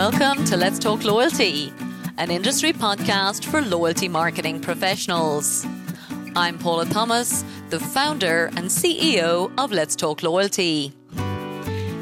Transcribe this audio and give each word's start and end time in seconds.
Welcome 0.00 0.46
to 0.46 0.56
Let's 0.56 0.78
Talk 0.78 1.04
Loyalty, 1.04 1.74
an 2.16 2.30
industry 2.30 2.72
podcast 2.72 3.44
for 3.44 3.60
loyalty 3.60 4.08
marketing 4.08 4.62
professionals. 4.62 5.66
I'm 6.34 6.58
Paula 6.58 6.86
Thomas, 6.86 7.44
the 7.68 7.78
founder 7.78 8.46
and 8.56 8.70
CEO 8.70 9.52
of 9.58 9.72
Let's 9.72 9.94
Talk 9.94 10.22
Loyalty. 10.22 10.94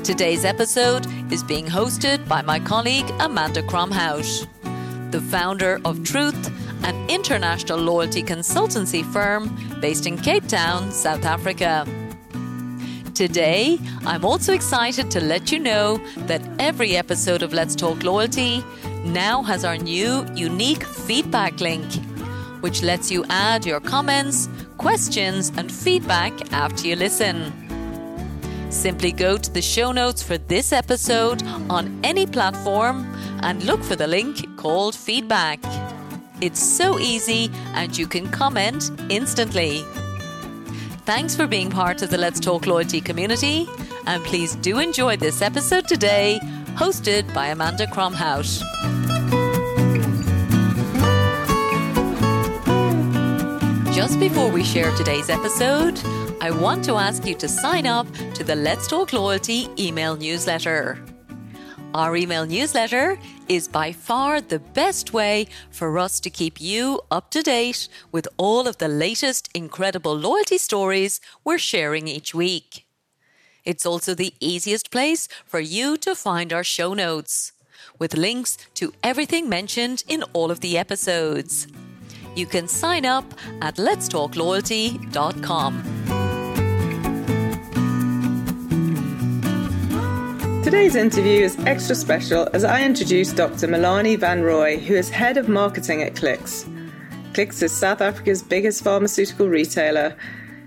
Today's 0.05 0.45
episode 0.45 1.09
is 1.33 1.43
being 1.43 1.67
hosted 1.67 2.29
by 2.29 2.41
my 2.41 2.61
colleague 2.61 3.11
Amanda 3.19 3.63
Kromhout, 3.63 4.47
the 5.11 5.21
founder 5.21 5.81
of 5.85 6.05
Truth, 6.05 6.53
an 6.85 7.11
international 7.11 7.81
loyalty 7.81 8.23
consultancy 8.23 9.05
firm 9.13 9.51
based 9.81 10.07
in 10.07 10.17
Cape 10.17 10.47
Town, 10.47 10.93
South 10.93 11.25
Africa. 11.25 11.85
Today, 13.19 13.81
I'm 14.07 14.25
also 14.25 14.55
excited 14.55 15.11
to 15.11 15.21
let 15.21 15.51
you 15.51 15.59
know 15.59 15.99
that 16.29 16.41
every 16.61 16.97
episode 16.97 17.43
of 17.43 17.53
Let's 17.53 17.75
Talk 17.75 18.05
Loyalty 18.05 18.63
now 19.05 19.43
has 19.43 19.65
our 19.65 19.77
new 19.77 20.25
unique 20.37 20.85
feedback 20.85 21.59
link, 21.59 21.85
which 22.61 22.85
lets 22.85 23.11
you 23.11 23.25
add 23.29 23.67
your 23.67 23.81
comments, 23.81 24.49
questions, 24.77 25.51
and 25.57 25.69
feedback 25.69 26.53
after 26.53 26.87
you 26.87 26.95
listen. 26.95 27.53
Simply 28.71 29.11
go 29.11 29.37
to 29.37 29.53
the 29.53 29.63
show 29.63 29.91
notes 29.91 30.23
for 30.23 30.39
this 30.39 30.73
episode 30.73 31.43
on 31.69 31.99
any 32.05 32.25
platform 32.25 33.05
and 33.43 33.65
look 33.65 33.83
for 33.83 33.97
the 33.97 34.07
link 34.07 34.57
called 34.57 34.95
feedback. 34.95 35.59
It's 36.41 36.63
so 36.63 37.01
easy 37.01 37.51
and 37.75 37.99
you 37.99 38.07
can 38.07 38.31
comment 38.31 38.93
instantly. 39.09 39.83
Thanks 41.09 41.35
for 41.35 41.47
being 41.47 41.71
part 41.71 42.03
of 42.03 42.11
the 42.11 42.19
Let's 42.19 42.39
Talk 42.39 42.67
Loyalty 42.67 43.01
community, 43.01 43.67
and 44.07 44.23
please 44.25 44.57
do 44.57 44.79
enjoy 44.79 45.17
this 45.17 45.41
episode 45.41 45.89
today, 45.89 46.39
hosted 46.75 47.33
by 47.33 47.47
Amanda 47.47 47.87
Kromhout. 47.87 48.45
Just 53.95 54.21
before 54.21 54.51
we 54.51 54.63
share 54.63 54.95
today's 54.97 55.31
episode, 55.31 55.99
I 56.43 56.51
want 56.51 56.85
to 56.85 56.97
ask 56.97 57.25
you 57.27 57.35
to 57.37 57.49
sign 57.49 57.87
up 57.87 58.07
to 58.35 58.45
the 58.45 58.55
Let's 58.55 58.87
Talk 58.87 59.15
Loyalty 59.15 59.67
email 59.79 60.15
newsletter. 60.15 61.03
Our 61.95 62.17
email 62.17 62.45
newsletter 62.45 63.19
is 63.49 63.67
by 63.67 63.93
far 63.93 64.43
the 64.43 64.59
best 64.59 65.15
way 65.15 65.47
for 65.71 65.99
us 65.99 66.21
to 66.21 66.31
keep 66.31 66.61
you 66.61 67.01
up 67.11 67.31
to 67.31 67.41
date 67.43 67.89
with 68.13 68.29
all 68.37 68.69
of 68.69 68.77
the 68.77 68.89
latest 68.89 69.49
incredible 69.55 70.15
loyalty 70.15 70.59
stories 70.59 71.19
we're 71.45 71.57
sharing 71.59 72.07
each 72.07 72.35
week. 72.35 72.85
It's 73.65 73.87
also 73.87 74.15
the 74.15 74.35
easiest 74.39 74.91
place 74.91 75.29
for 75.47 75.61
you 75.61 75.97
to 75.99 76.15
find 76.15 76.53
our 76.53 76.65
show 76.65 76.95
notes, 76.95 77.53
with 77.99 78.17
links 78.17 78.59
to 78.75 78.93
everything 79.03 79.49
mentioned 79.49 80.05
in 80.09 80.23
all 80.35 80.51
of 80.51 80.61
the 80.61 80.77
episodes. 80.77 81.69
You 82.37 82.45
can 82.47 82.69
sign 82.69 83.07
up 83.07 83.25
at 83.63 83.77
letstalkloyalty.com. 83.77 86.28
Today's 90.69 90.97
interview 90.97 91.45
is 91.45 91.59
extra 91.61 91.95
special 91.95 92.47
as 92.53 92.63
I 92.63 92.85
introduce 92.85 93.33
Dr. 93.33 93.67
Melanie 93.69 94.17
Van 94.17 94.43
Rooy, 94.43 94.79
who 94.79 94.93
is 94.97 95.09
head 95.09 95.39
of 95.39 95.49
marketing 95.49 96.03
at 96.03 96.15
Clicks. 96.15 96.67
Clicks 97.33 97.63
is 97.63 97.73
South 97.73 98.03
Africa's 98.03 98.43
biggest 98.43 98.85
pharmaceutical 98.85 99.49
retailer, 99.49 100.15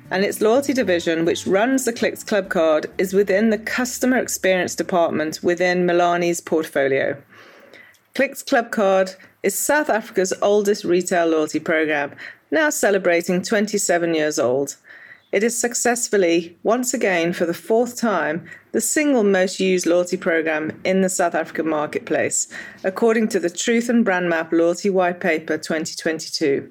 and 0.10 0.26
its 0.26 0.42
loyalty 0.42 0.74
division, 0.74 1.24
which 1.24 1.46
runs 1.46 1.86
the 1.86 1.94
Clicks 1.94 2.24
Club 2.24 2.50
card, 2.50 2.88
is 2.98 3.14
within 3.14 3.52
the 3.52 3.60
customer 3.60 4.18
experience 4.18 4.74
department 4.74 5.40
within 5.44 5.86
Melanie's 5.86 6.42
portfolio. 6.42 7.16
Clicks 8.16 8.42
Club 8.42 8.72
card 8.72 9.12
is 9.44 9.56
South 9.56 9.92
Africa's 9.92 10.34
oldest 10.42 10.84
retail 10.84 11.28
loyalty 11.28 11.60
program, 11.60 12.16
now 12.50 12.72
celebrating 12.72 13.44
27 13.44 14.16
years 14.16 14.40
old. 14.40 14.78
It 15.32 15.46
is 15.46 15.58
successfully, 15.58 16.58
once 16.62 16.94
again 16.94 17.32
for 17.32 17.46
the 17.46 17.54
fourth 17.54 17.96
time, 17.96 18.46
the 18.74 18.82
single 18.82 19.24
most 19.24 19.62
used 19.62 19.86
loyalty 19.86 20.18
program 20.18 20.78
in 20.84 21.02
the 21.02 21.08
South 21.08 21.36
African 21.36 21.70
marketplace, 21.70 22.50
according 22.84 23.30
to 23.30 23.40
the 23.40 23.50
Truth 23.50 23.88
and 23.88 24.04
Brand 24.04 24.28
Map 24.30 24.52
Loyalty 24.52 24.90
White 24.90 25.22
Paper 25.22 25.58
2022. 25.58 26.70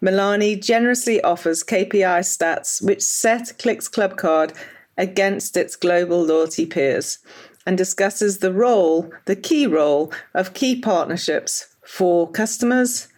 Melanie 0.00 0.56
generously 0.56 1.20
offers 1.22 1.62
KPI 1.62 2.20
stats 2.20 2.80
which 2.80 3.02
set 3.02 3.52
Clicks 3.58 3.88
Club 3.88 4.16
Card 4.16 4.54
against 4.96 5.54
its 5.54 5.76
global 5.76 6.24
loyalty 6.24 6.64
peers 6.64 7.18
and 7.66 7.76
discusses 7.76 8.38
the 8.38 8.52
role, 8.52 9.12
the 9.26 9.36
key 9.36 9.66
role, 9.66 10.10
of 10.32 10.54
key 10.54 10.80
partnerships 10.80 11.76
for 11.82 12.30
customers, 12.30 13.08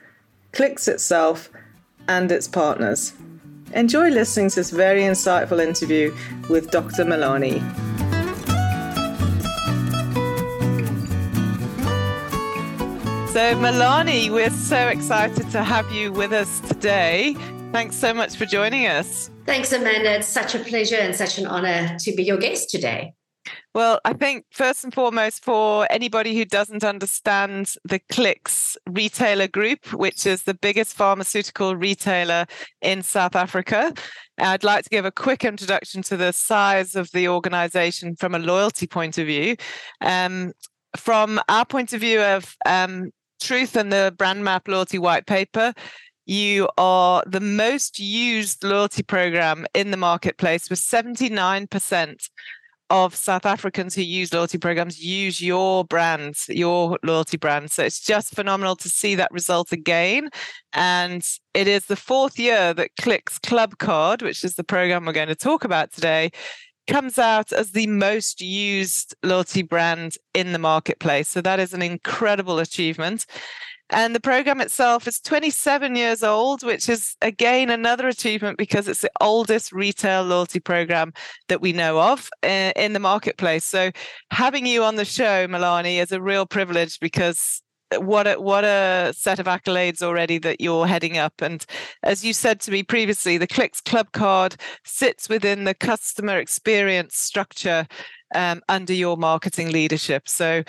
Clicks 0.53 0.88
itself, 0.88 1.50
and 2.09 2.32
its 2.32 2.49
partners. 2.49 3.12
Enjoy 3.75 4.08
listening 4.08 4.50
to 4.50 4.56
this 4.56 4.70
very 4.70 5.03
insightful 5.03 5.64
interview 5.64 6.14
with 6.48 6.70
Dr. 6.70 7.04
Melanie. 7.04 7.60
So, 13.32 13.56
Melanie, 13.60 14.28
we're 14.28 14.50
so 14.50 14.88
excited 14.88 15.50
to 15.53 15.62
have 15.62 15.91
you 15.92 16.10
with 16.12 16.32
us 16.32 16.58
today. 16.60 17.36
Thanks 17.70 17.94
so 17.94 18.12
much 18.12 18.34
for 18.34 18.44
joining 18.44 18.88
us. 18.88 19.31
Thanks, 19.47 19.72
Amanda. 19.72 20.16
It's 20.16 20.26
such 20.26 20.56
a 20.56 20.58
pleasure 20.58 20.97
and 20.97 21.14
such 21.14 21.38
an 21.38 21.47
honor 21.47 21.97
to 22.00 22.12
be 22.16 22.25
your 22.25 22.38
guest 22.38 22.70
today. 22.70 23.14
Well, 23.75 24.01
I 24.05 24.12
think 24.12 24.45
first 24.51 24.84
and 24.84 24.93
foremost, 24.93 25.45
for 25.45 25.87
anybody 25.91 26.37
who 26.37 26.45
doesn't 26.45 26.84
understand 26.84 27.75
the 27.84 28.01
Clicks 28.11 28.77
retailer 28.89 29.49
group, 29.49 29.93
which 29.93 30.27
is 30.27 30.43
the 30.43 30.55
biggest 30.55 30.95
pharmaceutical 30.95 31.77
retailer 31.77 32.47
in 32.83 33.03
South 33.03 33.37
Africa, 33.37 33.95
I'd 34.39 34.65
like 34.65 34.84
to 34.84 34.91
give 34.91 35.05
a 35.05 35.12
quick 35.12 35.45
introduction 35.45 36.03
to 36.03 36.17
the 36.17 36.33
size 36.33 36.97
of 36.97 37.11
the 37.12 37.29
organization 37.29 38.17
from 38.17 38.34
a 38.34 38.39
loyalty 38.39 38.87
point 38.87 39.19
of 39.19 39.27
view. 39.27 39.56
Um, 40.00 40.53
from 40.97 41.41
our 41.49 41.65
point 41.65 41.93
of 41.93 42.00
view 42.00 42.21
of 42.21 42.56
um, 42.67 43.11
Truth 43.41 43.77
and 43.77 43.93
the 43.93 44.15
Brand 44.19 44.45
Map 44.45 44.67
Loyalty 44.67 44.99
White 44.99 45.27
Paper, 45.27 45.73
you 46.27 46.69
are 46.79 47.23
the 47.27 47.41
most 47.41 47.99
used 47.99 48.62
loyalty 48.62 49.03
program 49.03 49.67
in 49.75 49.91
the 49.91 49.97
marketplace 49.97 50.69
with 50.69 50.79
79% 50.79 52.29
of 52.91 53.15
South 53.15 53.47
Africans 53.47 53.95
who 53.95 54.03
use 54.03 54.33
loyalty 54.33 54.59
programs 54.59 55.03
use 55.03 55.41
your 55.41 55.84
brand, 55.84 56.37
your 56.49 56.99
loyalty 57.03 57.37
brand. 57.37 57.71
So 57.71 57.84
it's 57.84 58.01
just 58.01 58.34
phenomenal 58.34 58.77
to 58.77 58.89
see 58.89 59.15
that 59.15 59.33
result 59.33 59.73
again. 59.73 60.28
And 60.73 61.27
it 61.55 61.69
is 61.69 61.87
the 61.87 61.97
fourth 61.97 62.39
year 62.39 62.75
that 62.75 62.91
Clicks 63.00 63.39
Club 63.39 63.79
Card, 63.79 64.23
which 64.23 64.45
is 64.45 64.55
the 64.55 64.65
program 64.65 65.06
we're 65.06 65.12
going 65.12 65.29
to 65.29 65.34
talk 65.37 65.65
about 65.65 65.93
today, 65.93 66.31
comes 66.89 67.19
out 67.19 67.53
as 67.53 67.71
the 67.71 67.87
most 67.87 68.41
used 68.41 69.15
loyalty 69.23 69.62
brand 69.62 70.17
in 70.34 70.53
the 70.53 70.59
marketplace. 70.59 71.29
So 71.29 71.41
that 71.41 71.61
is 71.61 71.73
an 71.73 71.83
incredible 71.83 72.59
achievement. 72.59 73.27
And 73.93 74.15
the 74.15 74.21
program 74.21 74.61
itself 74.61 75.09
is 75.09 75.21
27 75.21 75.97
years 75.97 76.23
old, 76.23 76.62
which 76.62 76.89
is 76.89 77.17
again 77.23 77.71
another 77.71 78.09
achievement 78.09 78.59
because 78.59 78.89
it's 78.89 79.01
the 79.01 79.11
oldest 79.21 79.73
retail 79.73 80.23
loyalty 80.23 80.61
program 80.61 81.12
that 81.49 81.61
we 81.61 81.73
know 81.73 82.00
of 82.00 82.29
uh, 82.43 82.73
in 82.77 82.93
the 82.93 83.00
marketplace. 83.00 83.65
So 83.65 83.91
having 84.31 84.67
you 84.67 84.84
on 84.84 84.97
the 84.97 85.05
show, 85.05 85.47
Melanie, 85.49 85.99
is 85.99 86.12
a 86.12 86.23
real 86.23 86.47
privilege 86.47 87.00
because 87.00 87.62
what 87.99 88.27
a 88.27 88.41
what 88.41 88.65
a 88.65 89.12
set 89.17 89.41
of 89.41 89.47
accolades 89.47 90.00
already 90.00 90.39
that 90.39 90.61
you're 90.61 90.87
heading 90.87 91.19
up 91.19 91.43
and 91.43 91.67
as 92.05 92.25
you 92.25 92.33
said 92.33 92.61
to 92.61 92.71
me 92.71 92.84
previously 92.84 93.37
the 93.37 93.49
clicks 93.49 93.81
club 93.81 94.12
card 94.12 94.55
sits 94.84 95.29
within 95.29 95.65
the 95.65 95.75
customer 95.75 96.39
experience 96.39 97.17
structure 97.17 97.87
um, 98.35 98.61
under 98.69 98.93
your 98.93 99.17
marketing 99.17 99.73
leadership 99.73 100.29
so 100.29 100.62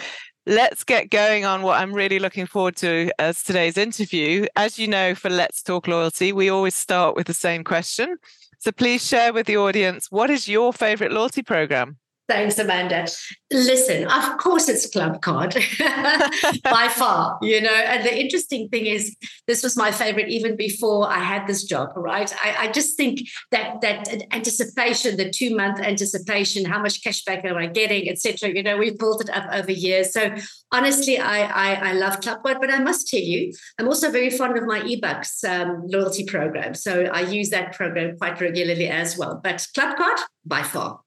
let's 0.45 0.83
get 0.83 1.09
going 1.09 1.45
on 1.45 1.61
what 1.61 1.79
I'm 1.79 1.93
really 1.93 2.19
looking 2.19 2.45
forward 2.45 2.75
to 2.77 3.11
as 3.19 3.43
today's 3.43 3.77
interview. 3.77 4.47
As 4.55 4.79
you 4.79 4.87
know, 4.87 5.13
for 5.13 5.29
Let's 5.29 5.61
Talk 5.61 5.87
Loyalty, 5.87 6.33
we 6.33 6.49
always 6.49 6.75
start 6.75 7.15
with 7.15 7.27
the 7.27 7.33
same 7.33 7.63
question. 7.63 8.17
So 8.59 8.71
please 8.71 9.05
share 9.05 9.33
with 9.33 9.47
the 9.47 9.57
audience 9.57 10.07
what 10.09 10.29
is 10.29 10.47
your 10.47 10.73
favorite 10.73 11.11
loyalty 11.11 11.43
program? 11.43 11.97
Thanks, 12.27 12.57
Amanda. 12.59 13.07
Listen, 13.51 14.07
of 14.07 14.37
course 14.37 14.69
it's 14.69 14.89
Club 14.89 15.21
Card 15.21 15.53
by 16.63 16.87
far, 16.87 17.37
you 17.41 17.59
know. 17.59 17.69
And 17.69 18.05
the 18.05 18.17
interesting 18.17 18.69
thing 18.69 18.85
is, 18.85 19.15
this 19.47 19.63
was 19.63 19.75
my 19.75 19.91
favorite 19.91 20.29
even 20.29 20.55
before 20.55 21.09
I 21.09 21.19
had 21.19 21.45
this 21.45 21.65
job, 21.65 21.89
right? 21.95 22.33
I, 22.41 22.67
I 22.67 22.71
just 22.71 22.95
think 22.95 23.27
that 23.51 23.81
that 23.81 24.07
anticipation, 24.31 25.17
the 25.17 25.29
two 25.29 25.55
month 25.55 25.81
anticipation, 25.81 26.63
how 26.63 26.81
much 26.81 27.03
cashback 27.03 27.43
am 27.43 27.57
I 27.57 27.67
getting, 27.67 28.07
etc. 28.07 28.49
You 28.49 28.63
know, 28.63 28.77
we've 28.77 28.97
built 28.97 29.21
it 29.21 29.29
up 29.29 29.51
over 29.51 29.71
years. 29.71 30.13
So 30.13 30.33
honestly, 30.71 31.19
I, 31.19 31.41
I, 31.41 31.89
I 31.89 31.93
love 31.93 32.21
Club 32.21 32.43
Card, 32.43 32.59
but 32.61 32.71
I 32.71 32.79
must 32.79 33.09
tell 33.09 33.19
you, 33.19 33.51
I'm 33.77 33.87
also 33.87 34.09
very 34.09 34.29
fond 34.29 34.57
of 34.57 34.63
my 34.65 34.79
eBucks 34.81 35.43
um, 35.43 35.83
loyalty 35.87 36.23
program. 36.23 36.75
So 36.75 37.03
I 37.05 37.21
use 37.21 37.49
that 37.49 37.73
program 37.73 38.17
quite 38.17 38.39
regularly 38.39 38.87
as 38.87 39.17
well. 39.17 39.41
But 39.43 39.67
Club 39.73 39.97
Card 39.97 40.19
by 40.45 40.63
far. 40.63 41.01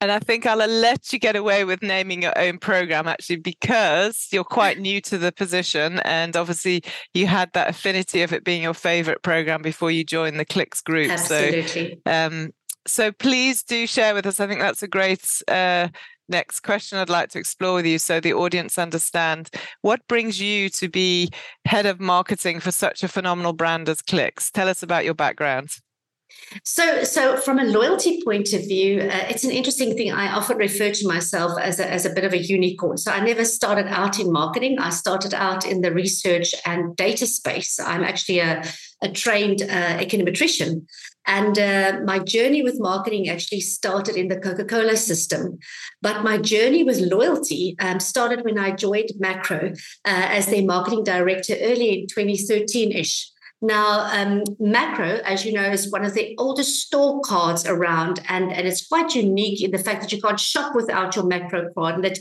And 0.00 0.12
I 0.12 0.18
think 0.18 0.44
I'll 0.44 0.58
let 0.58 1.12
you 1.12 1.18
get 1.18 1.36
away 1.36 1.64
with 1.64 1.82
naming 1.82 2.22
your 2.22 2.38
own 2.38 2.58
program 2.58 3.08
actually 3.08 3.36
because 3.36 4.28
you're 4.30 4.44
quite 4.44 4.78
new 4.78 5.00
to 5.02 5.16
the 5.16 5.32
position. 5.32 6.00
And 6.00 6.36
obviously, 6.36 6.82
you 7.14 7.26
had 7.26 7.52
that 7.54 7.70
affinity 7.70 8.22
of 8.22 8.32
it 8.32 8.44
being 8.44 8.62
your 8.62 8.74
favorite 8.74 9.22
program 9.22 9.62
before 9.62 9.90
you 9.90 10.04
joined 10.04 10.38
the 10.38 10.44
Clicks 10.44 10.82
group. 10.82 11.10
Absolutely. 11.10 11.98
So, 12.06 12.12
um, 12.12 12.50
so 12.86 13.10
please 13.10 13.62
do 13.62 13.86
share 13.86 14.14
with 14.14 14.26
us. 14.26 14.38
I 14.38 14.46
think 14.46 14.60
that's 14.60 14.82
a 14.82 14.88
great 14.88 15.42
uh, 15.48 15.88
next 16.28 16.60
question 16.60 16.98
I'd 16.98 17.08
like 17.08 17.30
to 17.30 17.38
explore 17.38 17.76
with 17.76 17.86
you 17.86 17.98
so 17.98 18.20
the 18.20 18.34
audience 18.34 18.78
understand 18.78 19.50
what 19.82 20.06
brings 20.08 20.40
you 20.40 20.68
to 20.70 20.88
be 20.88 21.30
head 21.64 21.86
of 21.86 22.00
marketing 22.00 22.60
for 22.60 22.70
such 22.70 23.02
a 23.02 23.08
phenomenal 23.08 23.52
brand 23.52 23.88
as 23.88 24.02
Clicks. 24.02 24.50
Tell 24.50 24.68
us 24.68 24.82
about 24.82 25.04
your 25.04 25.14
background. 25.14 25.70
So, 26.64 27.04
so 27.04 27.36
from 27.36 27.58
a 27.58 27.64
loyalty 27.64 28.22
point 28.22 28.52
of 28.52 28.62
view, 28.62 29.00
uh, 29.00 29.26
it's 29.28 29.44
an 29.44 29.50
interesting 29.50 29.96
thing. 29.96 30.12
I 30.12 30.32
often 30.32 30.56
refer 30.56 30.90
to 30.90 31.08
myself 31.08 31.58
as 31.58 31.80
a, 31.80 31.90
as 31.90 32.04
a 32.04 32.10
bit 32.10 32.24
of 32.24 32.32
a 32.32 32.38
unicorn. 32.38 32.98
So, 32.98 33.12
I 33.12 33.20
never 33.20 33.44
started 33.44 33.86
out 33.86 34.18
in 34.18 34.32
marketing. 34.32 34.78
I 34.78 34.90
started 34.90 35.34
out 35.34 35.66
in 35.66 35.80
the 35.80 35.92
research 35.92 36.54
and 36.64 36.96
data 36.96 37.26
space. 37.26 37.78
I'm 37.78 38.04
actually 38.04 38.40
a, 38.40 38.64
a 39.02 39.10
trained 39.10 39.62
uh, 39.62 39.98
econometrician. 39.98 40.86
And 41.26 41.58
uh, 41.58 42.00
my 42.04 42.20
journey 42.20 42.62
with 42.62 42.78
marketing 42.78 43.28
actually 43.28 43.60
started 43.60 44.16
in 44.16 44.28
the 44.28 44.38
Coca 44.38 44.64
Cola 44.64 44.96
system. 44.96 45.58
But 46.00 46.22
my 46.22 46.38
journey 46.38 46.84
with 46.84 47.00
loyalty 47.00 47.74
um, 47.80 47.98
started 47.98 48.44
when 48.44 48.58
I 48.58 48.70
joined 48.70 49.10
Makro 49.20 49.72
uh, 49.72 49.76
as 50.04 50.46
their 50.46 50.62
marketing 50.62 51.02
director 51.02 51.56
early 51.60 52.00
in 52.00 52.06
2013 52.06 52.92
ish. 52.92 53.30
Now, 53.62 54.00
um, 54.12 54.44
Makro, 54.60 55.20
as 55.20 55.46
you 55.46 55.52
know, 55.54 55.62
is 55.62 55.90
one 55.90 56.04
of 56.04 56.12
the 56.12 56.34
oldest 56.38 56.86
store 56.86 57.20
cards 57.22 57.64
around, 57.66 58.20
and, 58.28 58.52
and 58.52 58.66
it's 58.66 58.86
quite 58.86 59.14
unique 59.14 59.62
in 59.62 59.70
the 59.70 59.78
fact 59.78 60.02
that 60.02 60.12
you 60.12 60.20
can't 60.20 60.38
shop 60.38 60.74
without 60.74 61.16
your 61.16 61.24
Makro 61.24 61.72
card. 61.74 61.94
And 61.94 62.04
that 62.04 62.18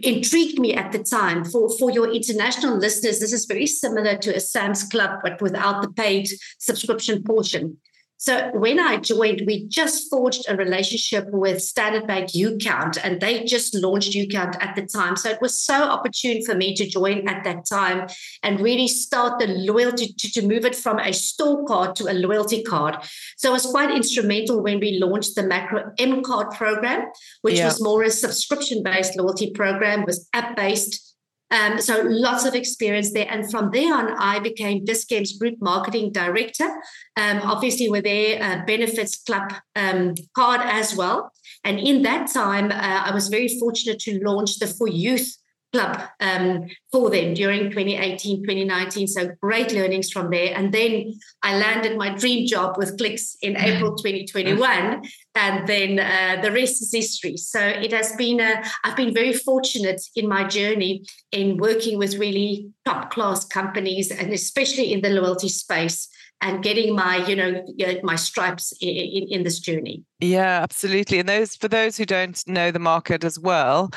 intrigued 0.00 0.58
me 0.58 0.74
at 0.74 0.90
the 0.90 0.98
time. 0.98 1.44
For, 1.44 1.70
for 1.78 1.90
your 1.90 2.12
international 2.12 2.76
listeners, 2.76 3.20
this 3.20 3.32
is 3.32 3.44
very 3.44 3.66
similar 3.66 4.16
to 4.18 4.34
a 4.34 4.40
Sam's 4.40 4.82
Club, 4.82 5.20
but 5.22 5.40
without 5.40 5.82
the 5.82 5.90
paid 5.90 6.28
subscription 6.58 7.22
portion. 7.22 7.78
So 8.22 8.52
when 8.52 8.78
I 8.78 8.98
joined, 8.98 9.42
we 9.48 9.66
just 9.66 10.08
forged 10.08 10.44
a 10.48 10.56
relationship 10.56 11.26
with 11.32 11.60
Standard 11.60 12.06
Bank 12.06 12.28
UCount, 12.28 12.96
and 13.02 13.20
they 13.20 13.42
just 13.42 13.74
launched 13.74 14.12
UCount 14.12 14.62
at 14.62 14.76
the 14.76 14.86
time. 14.86 15.16
So 15.16 15.28
it 15.28 15.40
was 15.42 15.58
so 15.58 15.74
opportune 15.74 16.44
for 16.44 16.54
me 16.54 16.72
to 16.76 16.86
join 16.88 17.26
at 17.26 17.42
that 17.42 17.66
time 17.68 18.06
and 18.44 18.60
really 18.60 18.86
start 18.86 19.40
the 19.40 19.48
loyalty 19.48 20.14
to, 20.16 20.30
to 20.34 20.46
move 20.46 20.64
it 20.64 20.76
from 20.76 21.00
a 21.00 21.12
store 21.12 21.64
card 21.64 21.96
to 21.96 22.12
a 22.12 22.14
loyalty 22.14 22.62
card. 22.62 22.98
So 23.38 23.48
it 23.48 23.54
was 23.54 23.66
quite 23.66 23.90
instrumental 23.90 24.62
when 24.62 24.78
we 24.78 25.00
launched 25.02 25.34
the 25.34 25.42
Makro 25.42 25.90
M 25.98 26.22
card 26.22 26.52
program, 26.52 27.08
which 27.40 27.56
yeah. 27.56 27.64
was 27.64 27.82
more 27.82 28.04
a 28.04 28.10
subscription-based 28.10 29.16
loyalty 29.18 29.50
program, 29.50 30.04
was 30.04 30.28
app-based 30.32 31.11
um, 31.52 31.78
so 31.80 32.02
lots 32.04 32.44
of 32.44 32.54
experience 32.54 33.12
there. 33.12 33.26
And 33.28 33.50
from 33.50 33.70
there 33.70 33.94
on, 33.94 34.14
I 34.18 34.40
became 34.40 34.84
Dis-Chem's 34.84 35.38
group 35.38 35.56
marketing 35.60 36.10
director, 36.12 36.68
um, 37.16 37.40
obviously 37.42 37.88
with 37.88 38.04
their 38.04 38.42
uh, 38.42 38.64
benefits 38.66 39.22
club 39.22 39.52
um, 39.76 40.14
card 40.34 40.62
as 40.64 40.96
well. 40.96 41.30
And 41.62 41.78
in 41.78 42.02
that 42.02 42.30
time, 42.32 42.72
uh, 42.72 43.02
I 43.06 43.14
was 43.14 43.28
very 43.28 43.48
fortunate 43.60 44.00
to 44.00 44.18
launch 44.24 44.58
the 44.58 44.66
For 44.66 44.88
Youth 44.88 45.36
club 45.72 46.00
um, 46.20 46.66
for 46.90 47.10
them 47.10 47.34
during 47.34 47.70
2018, 47.70 48.42
2019. 48.42 49.06
So 49.06 49.30
great 49.40 49.72
learnings 49.72 50.10
from 50.10 50.30
there. 50.30 50.54
And 50.54 50.72
then 50.72 51.14
I 51.42 51.56
landed 51.56 51.96
my 51.96 52.14
dream 52.14 52.46
job 52.46 52.76
with 52.76 52.96
Clicks 52.98 53.36
in 53.42 53.54
mm-hmm. 53.54 53.64
April 53.64 53.96
2021. 53.96 55.02
And 55.34 55.66
then 55.66 55.98
uh, 55.98 56.42
the 56.42 56.52
rest 56.52 56.82
is 56.82 56.92
history. 56.92 57.36
So 57.36 57.60
it 57.60 57.92
has 57.92 58.14
been, 58.16 58.40
a, 58.40 58.62
I've 58.84 58.96
been 58.96 59.14
very 59.14 59.32
fortunate 59.32 60.02
in 60.14 60.28
my 60.28 60.44
journey 60.44 61.04
in 61.30 61.56
working 61.56 61.98
with 61.98 62.18
really 62.18 62.70
top 62.84 63.10
class 63.10 63.44
companies 63.44 64.10
and 64.10 64.32
especially 64.32 64.92
in 64.92 65.00
the 65.00 65.10
loyalty 65.10 65.48
space 65.48 66.08
and 66.42 66.62
getting 66.62 66.94
my 66.94 67.24
you 67.26 67.36
know 67.36 67.64
my 68.02 68.16
stripes 68.16 68.72
in, 68.80 68.88
in, 68.88 69.28
in, 69.30 69.42
this 69.44 69.60
journey 69.60 70.02
yeah 70.18 70.60
absolutely 70.62 71.20
and 71.20 71.28
those 71.28 71.54
for 71.54 71.68
those 71.68 71.96
who 71.96 72.04
don't 72.04 72.42
know 72.48 72.70
the 72.70 72.78
market 72.80 73.22
as 73.24 73.38
well 73.38 73.90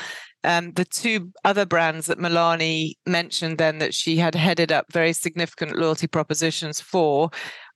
um, 0.46 0.72
the 0.72 0.84
two 0.84 1.32
other 1.44 1.66
brands 1.66 2.06
that 2.06 2.18
Melanie 2.18 2.96
mentioned 3.06 3.58
then 3.58 3.78
that 3.78 3.92
she 3.92 4.16
had 4.16 4.34
headed 4.34 4.72
up 4.72 4.86
very 4.92 5.12
significant 5.12 5.76
loyalty 5.76 6.06
propositions 6.06 6.80
for 6.80 7.30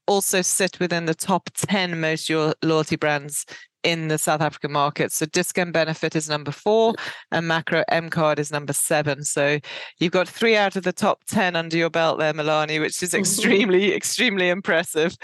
also 0.06 0.40
sit 0.42 0.80
within 0.80 1.04
the 1.04 1.14
top 1.14 1.50
10 1.54 2.00
most 2.00 2.30
loyalty 2.62 2.96
brands 2.96 3.44
in 3.82 4.08
the 4.08 4.18
South 4.18 4.40
African 4.40 4.72
market. 4.72 5.12
So 5.12 5.26
Dis-Chem 5.26 5.72
Benefit 5.72 6.14
is 6.14 6.28
number 6.28 6.50
four 6.50 6.94
and 7.30 7.46
Makro 7.46 7.84
M 7.88 8.10
Card 8.10 8.38
is 8.38 8.50
number 8.50 8.72
seven. 8.72 9.24
So 9.24 9.58
you've 9.98 10.12
got 10.12 10.28
three 10.28 10.56
out 10.56 10.76
of 10.76 10.82
the 10.82 10.92
top 10.92 11.24
10 11.28 11.56
under 11.56 11.76
your 11.76 11.90
belt 11.90 12.18
there, 12.18 12.34
Melanie, 12.34 12.78
which 12.78 13.02
is 13.02 13.10
mm-hmm. 13.10 13.20
extremely, 13.20 13.94
extremely 13.94 14.48
impressive. 14.48 15.16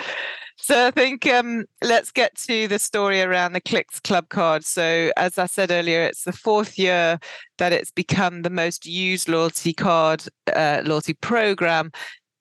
So 0.56 0.86
I 0.86 0.90
think 0.90 1.26
um, 1.26 1.66
let's 1.82 2.10
get 2.10 2.34
to 2.38 2.66
the 2.66 2.78
story 2.78 3.20
around 3.20 3.52
the 3.52 3.60
Clicks 3.60 4.00
Club 4.00 4.28
card. 4.30 4.64
So 4.64 5.10
as 5.16 5.38
I 5.38 5.46
said 5.46 5.70
earlier, 5.70 6.02
it's 6.02 6.24
the 6.24 6.32
fourth 6.32 6.78
year 6.78 7.18
that 7.58 7.72
it's 7.72 7.90
become 7.90 8.42
the 8.42 8.50
most 8.50 8.86
used 8.86 9.28
loyalty 9.28 9.72
card, 9.72 10.24
uh, 10.54 10.82
loyalty 10.84 11.14
program 11.14 11.92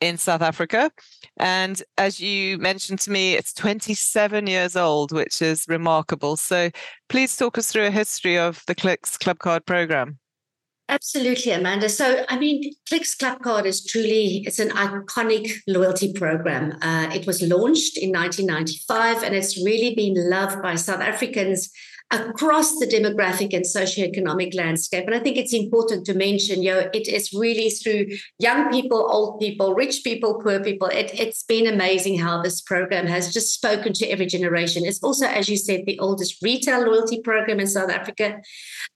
in 0.02 0.18
South 0.18 0.42
Africa. 0.42 0.92
And 1.38 1.82
as 1.98 2.20
you 2.20 2.58
mentioned 2.58 3.00
to 3.02 3.12
me, 3.12 3.34
it's 3.34 3.54
27 3.54 4.48
years 4.48 4.76
old, 4.76 5.12
which 5.12 5.42
is 5.42 5.66
remarkable. 5.68 6.38
So 6.38 6.70
please 7.10 7.36
talk 7.36 7.58
us 7.58 7.72
through 7.72 7.88
a 7.88 7.92
history 7.92 8.38
of 8.38 8.64
the 8.68 8.76
Clicks 8.76 9.18
Club 9.18 9.40
Card 9.40 9.66
program. 9.66 10.20
Absolutely, 10.88 11.52
Amanda. 11.52 11.90
So, 11.90 12.26
I 12.30 12.38
mean, 12.38 12.72
Clicks 12.88 13.16
Club 13.16 13.42
Card 13.42 13.66
is 13.66 13.84
truly 13.84 14.44
it's 14.46 14.60
an 14.60 14.70
iconic 14.70 15.52
loyalty 15.68 16.14
program. 16.14 16.78
Uh, 16.82 17.10
it 17.12 17.26
was 17.26 17.42
launched 17.42 17.98
in 17.98 18.12
1995, 18.12 19.24
and 19.24 19.34
it's 19.34 19.58
really 19.66 19.96
been 19.96 20.30
loved 20.30 20.62
by 20.62 20.76
South 20.76 21.02
Africans 21.02 21.72
across 22.16 22.78
the 22.80 22.86
demographic 22.86 23.54
and 23.54 23.66
socioeconomic 23.66 24.56
landscape. 24.56 25.06
And 25.06 25.16
I 25.16 25.20
think 25.20 25.38
it's 25.38 25.54
important 25.54 26.06
to 26.06 26.14
mention, 26.14 26.64
you 26.64 26.72
know, 26.72 26.90
it 26.94 27.08
is 27.08 27.34
really 27.34 27.70
through 27.70 28.08
young 28.40 28.72
people, 28.72 29.08
old 29.10 29.40
people, 29.40 29.74
rich 29.74 30.02
people, 30.04 30.42
poor 30.42 30.60
people. 30.60 30.88
It, 30.88 31.12
it's 31.14 31.44
been 31.44 31.68
amazing 31.68 32.20
how 32.20 32.42
this 32.42 32.62
program 32.62 33.08
has 33.08 33.34
just 33.34 33.54
spoken 33.54 33.94
to 33.94 34.08
every 34.08 34.26
generation. 34.26 34.86
It's 34.86 35.04
also, 35.04 35.28
as 35.28 35.50
you 35.50 35.58
said, 35.58 35.82
the 35.86 36.00
oldest 36.00 36.42
retail 36.42 36.86
loyalty 36.86 37.22
program 37.22 37.60
in 37.60 37.68
South 37.68 37.90
Africa. 37.90 38.42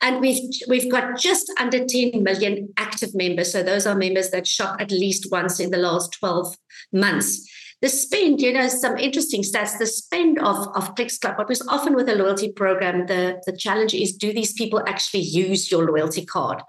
And 0.02 0.22
we've 0.22 0.50
we've 0.68 0.92
got 0.92 1.18
just 1.18 1.52
under 1.60 1.86
10 1.86 2.24
million 2.24 2.70
active 2.78 3.14
members. 3.14 3.52
So 3.52 3.64
those 3.64 3.86
are 3.86 3.96
members 3.96 4.30
that 4.32 4.48
shop 4.48 4.80
at 4.80 4.92
least 4.92 5.28
once 5.32 5.60
in 5.60 5.72
the 5.72 5.78
last 5.78 6.14
12 6.14 6.56
months 6.94 7.48
the 7.82 7.90
spend, 7.90 8.42
you 8.42 8.54
know, 8.54 8.68
some 8.68 8.98
interesting 8.98 9.42
stats. 9.42 9.78
The 9.78 9.86
spend 9.86 10.40
of, 10.40 10.68
of 10.76 10.96
Clicks 10.96 11.18
Club, 11.18 11.38
because 11.38 11.66
often 11.68 11.96
with 11.96 12.10
a 12.10 12.16
loyalty 12.16 12.52
program, 12.52 13.06
the, 13.08 13.42
the 13.46 13.56
challenge 13.56 13.94
is 13.94 14.14
do 14.14 14.34
these 14.34 14.54
people 14.54 14.84
actually 14.86 15.22
use 15.22 15.72
your 15.72 15.86
loyalty 15.86 16.26
card? 16.26 16.62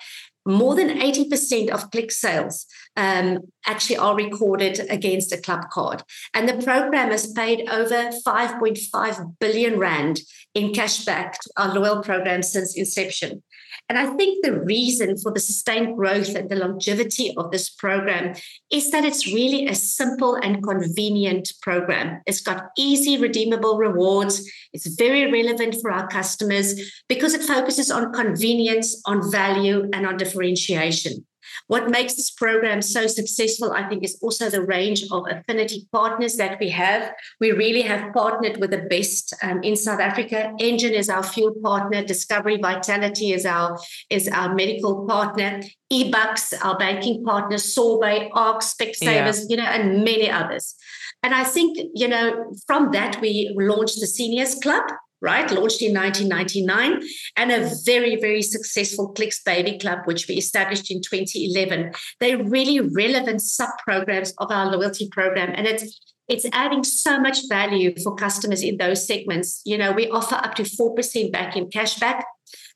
More 0.47 0.75
than 0.75 0.88
80% 0.88 1.69
of 1.69 1.90
click 1.90 2.11
sales 2.11 2.64
um, 2.97 3.40
actually 3.67 3.99
are 3.99 4.17
recorded 4.17 4.81
against 4.88 5.33
a 5.33 5.37
club 5.37 5.69
card. 5.71 6.02
And 6.33 6.49
the 6.49 6.64
program 6.64 7.11
has 7.11 7.31
paid 7.33 7.69
over 7.69 8.11
5.5 8.26 9.38
billion 9.38 9.79
Rand 9.79 10.21
in 10.55 10.73
cashback 10.73 11.33
to 11.33 11.50
our 11.57 11.75
loyal 11.75 12.02
program 12.02 12.43
since 12.43 12.76
inception. 12.76 13.43
And 13.89 13.99
I 13.99 14.07
think 14.15 14.45
the 14.45 14.61
reason 14.61 15.17
for 15.19 15.33
the 15.33 15.41
sustained 15.41 15.97
growth 15.97 16.35
and 16.35 16.49
the 16.49 16.57
longevity 16.57 17.35
of 17.37 17.50
this 17.50 17.71
program 17.71 18.35
is 18.71 18.91
that 18.91 19.05
it's 19.05 19.27
really 19.27 19.67
a 19.67 19.75
simple 19.75 20.37
and 20.37 20.62
convenient 20.62 21.53
program. 21.62 22.21
It's 22.27 22.41
got 22.41 22.71
easy 22.77 23.19
redeemable 23.19 23.79
rewards. 23.79 24.49
It's 24.73 24.87
very 24.95 25.31
relevant 25.31 25.77
for 25.81 25.91
our 25.91 26.07
customers 26.09 27.03
because 27.09 27.35
it 27.35 27.43
focuses 27.43 27.91
on 27.91 28.12
convenience, 28.12 29.00
on 29.07 29.31
value, 29.31 29.89
and 29.93 30.07
on 30.07 30.17
differentiation. 30.17 31.25
What 31.66 31.90
makes 31.90 32.14
this 32.14 32.30
program 32.30 32.83
so 32.83 33.07
successful, 33.07 33.73
I 33.73 33.88
think, 33.88 34.04
is 34.04 34.19
also 34.23 34.50
the 34.50 34.64
range 34.64 35.04
of 35.11 35.25
affinity 35.28 35.88
partners 35.92 36.37
that 36.37 36.59
we 36.61 36.69
have. 36.71 37.12
We 37.40 37.52
really 37.52 37.83
have 37.83 38.12
partnered 38.12 38.59
with 38.59 38.71
the 38.71 38.87
best 38.90 39.35
um, 39.42 39.62
in 39.62 39.76
South 39.76 40.00
Africa. 40.00 40.52
Engen 40.61 40.92
is 40.92 41.09
our 41.09 41.23
fuel 41.23 41.54
partner. 41.62 42.04
Discovery 42.04 42.59
Vitality 42.59 43.33
is 43.33 43.47
our 43.47 43.78
is 44.11 44.28
our 44.28 44.54
medical 44.54 45.07
partner. 45.07 45.61
eBucks, 45.92 46.54
our 46.64 46.78
banking 46.78 47.25
partner. 47.25 47.59
Sorbet, 47.59 48.30
ARC, 48.33 48.61
Specsavers, 48.62 49.40
yeah. 49.40 49.47
you 49.49 49.57
know, 49.57 49.64
and 49.64 50.04
many 50.04 50.30
others. 50.30 50.75
And 51.23 51.35
I 51.35 51.45
think, 51.45 51.78
you 51.95 52.09
know, 52.09 52.52
from 52.66 52.92
that, 52.92 53.21
we 53.21 53.54
launched 53.54 54.00
the 54.00 54.07
Seniors 54.07 54.54
Club, 54.54 54.85
right? 55.21 55.50
Launched 55.50 55.83
in 55.83 55.95
1999 55.95 57.03
and 57.37 57.53
a 57.53 57.71
very, 57.85 58.17
very 58.17 58.43
successful 58.43 59.09
Clicks 59.09 59.43
Baby 59.43 59.79
Club, 59.79 60.00
which 60.05 60.27
we 60.29 60.37
established 60.37 60.91
in 60.91 61.00
2011. 61.00 61.93
They're 62.21 62.43
really 62.43 62.81
relevant 62.81 63.43
sub 63.43 63.71
programs 63.85 64.33
of 64.39 64.50
our 64.50 64.75
loyalty 64.75 65.09
program. 65.11 65.53
And 65.55 65.67
it's 65.67 65.99
it's 66.29 66.47
adding 66.53 66.85
so 66.85 67.19
much 67.19 67.39
value 67.49 67.93
for 68.05 68.15
customers 68.15 68.62
in 68.62 68.77
those 68.77 69.05
segments. 69.05 69.62
You 69.65 69.77
know, 69.77 69.91
we 69.91 70.09
offer 70.11 70.37
up 70.37 70.55
to 70.55 70.62
4% 70.62 71.33
back 71.33 71.57
in 71.57 71.67
cashback 71.67 72.23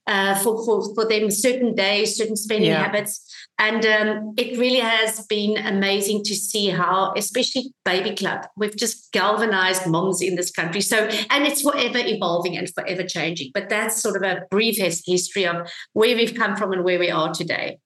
uh, 0.08 0.34
for, 0.40 0.64
for, 0.64 0.92
for 0.94 1.08
them 1.08 1.30
certain 1.30 1.72
days, 1.74 2.16
certain 2.16 2.34
spending 2.34 2.70
yeah. 2.70 2.82
habits. 2.82 3.33
And 3.58 3.86
um, 3.86 4.34
it 4.36 4.58
really 4.58 4.80
has 4.80 5.24
been 5.26 5.56
amazing 5.58 6.24
to 6.24 6.34
see 6.34 6.68
how, 6.70 7.12
especially 7.16 7.72
Baby 7.84 8.16
Club, 8.16 8.46
we've 8.56 8.76
just 8.76 9.12
galvanized 9.12 9.86
moms 9.86 10.20
in 10.20 10.34
this 10.34 10.50
country. 10.50 10.80
So, 10.80 11.08
and 11.30 11.46
it's 11.46 11.62
forever 11.62 11.98
evolving 11.98 12.56
and 12.56 12.68
forever 12.74 13.04
changing. 13.04 13.52
But 13.54 13.68
that's 13.68 14.02
sort 14.02 14.16
of 14.16 14.22
a 14.22 14.42
brief 14.50 14.76
history 14.76 15.46
of 15.46 15.70
where 15.92 16.16
we've 16.16 16.34
come 16.34 16.56
from 16.56 16.72
and 16.72 16.84
where 16.84 16.98
we 16.98 17.10
are 17.10 17.32
today 17.32 17.78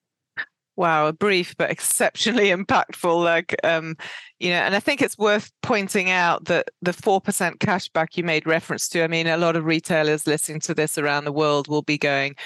wow, 0.78 1.08
a 1.08 1.12
brief 1.12 1.56
but 1.56 1.70
exceptionally 1.70 2.46
impactful. 2.54 3.22
Like, 3.22 3.54
um, 3.64 3.96
you 4.38 4.50
know, 4.50 4.60
and 4.60 4.74
I 4.74 4.80
think 4.80 5.02
it's 5.02 5.18
worth 5.18 5.50
pointing 5.60 6.08
out 6.08 6.44
that 6.44 6.68
the 6.80 6.92
four 6.92 7.20
percent 7.20 7.58
cashback 7.58 8.16
you 8.16 8.22
made 8.22 8.46
reference 8.46 8.88
to. 8.90 9.02
I 9.02 9.08
mean, 9.08 9.26
a 9.26 9.36
lot 9.36 9.56
of 9.56 9.64
retailers 9.64 10.26
listening 10.26 10.60
to 10.60 10.74
this 10.74 10.96
around 10.96 11.24
the 11.24 11.32
world 11.32 11.68
will 11.68 11.82
be 11.82 11.98
going. 11.98 12.36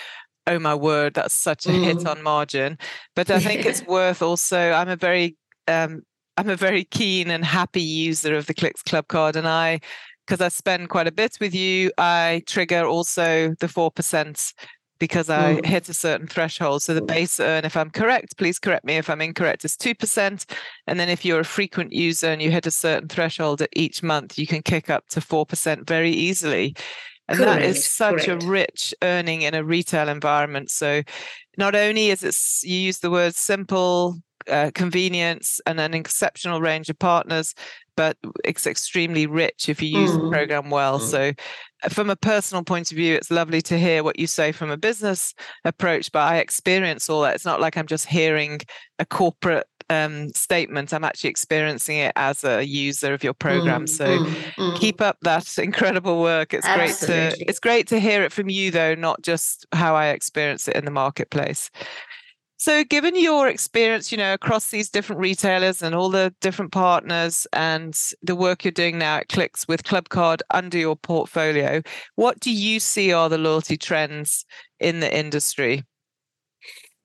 Oh 0.46 0.58
my 0.58 0.74
word, 0.74 1.14
that's 1.14 1.34
such 1.34 1.66
a 1.66 1.70
mm. 1.70 1.84
hit 1.84 2.06
on 2.06 2.22
margin. 2.22 2.78
But 3.14 3.30
I 3.30 3.38
think 3.38 3.64
it's 3.64 3.82
worth 3.86 4.22
also. 4.22 4.72
I'm 4.72 4.88
a 4.88 4.96
very 4.96 5.36
um, 5.68 6.02
I'm 6.36 6.48
a 6.48 6.56
very 6.56 6.84
keen 6.84 7.30
and 7.30 7.44
happy 7.44 7.82
user 7.82 8.34
of 8.34 8.46
the 8.46 8.54
Clicks 8.54 8.82
Club 8.82 9.06
card, 9.08 9.36
and 9.36 9.46
I 9.46 9.80
because 10.26 10.40
I 10.40 10.48
spend 10.48 10.88
quite 10.88 11.06
a 11.06 11.12
bit 11.12 11.36
with 11.40 11.54
you, 11.54 11.90
I 11.98 12.42
trigger 12.46 12.84
also 12.84 13.54
the 13.60 13.66
4% 13.66 14.54
because 14.98 15.28
I 15.28 15.56
mm. 15.56 15.66
hit 15.66 15.88
a 15.88 15.94
certain 15.94 16.28
threshold. 16.28 16.82
So 16.82 16.94
the 16.94 17.02
base 17.02 17.40
earn, 17.40 17.64
if 17.64 17.76
I'm 17.76 17.90
correct, 17.90 18.38
please 18.38 18.60
correct 18.60 18.84
me 18.84 18.96
if 18.98 19.10
I'm 19.10 19.20
incorrect, 19.20 19.64
is 19.64 19.76
2%. 19.76 20.44
And 20.86 21.00
then 21.00 21.08
if 21.08 21.24
you're 21.24 21.40
a 21.40 21.44
frequent 21.44 21.92
user 21.92 22.28
and 22.28 22.40
you 22.40 22.52
hit 22.52 22.66
a 22.66 22.70
certain 22.70 23.08
threshold 23.08 23.62
at 23.62 23.68
each 23.74 24.02
month, 24.02 24.38
you 24.38 24.46
can 24.46 24.62
kick 24.62 24.90
up 24.90 25.08
to 25.08 25.20
4% 25.20 25.88
very 25.88 26.10
easily. 26.10 26.76
And 27.32 27.40
correct, 27.40 27.60
that 27.60 27.68
is 27.68 27.86
such 27.86 28.24
correct. 28.24 28.42
a 28.42 28.46
rich 28.46 28.94
earning 29.02 29.42
in 29.42 29.54
a 29.54 29.64
retail 29.64 30.08
environment. 30.08 30.70
So 30.70 31.02
not 31.56 31.74
only 31.74 32.10
is 32.10 32.22
it, 32.22 32.36
you 32.68 32.78
use 32.78 32.98
the 32.98 33.10
word 33.10 33.34
simple, 33.34 34.18
uh, 34.50 34.70
convenience 34.74 35.60
and 35.66 35.78
an 35.80 35.94
exceptional 35.94 36.60
range 36.60 36.88
of 36.88 36.98
partners, 36.98 37.54
but 37.96 38.16
it's 38.44 38.66
extremely 38.66 39.26
rich 39.26 39.68
if 39.68 39.82
you 39.82 40.00
use 40.00 40.10
mm. 40.10 40.22
the 40.22 40.30
program 40.30 40.70
well. 40.70 40.98
Mm. 40.98 41.10
So, 41.10 41.32
uh, 41.82 41.88
from 41.88 42.10
a 42.10 42.16
personal 42.16 42.64
point 42.64 42.90
of 42.90 42.96
view, 42.96 43.14
it's 43.14 43.30
lovely 43.30 43.60
to 43.62 43.78
hear 43.78 44.02
what 44.02 44.18
you 44.18 44.26
say 44.26 44.52
from 44.52 44.70
a 44.70 44.76
business 44.76 45.34
approach, 45.64 46.10
but 46.12 46.20
I 46.20 46.38
experience 46.38 47.10
all 47.10 47.22
that. 47.22 47.34
It's 47.34 47.44
not 47.44 47.60
like 47.60 47.76
I'm 47.76 47.86
just 47.86 48.06
hearing 48.06 48.60
a 48.98 49.04
corporate 49.04 49.66
um, 49.90 50.32
statement. 50.34 50.92
I'm 50.92 51.04
actually 51.04 51.30
experiencing 51.30 51.98
it 51.98 52.12
as 52.16 52.44
a 52.44 52.64
user 52.64 53.12
of 53.12 53.22
your 53.22 53.34
program. 53.34 53.84
Mm, 53.84 53.88
so 53.88 54.06
mm, 54.06 54.34
mm. 54.56 54.76
keep 54.78 55.00
up 55.00 55.18
that 55.22 55.58
incredible 55.58 56.20
work. 56.20 56.54
It's 56.54 56.66
Absolutely. 56.66 57.16
great 57.16 57.38
to 57.38 57.44
it's 57.48 57.60
great 57.60 57.88
to 57.88 58.00
hear 58.00 58.22
it 58.22 58.32
from 58.32 58.48
you 58.48 58.70
though, 58.70 58.94
not 58.94 59.22
just 59.22 59.66
how 59.72 59.94
I 59.94 60.08
experience 60.08 60.68
it 60.68 60.76
in 60.76 60.84
the 60.84 60.90
marketplace. 60.90 61.70
So, 62.62 62.84
given 62.84 63.16
your 63.16 63.48
experience, 63.48 64.12
you 64.12 64.18
know, 64.18 64.34
across 64.34 64.70
these 64.70 64.88
different 64.88 65.20
retailers 65.20 65.82
and 65.82 65.96
all 65.96 66.10
the 66.10 66.32
different 66.40 66.70
partners 66.70 67.44
and 67.52 67.92
the 68.22 68.36
work 68.36 68.64
you're 68.64 68.70
doing 68.70 68.98
now 68.98 69.16
at 69.16 69.28
Clicks 69.28 69.66
with 69.66 69.82
Clubcard 69.82 70.42
under 70.52 70.78
your 70.78 70.94
portfolio, 70.94 71.82
what 72.14 72.38
do 72.38 72.52
you 72.52 72.78
see 72.78 73.12
are 73.12 73.28
the 73.28 73.36
loyalty 73.36 73.76
trends 73.76 74.44
in 74.78 75.00
the 75.00 75.12
industry? 75.12 75.82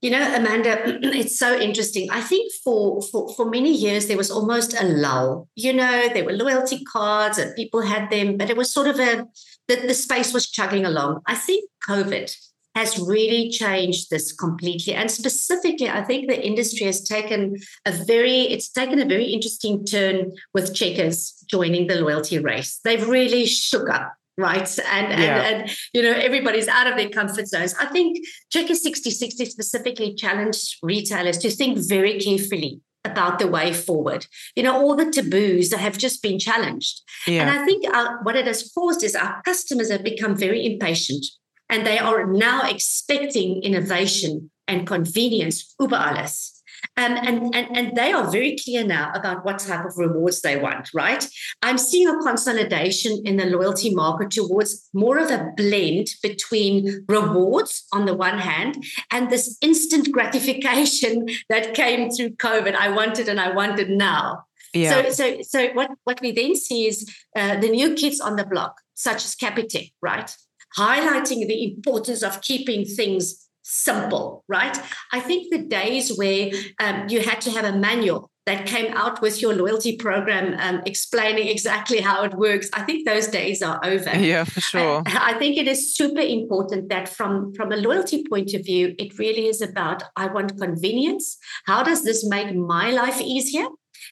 You 0.08 0.14
know, 0.14 0.36
Amanda, 0.36 1.00
it's 1.04 1.38
so 1.38 1.60
interesting. 1.60 2.10
I 2.10 2.22
think 2.22 2.54
for, 2.64 3.02
for 3.12 3.28
for 3.34 3.50
many 3.50 3.74
years 3.74 4.08
there 4.08 4.16
was 4.16 4.32
almost 4.32 4.74
a 4.74 4.86
lull. 4.86 5.50
You 5.56 5.74
know, 5.74 6.08
there 6.14 6.24
were 6.24 6.32
loyalty 6.32 6.82
cards 6.86 7.38
and 7.38 7.54
people 7.58 7.82
had 7.82 8.10
them, 8.10 8.38
but 8.38 8.50
it 8.50 8.56
was 8.56 8.72
sort 8.72 8.88
of 8.88 9.02
a 9.02 9.28
the, 9.68 9.76
the 9.86 9.94
space 9.94 10.34
was 10.34 10.50
chugging 10.50 10.86
along. 10.86 11.24
I 11.26 11.36
think 11.36 11.70
COVID 11.90 12.34
has 12.74 12.98
really 12.98 13.50
changed 13.50 14.10
this 14.10 14.32
completely. 14.32 14.94
And 14.94 15.12
specifically, 15.12 15.90
I 15.90 16.06
think 16.06 16.30
the 16.30 16.42
industry 16.42 16.86
has 16.86 17.02
taken 17.02 17.58
a 17.86 17.92
very, 17.92 18.44
it's 18.44 18.70
taken 18.70 19.02
a 19.02 19.06
very 19.06 19.26
interesting 19.26 19.84
turn 19.84 20.32
with 20.54 20.74
Checkers 20.74 21.44
joining 21.50 21.88
the 21.88 21.96
loyalty 21.96 22.40
race. 22.40 22.80
They've 22.86 23.10
really 23.10 23.46
shook 23.46 23.90
up 23.90 24.14
right? 24.38 24.80
And, 24.80 25.08
and, 25.12 25.22
yeah. 25.22 25.42
and, 25.42 25.78
you 25.94 26.02
know, 26.02 26.12
everybody's 26.12 26.68
out 26.68 26.88
of 26.88 26.96
their 26.96 27.10
comfort 27.10 27.48
zones. 27.48 27.74
I 27.80 27.88
think 27.88 28.18
Checkers 28.52 28.84
Sixty60 28.86 29.48
specifically 29.48 30.14
challenged 30.14 30.78
retailers 30.84 31.38
to 31.40 31.50
think 31.50 31.80
very 31.80 32.20
carefully 32.20 32.82
about 33.04 33.40
the 33.40 33.48
way 33.48 33.74
forward. 33.74 34.28
You 34.56 34.64
know, 34.64 34.76
all 34.76 34.96
the 34.96 35.10
taboos 35.10 35.70
that 35.70 35.80
have 35.80 35.98
just 35.98 36.22
been 36.22 36.40
challenged. 36.40 37.02
Yeah. 37.26 37.42
And 37.42 37.50
I 37.50 37.66
think 37.66 37.86
our, 37.94 38.22
what 38.24 38.36
it 38.36 38.48
has 38.48 38.72
caused 38.74 39.04
is 39.04 39.16
our 39.16 39.42
customers 39.44 39.92
have 39.92 40.04
become 40.04 40.36
very 40.36 40.66
impatient 40.66 41.26
and 41.70 41.86
they 41.86 41.98
are 42.00 42.26
now 42.26 42.70
expecting 42.70 43.62
innovation 43.64 44.52
and 44.68 44.86
convenience 44.86 45.74
über 45.80 45.98
alles. 45.98 46.57
Um, 46.96 47.14
and, 47.14 47.56
and, 47.56 47.78
and 47.78 47.96
they 47.96 48.12
are 48.12 48.30
very 48.30 48.58
clear 48.64 48.84
now 48.84 49.12
about 49.14 49.46
what 49.46 49.60
type 49.60 49.86
of 49.86 49.98
rewards 49.98 50.42
they 50.42 50.58
want, 50.58 50.90
right? 50.94 51.28
I'm 51.62 51.78
seeing 51.78 52.08
a 52.08 52.18
consolidation 52.20 53.22
in 53.26 53.38
the 53.38 53.46
loyalty 53.46 53.94
market 53.94 54.32
towards 54.32 54.90
more 54.94 55.18
of 55.20 55.30
a 55.32 55.52
blend 55.56 56.08
between 56.24 57.06
rewards 57.08 57.86
on 57.94 58.06
the 58.06 58.16
one 58.16 58.40
hand 58.40 58.84
and 59.12 59.30
this 59.30 59.58
instant 59.62 60.12
gratification 60.12 61.28
that 61.50 61.74
came 61.74 62.10
through 62.10 62.32
COVID. 62.32 62.76
I 62.76 62.90
wanted 62.90 63.30
and 63.30 63.40
I 63.40 63.52
wanted 63.52 63.90
now. 63.90 64.46
Yeah. 64.74 65.04
So, 65.04 65.10
so, 65.12 65.42
so 65.42 65.68
what, 65.74 65.92
what 66.04 66.22
we 66.22 66.32
then 66.32 66.56
see 66.56 66.88
is 66.88 67.10
uh, 67.36 67.60
the 67.60 67.70
new 67.70 67.94
kids 67.94 68.20
on 68.20 68.36
the 68.36 68.46
block, 68.46 68.82
such 68.96 69.24
as 69.24 69.36
Capitec, 69.36 69.92
right? 70.02 70.36
highlighting 70.76 71.48
the 71.48 71.64
importance 71.64 72.24
of 72.24 72.42
keeping 72.42 72.86
things 72.86 73.47
simple, 73.68 74.44
right? 74.48 74.78
I 75.12 75.20
think 75.20 75.52
the 75.52 75.60
days 75.60 76.16
where 76.18 76.52
um, 76.80 77.08
you 77.10 77.22
had 77.22 77.42
to 77.42 77.52
have 77.52 77.66
a 77.66 77.74
manual 77.74 78.32
that 78.46 78.66
came 78.66 78.94
out 78.94 79.22
with 79.22 79.42
your 79.42 79.54
loyalty 79.54 79.98
program 79.98 80.56
um, 80.60 80.82
explaining 80.86 81.50
exactly 81.50 82.00
how 82.00 82.24
it 82.24 82.34
works 82.34 82.70
i 82.74 82.82
think 82.82 83.06
those 83.06 83.28
days 83.28 83.62
are 83.62 83.80
over. 83.84 84.10
Yeah 84.18 84.46
for 84.46 84.62
sure. 84.62 85.04
I, 85.06 85.32
I, 85.32 85.34
think 85.38 85.58
it 85.58 85.68
is 85.68 85.94
super 85.96 86.22
important 86.22 86.88
that 86.88 87.10
from 87.10 87.54
from 87.54 87.74
a 87.74 87.76
loyalty 87.76 88.24
point 88.24 88.54
of 88.54 88.64
view 88.64 88.96
it 88.98 89.20
really 89.20 89.48
is 89.48 89.62
about 89.62 90.02
i 90.16 90.28
want 90.28 90.58
convenience. 90.58 91.38
How 91.66 91.84
does 91.84 92.04
this 92.04 92.26
make 92.26 92.56
my 92.56 92.92
life 92.92 93.20
easier 93.20 93.68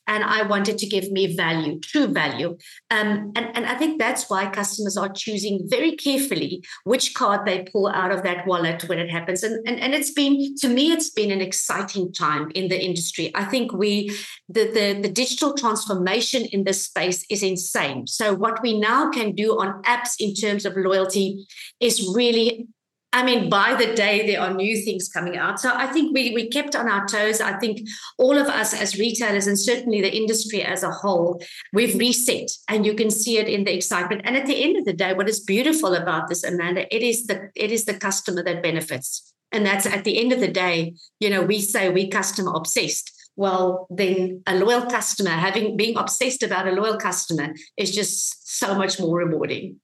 and 0.07 0.23
I 0.23 0.43
wanted 0.43 0.77
to 0.77 0.87
give 0.87 1.11
me 1.11 1.35
value, 1.35 1.79
true 1.79 2.07
value. 2.07 2.57
Um, 2.91 3.31
and, 3.35 3.49
and 3.55 3.65
I 3.65 3.75
think 3.75 3.99
that's 3.99 4.29
why 4.29 4.49
customers 4.49 4.97
are 4.97 5.09
choosing 5.09 5.61
very 5.65 5.95
carefully 5.95 6.63
which 6.83 7.13
card 7.13 7.45
they 7.45 7.63
pull 7.63 7.87
out 7.87 8.11
of 8.11 8.23
that 8.23 8.45
wallet 8.45 8.83
when 8.87 8.99
it 8.99 9.09
happens. 9.09 9.43
And, 9.43 9.67
and, 9.67 9.79
and 9.79 9.93
it's 9.93 10.11
been, 10.11 10.55
to 10.57 10.69
me, 10.69 10.91
it's 10.91 11.09
been 11.09 11.31
an 11.31 11.41
exciting 11.41 12.13
time 12.13 12.51
in 12.55 12.67
the 12.67 12.81
industry. 12.81 13.31
I 13.35 13.45
think 13.45 13.73
we, 13.73 14.15
the, 14.47 14.65
the, 14.65 14.99
the 15.01 15.09
digital 15.09 15.53
transformation 15.53 16.45
in 16.45 16.63
this 16.63 16.85
space 16.85 17.25
is 17.29 17.43
insane. 17.43 18.07
So 18.07 18.33
what 18.33 18.61
we 18.61 18.79
now 18.79 19.09
can 19.09 19.33
do 19.33 19.59
on 19.59 19.81
apps 19.83 20.15
in 20.19 20.33
terms 20.33 20.65
of 20.65 20.75
loyalty 20.75 21.47
is 21.79 22.11
really 22.13 22.67
I 23.15 23.23
mean, 23.23 23.49
by 23.49 23.75
the 23.75 23.93
day, 23.93 24.27
there 24.27 24.41
are 24.41 24.53
new 24.53 24.75
things 24.83 25.07
coming 25.07 25.37
out. 25.37 25.57
So 25.57 25.71
I 25.73 25.87
think 25.87 26.13
we, 26.13 26.33
we 26.35 26.49
kept 26.49 26.75
on 26.75 26.89
our 26.89 27.07
toes. 27.07 27.39
I 27.39 27.57
think 27.59 27.87
all 28.17 28.37
of 28.37 28.47
us 28.47 28.73
as 28.73 28.99
retailers 28.99 29.47
and 29.47 29.57
certainly 29.57 30.01
the 30.01 30.13
industry 30.13 30.61
as 30.61 30.83
a 30.83 30.91
whole, 30.91 31.41
we've 31.71 31.95
reset 31.95 32.51
and 32.67 32.85
you 32.85 32.93
can 32.93 33.09
see 33.09 33.37
it 33.37 33.47
in 33.47 33.63
the 33.63 33.73
excitement. 33.73 34.23
And 34.25 34.35
at 34.35 34.47
the 34.47 34.61
end 34.61 34.75
of 34.75 34.83
the 34.83 34.91
day, 34.91 35.13
what 35.13 35.29
is 35.29 35.39
beautiful 35.39 35.95
about 35.95 36.27
this, 36.27 36.43
Amanda, 36.43 36.93
it 36.93 37.03
is 37.03 37.25
the 37.27 37.49
it 37.55 37.71
is 37.71 37.85
the 37.85 37.93
customer 37.93 38.43
that 38.43 38.61
benefits. 38.61 39.33
And 39.53 39.65
that's 39.65 39.85
at 39.85 40.03
the 40.03 40.19
end 40.19 40.33
of 40.33 40.41
the 40.41 40.51
day, 40.51 40.95
you 41.21 41.29
know, 41.29 41.41
we 41.41 41.61
say 41.61 41.87
we 41.87 42.09
customer 42.09 42.51
obsessed 42.53 43.13
well 43.37 43.85
then 43.89 44.41
a 44.47 44.55
loyal 44.55 44.85
customer 44.85 45.29
having 45.29 45.75
being 45.75 45.97
obsessed 45.97 46.41
about 46.41 46.67
a 46.67 46.71
loyal 46.71 46.97
customer 46.97 47.53
is 47.75 47.93
just 47.93 48.57
so 48.59 48.75
much 48.75 48.97
more 48.97 49.17
rewarding 49.17 49.77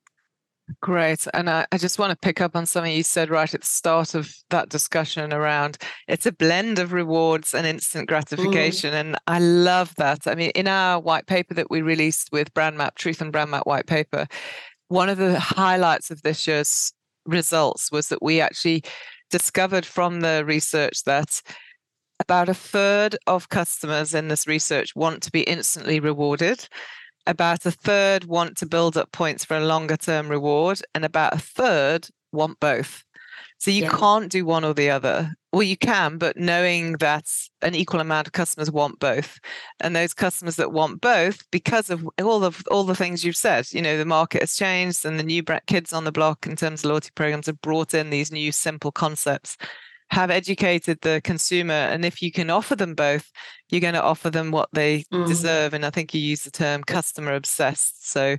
Great. 0.79 1.27
And 1.33 1.49
I, 1.49 1.65
I, 1.71 1.77
just 1.77 1.99
want 1.99 2.11
to 2.11 2.17
pick 2.17 2.39
up 2.39 2.55
on 2.55 2.65
something 2.65 2.95
you 2.95 3.03
said 3.03 3.29
right 3.29 3.53
at 3.53 3.61
the 3.61 3.67
start 3.67 4.15
of 4.15 4.33
that 4.49 4.69
discussion 4.69 5.33
around 5.33 5.77
it's 6.07 6.25
a 6.25 6.31
blend 6.31 6.79
of 6.79 6.93
rewards 6.93 7.53
and 7.53 7.65
instant 7.65 8.07
gratification. 8.07 8.93
Mm. 8.93 8.99
And 8.99 9.17
I 9.27 9.39
love 9.39 9.93
that. 9.95 10.27
I 10.27 10.35
mean, 10.35 10.51
in 10.51 10.67
our 10.67 10.99
white 10.99 11.27
paper 11.27 11.53
that 11.55 11.71
we 11.71 11.81
released 11.81 12.29
with 12.31 12.53
Brand 12.53 12.77
Map, 12.77 12.95
Truth 12.95 13.21
and 13.21 13.31
Brand 13.31 13.51
Map 13.51 13.65
white 13.65 13.87
paper, 13.87 14.27
one 14.87 15.09
of 15.09 15.17
the 15.17 15.39
highlights 15.39 16.11
of 16.11 16.21
this 16.21 16.47
year's 16.47 16.93
results 17.25 17.91
was 17.91 18.09
that 18.09 18.21
we 18.21 18.41
actually 18.41 18.83
discovered 19.29 19.85
from 19.85 20.21
the 20.21 20.43
research 20.45 21.03
that 21.05 21.41
about 22.19 22.49
a 22.49 22.53
third 22.53 23.17
of 23.25 23.49
customers 23.49 24.13
in 24.13 24.27
this 24.27 24.45
research 24.45 24.95
want 24.95 25.23
to 25.23 25.31
be 25.31 25.41
instantly 25.41 25.99
rewarded 25.99 26.67
about 27.27 27.65
a 27.65 27.71
third 27.71 28.25
want 28.25 28.57
to 28.57 28.65
build 28.65 28.97
up 28.97 29.11
points 29.11 29.45
for 29.45 29.57
a 29.57 29.65
longer 29.65 29.97
term 29.97 30.29
reward, 30.29 30.81
and 30.95 31.05
about 31.05 31.33
a 31.33 31.39
third 31.39 32.07
want 32.31 32.59
both. 32.59 33.03
So 33.57 33.69
you 33.69 33.83
yeah. 33.83 33.95
can't 33.95 34.31
do 34.31 34.43
one 34.43 34.63
or 34.63 34.73
the 34.73 34.89
other. 34.89 35.35
Well, 35.53 35.61
you 35.61 35.77
can, 35.77 36.17
but 36.17 36.35
knowing 36.35 36.93
that 36.93 37.25
an 37.61 37.75
equal 37.75 37.99
amount 37.99 38.25
of 38.25 38.33
customers 38.33 38.71
want 38.71 38.99
both, 38.99 39.39
and 39.79 39.95
those 39.95 40.15
customers 40.15 40.55
that 40.55 40.71
want 40.71 40.99
both, 40.99 41.43
because 41.51 41.91
of 41.91 42.07
all 42.19 42.43
of 42.43 42.63
all 42.71 42.83
the 42.83 42.95
things 42.95 43.23
you've 43.23 43.35
said, 43.35 43.71
you 43.71 43.81
know, 43.81 43.97
the 43.97 44.05
market 44.05 44.41
has 44.41 44.55
changed, 44.55 45.05
and 45.05 45.19
the 45.19 45.23
new 45.23 45.43
kids 45.67 45.93
on 45.93 46.05
the 46.05 46.11
block 46.11 46.47
in 46.47 46.55
terms 46.55 46.83
of 46.83 46.89
loyalty 46.89 47.11
programs 47.13 47.45
have 47.45 47.61
brought 47.61 47.93
in 47.93 48.09
these 48.09 48.31
new 48.31 48.51
simple 48.51 48.91
concepts 48.91 49.57
have 50.11 50.29
educated 50.29 50.99
the 51.01 51.21
consumer 51.23 51.73
and 51.73 52.03
if 52.03 52.21
you 52.21 52.31
can 52.31 52.49
offer 52.49 52.75
them 52.75 52.93
both 52.93 53.31
you're 53.69 53.79
going 53.79 53.93
to 53.93 54.03
offer 54.03 54.29
them 54.29 54.51
what 54.51 54.67
they 54.73 55.03
mm. 55.11 55.25
deserve 55.25 55.73
and 55.73 55.85
i 55.85 55.89
think 55.89 56.13
you 56.13 56.19
use 56.19 56.43
the 56.43 56.51
term 56.51 56.83
customer 56.83 57.33
obsessed 57.33 58.11
so 58.11 58.35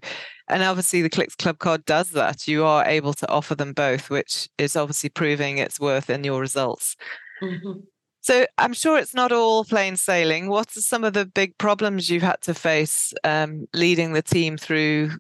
and 0.48 0.62
obviously 0.62 1.00
the 1.00 1.08
clicks 1.08 1.34
club 1.34 1.58
card 1.58 1.82
does 1.86 2.10
that 2.10 2.46
you 2.46 2.62
are 2.64 2.84
able 2.84 3.14
to 3.14 3.28
offer 3.30 3.54
them 3.54 3.72
both 3.72 4.10
which 4.10 4.50
is 4.58 4.76
obviously 4.76 5.08
proving 5.08 5.58
its 5.58 5.80
worth 5.80 6.10
in 6.10 6.22
your 6.22 6.40
results 6.40 6.94
mm-hmm. 7.42 7.80
so 8.20 8.46
i'm 8.58 8.74
sure 8.74 8.98
it's 8.98 9.14
not 9.14 9.32
all 9.32 9.64
plain 9.64 9.96
sailing 9.96 10.48
what 10.48 10.76
are 10.76 10.82
some 10.82 11.04
of 11.04 11.14
the 11.14 11.24
big 11.24 11.56
problems 11.56 12.10
you've 12.10 12.22
had 12.22 12.40
to 12.42 12.52
face 12.52 13.14
um, 13.24 13.66
leading 13.72 14.12
the 14.12 14.22
team 14.22 14.58
through 14.58 15.10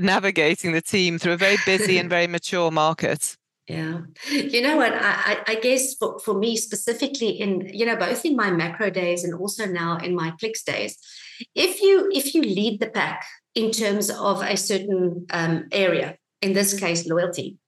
navigating 0.00 0.72
the 0.72 0.82
team 0.82 1.18
through 1.18 1.32
a 1.32 1.36
very 1.36 1.56
busy 1.64 1.98
and 1.98 2.10
very 2.16 2.26
mature 2.26 2.72
market 2.72 3.36
yeah. 3.68 4.00
You 4.30 4.62
know 4.62 4.78
what? 4.78 4.94
I, 4.94 5.42
I 5.46 5.54
guess 5.56 5.94
for, 5.94 6.18
for 6.20 6.34
me 6.34 6.56
specifically 6.56 7.28
in, 7.28 7.68
you 7.72 7.84
know, 7.84 7.96
both 7.96 8.24
in 8.24 8.34
my 8.34 8.50
Makro 8.50 8.92
days 8.92 9.24
and 9.24 9.34
also 9.34 9.66
now 9.66 9.98
in 9.98 10.14
my 10.14 10.32
clicks 10.40 10.62
days, 10.62 10.96
if 11.54 11.82
you 11.82 12.08
if 12.12 12.34
you 12.34 12.42
lead 12.42 12.80
the 12.80 12.88
pack 12.88 13.26
in 13.54 13.70
terms 13.70 14.10
of 14.10 14.42
a 14.42 14.56
certain 14.56 15.26
um, 15.30 15.66
area, 15.70 16.16
in 16.40 16.54
this 16.54 16.78
case 16.78 17.06
loyalty, 17.06 17.58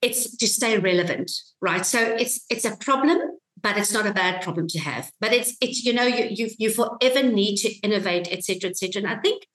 it's 0.00 0.34
to 0.38 0.46
stay 0.46 0.78
relevant, 0.78 1.30
right? 1.60 1.84
So 1.84 2.00
it's 2.00 2.44
it's 2.48 2.64
a 2.64 2.76
problem, 2.78 3.18
but 3.60 3.76
it's 3.76 3.92
not 3.92 4.06
a 4.06 4.14
bad 4.14 4.42
problem 4.42 4.66
to 4.68 4.78
have. 4.78 5.10
But 5.20 5.34
it's 5.34 5.56
it's 5.60 5.84
you 5.84 5.92
know 5.92 6.06
you 6.06 6.26
you 6.30 6.48
you 6.58 6.70
forever 6.70 7.22
need 7.22 7.56
to 7.58 7.68
innovate, 7.80 8.32
etc. 8.32 8.70
etc. 8.70 9.02
And 9.02 9.12
I 9.12 9.20
think 9.20 9.46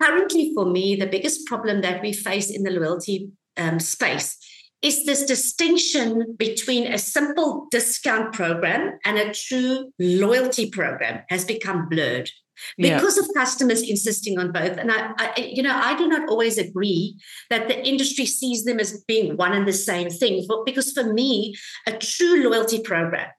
currently 0.00 0.52
for 0.54 0.66
me 0.66 0.94
the 0.94 1.08
biggest 1.08 1.46
problem 1.46 1.80
that 1.80 2.00
we 2.00 2.12
face 2.12 2.48
in 2.48 2.62
the 2.62 2.70
loyalty 2.70 3.30
um, 3.56 3.80
space 3.80 4.38
is 4.82 5.04
this 5.04 5.24
distinction 5.24 6.36
between 6.38 6.86
a 6.86 6.98
simple 6.98 7.66
discount 7.70 8.32
program 8.32 8.98
and 9.04 9.18
a 9.18 9.34
true 9.34 9.92
loyalty 9.98 10.70
program 10.70 11.22
has 11.28 11.44
become 11.44 11.88
blurred. 11.88 12.30
Because 12.76 13.16
yeah. 13.16 13.22
of 13.22 13.30
customers 13.36 13.82
insisting 13.82 14.36
on 14.36 14.50
both 14.50 14.76
and 14.78 14.90
I, 14.90 15.12
I, 15.16 15.32
you 15.54 15.62
know 15.62 15.78
i 15.80 15.96
do 15.96 16.08
not 16.08 16.28
always 16.28 16.58
agree 16.58 17.16
that 17.50 17.68
the 17.68 17.86
industry 17.86 18.26
sees 18.26 18.64
them 18.64 18.80
as 18.80 19.04
being 19.04 19.36
one 19.36 19.52
and 19.52 19.64
the 19.64 19.72
same 19.72 20.10
thing 20.10 20.44
but 20.48 20.66
because 20.66 20.90
for 20.90 21.04
me 21.04 21.54
a 21.86 21.92
true 21.92 22.50
loyalty 22.50 22.82
program 22.82 23.30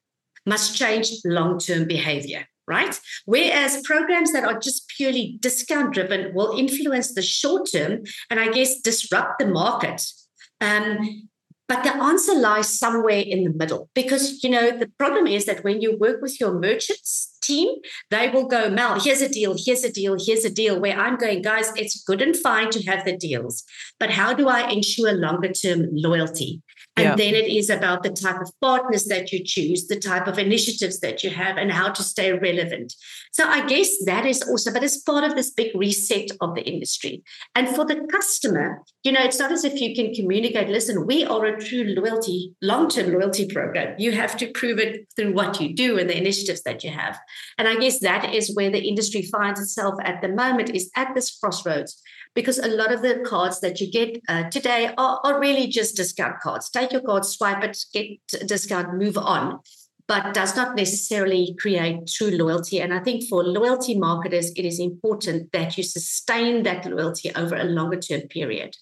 must 0.46 0.78
change 0.78 1.12
long-term 1.26 1.86
behavior 1.86 2.46
right? 2.70 2.98
Whereas 3.26 3.82
programs 3.84 4.32
that 4.32 4.46
are 4.46 4.60
just 4.60 4.88
purely 4.96 5.38
discount 5.42 5.92
driven 5.94 6.34
will 6.36 6.58
influence 6.58 7.14
the 7.14 7.22
short 7.24 7.68
term 7.70 8.04
and 8.30 8.40
i 8.40 8.48
guess 8.50 8.80
disrupt 8.80 9.40
the 9.40 9.48
market. 9.48 10.02
Um, 10.62 11.29
but 11.70 11.84
the 11.84 11.96
answer 11.96 12.34
lies 12.34 12.80
somewhere 12.80 13.20
in 13.20 13.44
the 13.44 13.54
middle 13.54 13.92
because, 13.94 14.44
you 14.44 14.50
know, 14.50 14.76
the 14.76 14.88
problem 14.98 15.28
is 15.28 15.46
that 15.46 15.64
when 15.64 15.82
you 15.82 15.96
work 15.98 16.20
with 16.20 16.40
your 16.40 16.52
merchants 16.52 17.38
team, 17.44 17.70
they 18.10 18.28
will 18.30 18.48
go, 18.48 18.72
Mel, 18.72 19.00
here's 19.00 19.22
a 19.22 19.30
deal, 19.30 19.56
here's 19.56 19.84
a 19.84 19.92
deal, 19.92 20.18
here's 20.20 20.44
a 20.44 20.50
deal. 20.50 20.82
Where 20.82 20.98
I'm 20.98 21.16
going, 21.16 21.44
guys, 21.44 21.72
it's 21.76 22.04
good 22.04 22.24
and 22.24 22.36
fine 22.36 22.72
to 22.72 22.84
have 22.88 23.06
the 23.06 23.16
deals, 23.16 23.64
but 24.00 24.10
how 24.10 24.34
do 24.34 24.48
I 24.50 24.68
ensure 24.72 25.14
longer 25.14 25.54
term 25.54 25.88
loyalty? 25.92 26.64
And 27.00 27.08
yeah. 27.08 27.16
then 27.16 27.34
it 27.34 27.48
is 27.48 27.70
about 27.70 28.04
the 28.04 28.10
type 28.10 28.42
of 28.42 28.52
partners 28.60 29.06
that 29.06 29.32
you 29.32 29.42
choose, 29.42 29.88
the 29.88 30.00
type 30.00 30.28
of 30.28 30.38
initiatives 30.38 31.00
that 31.00 31.24
you 31.24 31.30
have, 31.30 31.56
and 31.56 31.72
how 31.72 31.92
to 31.92 32.04
stay 32.04 32.34
relevant. 32.34 32.94
So 33.32 33.48
I 33.48 33.66
guess 33.66 33.90
that 34.06 34.26
is 34.26 34.42
also, 34.42 34.74
but 34.74 34.84
it's 34.84 34.98
part 34.98 35.24
of 35.24 35.36
this 35.36 35.52
big 35.52 35.74
reset 35.74 36.32
of 36.42 36.56
the 36.56 36.62
industry. 36.62 37.24
And 37.56 37.70
for 37.70 37.86
the 37.86 38.06
customer, 38.12 38.82
you 39.04 39.14
know, 39.14 39.22
it's 39.24 39.40
not 39.40 39.54
as 39.54 39.64
if 39.64 39.80
you 39.80 39.96
can 39.96 40.14
communicate, 40.14 40.68
listen, 40.68 41.08
we 41.08 41.24
are 41.24 41.46
a 41.46 41.64
true 41.64 41.86
loyalty, 41.86 42.54
long 42.62 42.90
term 42.90 43.14
loyalty 43.14 43.48
program. 43.48 43.96
You 43.98 44.12
have 44.12 44.36
to 44.38 44.52
prove 44.52 44.78
it 44.78 45.08
through 45.16 45.34
what 45.34 45.62
you 45.62 45.74
do 45.74 45.98
and 45.98 46.10
the 46.10 46.18
initiatives 46.18 46.64
that 46.64 46.84
you 46.84 46.92
have. 46.92 47.18
And 47.58 47.68
I 47.68 47.78
guess 47.78 48.00
that 48.00 48.34
is 48.34 48.54
where 48.56 48.70
the 48.70 48.86
industry 48.86 49.22
finds 49.22 49.62
itself 49.62 49.96
at 50.04 50.22
the 50.22 50.28
moment, 50.28 50.76
is 50.76 50.92
at 50.98 51.16
this 51.16 51.38
crossroads 51.40 52.02
because 52.36 52.60
a 52.60 52.68
lot 52.68 52.92
of 52.92 53.02
the 53.02 53.24
cards 53.26 53.60
that 53.62 53.82
you 53.82 53.92
get 53.92 54.22
uh, 54.28 54.50
today 54.50 54.94
are, 54.98 55.20
are, 55.24 55.40
really 55.40 55.68
just 55.68 55.96
discount 55.96 56.40
cards. 56.42 56.70
Take 56.70 56.89
your 56.92 57.02
card, 57.02 57.26
swipe 57.26 57.64
it, 57.64 57.78
get 57.94 58.20
a 58.42 58.46
discount, 58.46 58.96
move 58.96 59.18
on, 59.18 59.60
but 60.08 60.34
does 60.34 60.56
not 60.56 60.76
necessarily 60.76 61.56
create 61.60 62.08
true 62.08 62.32
loyalty. 62.32 62.82
And 62.82 62.94
I 62.94 63.00
think 63.00 63.30
for 63.30 63.44
loyalty 63.44 63.98
marketers, 63.98 64.52
it 64.56 64.66
is 64.66 64.80
important 64.80 65.52
that 65.52 65.78
you 65.78 65.84
sustain 65.84 66.64
that 66.64 66.86
loyalty 66.86 67.32
over 67.36 67.56
a 67.56 67.64
longer 67.64 68.00
term 68.00 68.22
period. 68.22 68.76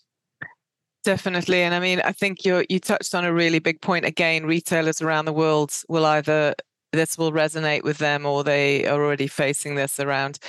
Definitely. 1.03 1.61
And 1.61 1.73
I 1.73 1.79
mean, 1.79 2.01
I 2.01 2.11
think 2.11 2.43
you 2.43 2.65
you 2.69 2.79
touched 2.79 3.15
on 3.15 3.23
a 3.23 3.33
really 3.33 3.59
big 3.59 3.81
point. 3.81 4.05
Again, 4.05 4.45
retailers 4.45 5.01
around 5.01 5.25
the 5.25 5.33
world 5.33 5.73
will 5.87 6.05
either 6.05 6.53
this 6.93 7.17
will 7.17 7.31
resonate 7.31 7.83
with 7.83 7.97
them 7.97 8.25
or 8.25 8.43
they 8.43 8.85
are 8.85 9.01
already 9.01 9.27
facing 9.27 9.75
this 9.75 9.99
around, 9.99 10.39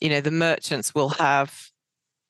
you 0.00 0.08
know, 0.08 0.20
the 0.20 0.30
merchants 0.30 0.94
will 0.94 1.10
have 1.10 1.70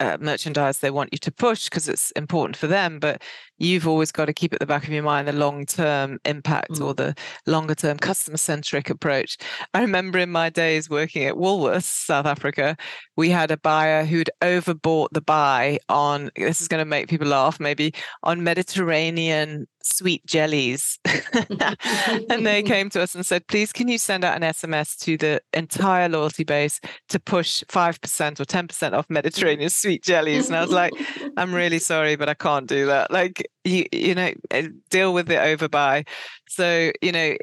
uh, 0.01 0.19
merchandise 0.21 0.79
they 0.79 0.91
want 0.91 1.11
you 1.13 1.19
to 1.19 1.31
push 1.31 1.69
because 1.69 1.89
it's 1.89 2.11
important 2.13 2.57
for 2.57 2.67
them 2.67 2.99
but 2.99 3.23
you've 3.59 3.87
always 3.87 4.13
got 4.13 4.27
to 4.27 4.33
keep 4.33 4.53
at 4.53 4.61
the 4.61 4.67
back 4.67 4.85
of 4.85 4.91
your 4.91 5.03
mind 5.03 5.29
the 5.29 5.33
long 5.33 5.65
term 5.67 6.19
impact 6.25 6.73
mm. 6.73 6.85
or 6.85 6.95
the 6.95 7.15
longer 7.47 7.75
term 7.75 7.97
customer 7.97 8.37
centric 8.37 8.91
approach 8.91 9.37
i 9.75 9.81
remember 9.81 10.19
in 10.19 10.31
my 10.31 10.51
days 10.51 10.91
working 10.91 11.25
at 11.25 11.35
woolworths 11.35 11.85
south 11.85 12.27
africa 12.27 12.77
we 13.17 13.31
had 13.31 13.51
a 13.51 13.57
buyer 13.57 14.05
who'd 14.05 14.31
overbought 14.43 15.09
the 15.13 15.21
buy 15.21 15.79
on 15.89 16.31
this 16.37 16.61
is 16.61 16.69
going 16.69 16.81
to 16.81 16.85
make 16.85 17.09
people 17.09 17.29
laugh 17.29 17.61
maybe 17.61 17.93
on 18.23 18.43
mediterranean 18.43 19.67
sweet 19.85 20.25
jellies. 20.27 20.99
and 21.05 22.47
they 22.47 22.63
came 22.67 22.91
to 22.91 23.03
us 23.03 23.15
and 23.15 23.25
said, 23.25 23.47
please, 23.47 23.73
can 23.73 23.89
you 23.89 23.99
send 23.99 24.25
out 24.25 24.37
an 24.37 24.43
SMS 24.43 24.99
to 25.01 25.17
the 25.17 25.41
entire 25.53 26.09
loyalty 26.09 26.45
base 26.45 26.81
to 27.11 27.21
push 27.21 27.63
5% 27.65 28.41
or 28.41 28.45
10% 28.45 28.93
off 28.93 29.07
Mediterranean 29.09 29.71
sweet 29.71 30.03
jellies? 30.03 30.49
And 30.49 30.57
I 30.57 30.63
was 30.63 30.71
like, 30.71 30.93
I'm 31.37 31.55
really 31.55 31.79
sorry, 31.79 32.17
but 32.17 32.29
I 32.29 32.35
can't 32.35 32.67
do 32.67 32.87
that. 32.87 33.11
Like, 33.11 33.44
you, 33.65 33.87
you 33.93 34.15
know, 34.15 34.33
eh, 34.51 34.69
deal 34.91 35.15
with 35.15 35.27
the 35.27 35.35
overbuy. 35.35 36.07
So, 36.49 36.93
you 37.03 37.13
know, 37.13 37.37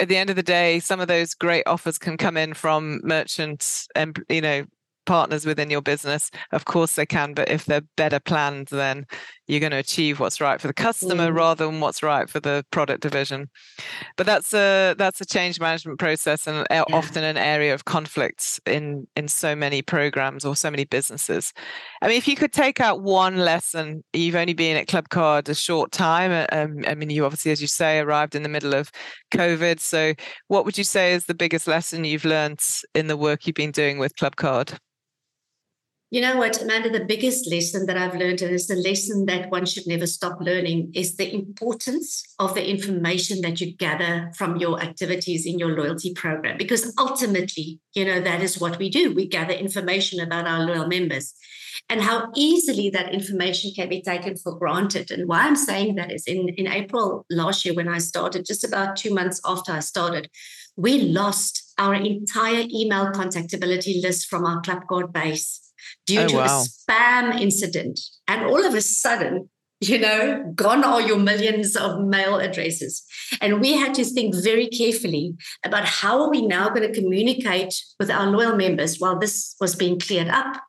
at 0.00 0.08
the 0.08 0.16
end 0.16 0.30
of 0.30 0.36
the 0.36 0.42
day, 0.42 0.80
some 0.80 1.00
of 1.00 1.08
those 1.08 1.34
great 1.34 1.64
offers 1.66 1.98
can 1.98 2.16
come 2.16 2.36
in 2.36 2.54
from 2.54 3.00
merchants 3.04 3.88
and, 3.94 4.22
you 4.28 4.40
know, 4.40 4.64
partners 5.06 5.46
within 5.46 5.70
your 5.70 5.80
business 5.80 6.30
of 6.50 6.64
course 6.64 6.94
they 6.96 7.06
can 7.06 7.32
but 7.32 7.48
if 7.48 7.64
they're 7.64 7.80
better 7.96 8.18
planned 8.18 8.66
then 8.68 9.06
you're 9.46 9.60
going 9.60 9.72
to 9.72 9.78
achieve 9.78 10.20
what's 10.20 10.40
right 10.40 10.60
for 10.60 10.66
the 10.66 10.74
customer 10.74 11.30
mm. 11.30 11.34
rather 11.34 11.66
than 11.66 11.80
what's 11.80 12.02
right 12.02 12.28
for 12.28 12.40
the 12.40 12.64
product 12.70 13.02
division 13.02 13.48
but 14.16 14.26
that's 14.26 14.52
a 14.52 14.94
that's 14.98 15.20
a 15.20 15.24
change 15.24 15.60
management 15.60 15.98
process 15.98 16.46
and 16.46 16.66
yeah. 16.70 16.84
often 16.92 17.24
an 17.24 17.36
area 17.36 17.72
of 17.74 17.84
conflicts 17.84 18.60
in 18.66 19.06
in 19.16 19.28
so 19.28 19.54
many 19.54 19.82
programs 19.82 20.44
or 20.44 20.56
so 20.56 20.70
many 20.70 20.84
businesses 20.84 21.52
i 22.02 22.08
mean 22.08 22.16
if 22.16 22.28
you 22.28 22.36
could 22.36 22.52
take 22.52 22.80
out 22.80 23.02
one 23.02 23.38
lesson 23.38 24.02
you've 24.12 24.34
only 24.34 24.54
been 24.54 24.76
at 24.76 24.86
clubcard 24.86 25.48
a 25.48 25.54
short 25.54 25.92
time 25.92 26.30
uh, 26.30 26.46
um, 26.52 26.84
i 26.86 26.94
mean 26.94 27.10
you 27.10 27.24
obviously 27.24 27.52
as 27.52 27.60
you 27.60 27.68
say 27.68 27.98
arrived 27.98 28.34
in 28.34 28.42
the 28.42 28.48
middle 28.48 28.74
of 28.74 28.90
covid 29.32 29.80
so 29.80 30.12
what 30.48 30.64
would 30.64 30.78
you 30.78 30.84
say 30.84 31.12
is 31.12 31.26
the 31.26 31.34
biggest 31.34 31.66
lesson 31.66 32.04
you've 32.04 32.24
learned 32.24 32.60
in 32.94 33.06
the 33.06 33.16
work 33.16 33.46
you've 33.46 33.54
been 33.54 33.70
doing 33.70 33.98
with 33.98 34.14
clubcard 34.16 34.78
you 36.10 36.20
know 36.20 36.36
what, 36.36 36.62
Amanda, 36.62 36.88
the 36.88 37.04
biggest 37.04 37.50
lesson 37.50 37.86
that 37.86 37.96
I've 37.96 38.14
learned, 38.14 38.40
and 38.40 38.54
it's 38.54 38.70
a 38.70 38.76
lesson 38.76 39.26
that 39.26 39.50
one 39.50 39.66
should 39.66 39.86
never 39.88 40.06
stop 40.06 40.38
learning, 40.40 40.92
is 40.94 41.16
the 41.16 41.32
importance 41.34 42.22
of 42.38 42.54
the 42.54 42.68
information 42.68 43.40
that 43.40 43.60
you 43.60 43.74
gather 43.76 44.30
from 44.36 44.56
your 44.56 44.80
activities 44.80 45.46
in 45.46 45.58
your 45.58 45.76
loyalty 45.76 46.14
program. 46.14 46.58
Because 46.58 46.94
ultimately, 46.96 47.80
you 47.94 48.04
know, 48.04 48.20
that 48.20 48.40
is 48.40 48.60
what 48.60 48.78
we 48.78 48.88
do. 48.88 49.12
We 49.12 49.26
gather 49.26 49.52
information 49.52 50.20
about 50.20 50.46
our 50.46 50.60
loyal 50.60 50.86
members 50.86 51.34
and 51.88 52.00
how 52.00 52.30
easily 52.36 52.88
that 52.90 53.12
information 53.12 53.72
can 53.74 53.88
be 53.88 54.00
taken 54.00 54.36
for 54.36 54.56
granted. 54.56 55.10
And 55.10 55.28
why 55.28 55.40
I'm 55.40 55.56
saying 55.56 55.96
that 55.96 56.12
is 56.12 56.24
in, 56.26 56.48
in 56.50 56.68
April 56.68 57.26
last 57.30 57.64
year, 57.64 57.74
when 57.74 57.88
I 57.88 57.98
started, 57.98 58.46
just 58.46 58.64
about 58.64 58.96
two 58.96 59.12
months 59.12 59.40
after 59.44 59.72
I 59.72 59.80
started, 59.80 60.30
we 60.76 61.00
lost 61.00 61.65
our 61.78 61.94
entire 61.94 62.64
email 62.72 63.12
contactability 63.12 64.02
list 64.02 64.26
from 64.28 64.44
our 64.44 64.62
Clubcard 64.62 65.12
base 65.12 65.60
due 66.06 66.20
oh, 66.20 66.28
to 66.28 66.36
wow. 66.36 66.44
a 66.44 66.92
spam 66.92 67.40
incident. 67.40 68.00
And 68.28 68.44
all 68.44 68.64
of 68.64 68.74
a 68.74 68.80
sudden, 68.80 69.48
you 69.80 69.98
know, 69.98 70.52
gone 70.54 70.84
are 70.84 71.02
your 71.02 71.18
millions 71.18 71.76
of 71.76 72.00
mail 72.00 72.38
addresses. 72.38 73.04
And 73.40 73.60
we 73.60 73.74
had 73.74 73.94
to 73.94 74.04
think 74.04 74.34
very 74.34 74.68
carefully 74.68 75.34
about 75.64 75.84
how 75.84 76.22
are 76.22 76.30
we 76.30 76.46
now 76.46 76.70
going 76.70 76.90
to 76.90 76.98
communicate 76.98 77.74
with 78.00 78.10
our 78.10 78.26
loyal 78.26 78.56
members 78.56 78.96
while 78.98 79.18
this 79.18 79.54
was 79.60 79.76
being 79.76 79.98
cleared 80.00 80.28
up. 80.28 80.62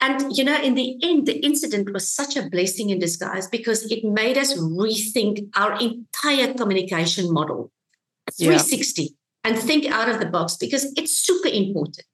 And, 0.00 0.36
you 0.36 0.44
know, 0.44 0.58
in 0.60 0.74
the 0.74 0.96
end, 1.02 1.26
the 1.26 1.44
incident 1.44 1.92
was 1.92 2.10
such 2.10 2.34
a 2.34 2.48
blessing 2.48 2.88
in 2.88 2.98
disguise 2.98 3.46
because 3.46 3.84
it 3.92 4.02
made 4.02 4.38
us 4.38 4.58
rethink 4.58 5.48
our 5.54 5.78
entire 5.78 6.54
communication 6.54 7.32
model 7.32 7.70
360 8.38 9.02
yeah. 9.02 9.08
And 9.44 9.58
think 9.58 9.86
out 9.86 10.08
of 10.08 10.20
the 10.20 10.26
box 10.26 10.56
because 10.56 10.92
it's 10.96 11.18
super 11.18 11.48
important 11.48 12.04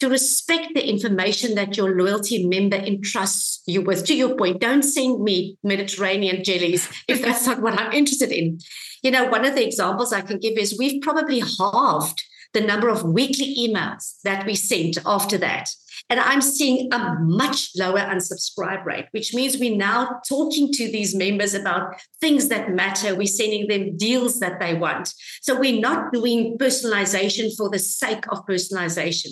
to 0.00 0.08
respect 0.08 0.74
the 0.74 0.88
information 0.88 1.54
that 1.54 1.76
your 1.76 1.96
loyalty 1.96 2.46
member 2.46 2.76
entrusts 2.76 3.62
you 3.66 3.82
with. 3.82 4.06
To 4.06 4.14
your 4.14 4.36
point, 4.36 4.60
don't 4.60 4.82
send 4.82 5.22
me 5.22 5.56
Mediterranean 5.62 6.44
jellies 6.44 6.88
if 7.08 7.22
that's 7.22 7.46
not 7.46 7.62
what 7.62 7.78
I'm 7.78 7.92
interested 7.92 8.32
in. 8.32 8.60
You 9.02 9.10
know, 9.10 9.28
one 9.28 9.44
of 9.44 9.54
the 9.54 9.66
examples 9.66 10.12
I 10.12 10.22
can 10.22 10.38
give 10.38 10.58
is 10.58 10.76
we've 10.78 11.02
probably 11.02 11.40
halved 11.40 12.22
the 12.52 12.60
number 12.60 12.88
of 12.88 13.02
weekly 13.02 13.56
emails 13.56 14.20
that 14.22 14.46
we 14.46 14.54
sent 14.54 14.98
after 15.04 15.36
that. 15.38 15.68
And 16.10 16.20
I'm 16.20 16.42
seeing 16.42 16.92
a 16.92 17.16
much 17.20 17.70
lower 17.76 17.98
unsubscribe 17.98 18.84
rate, 18.84 19.06
which 19.12 19.32
means 19.32 19.56
we're 19.56 19.76
now 19.76 20.20
talking 20.28 20.70
to 20.72 20.90
these 20.90 21.14
members 21.14 21.54
about 21.54 21.94
things 22.20 22.48
that 22.48 22.70
matter. 22.70 23.14
We're 23.14 23.26
sending 23.26 23.68
them 23.68 23.96
deals 23.96 24.38
that 24.40 24.60
they 24.60 24.74
want. 24.74 25.12
So 25.40 25.58
we're 25.58 25.80
not 25.80 26.12
doing 26.12 26.58
personalization 26.58 27.56
for 27.56 27.70
the 27.70 27.78
sake 27.78 28.26
of 28.28 28.44
personalization. 28.46 29.30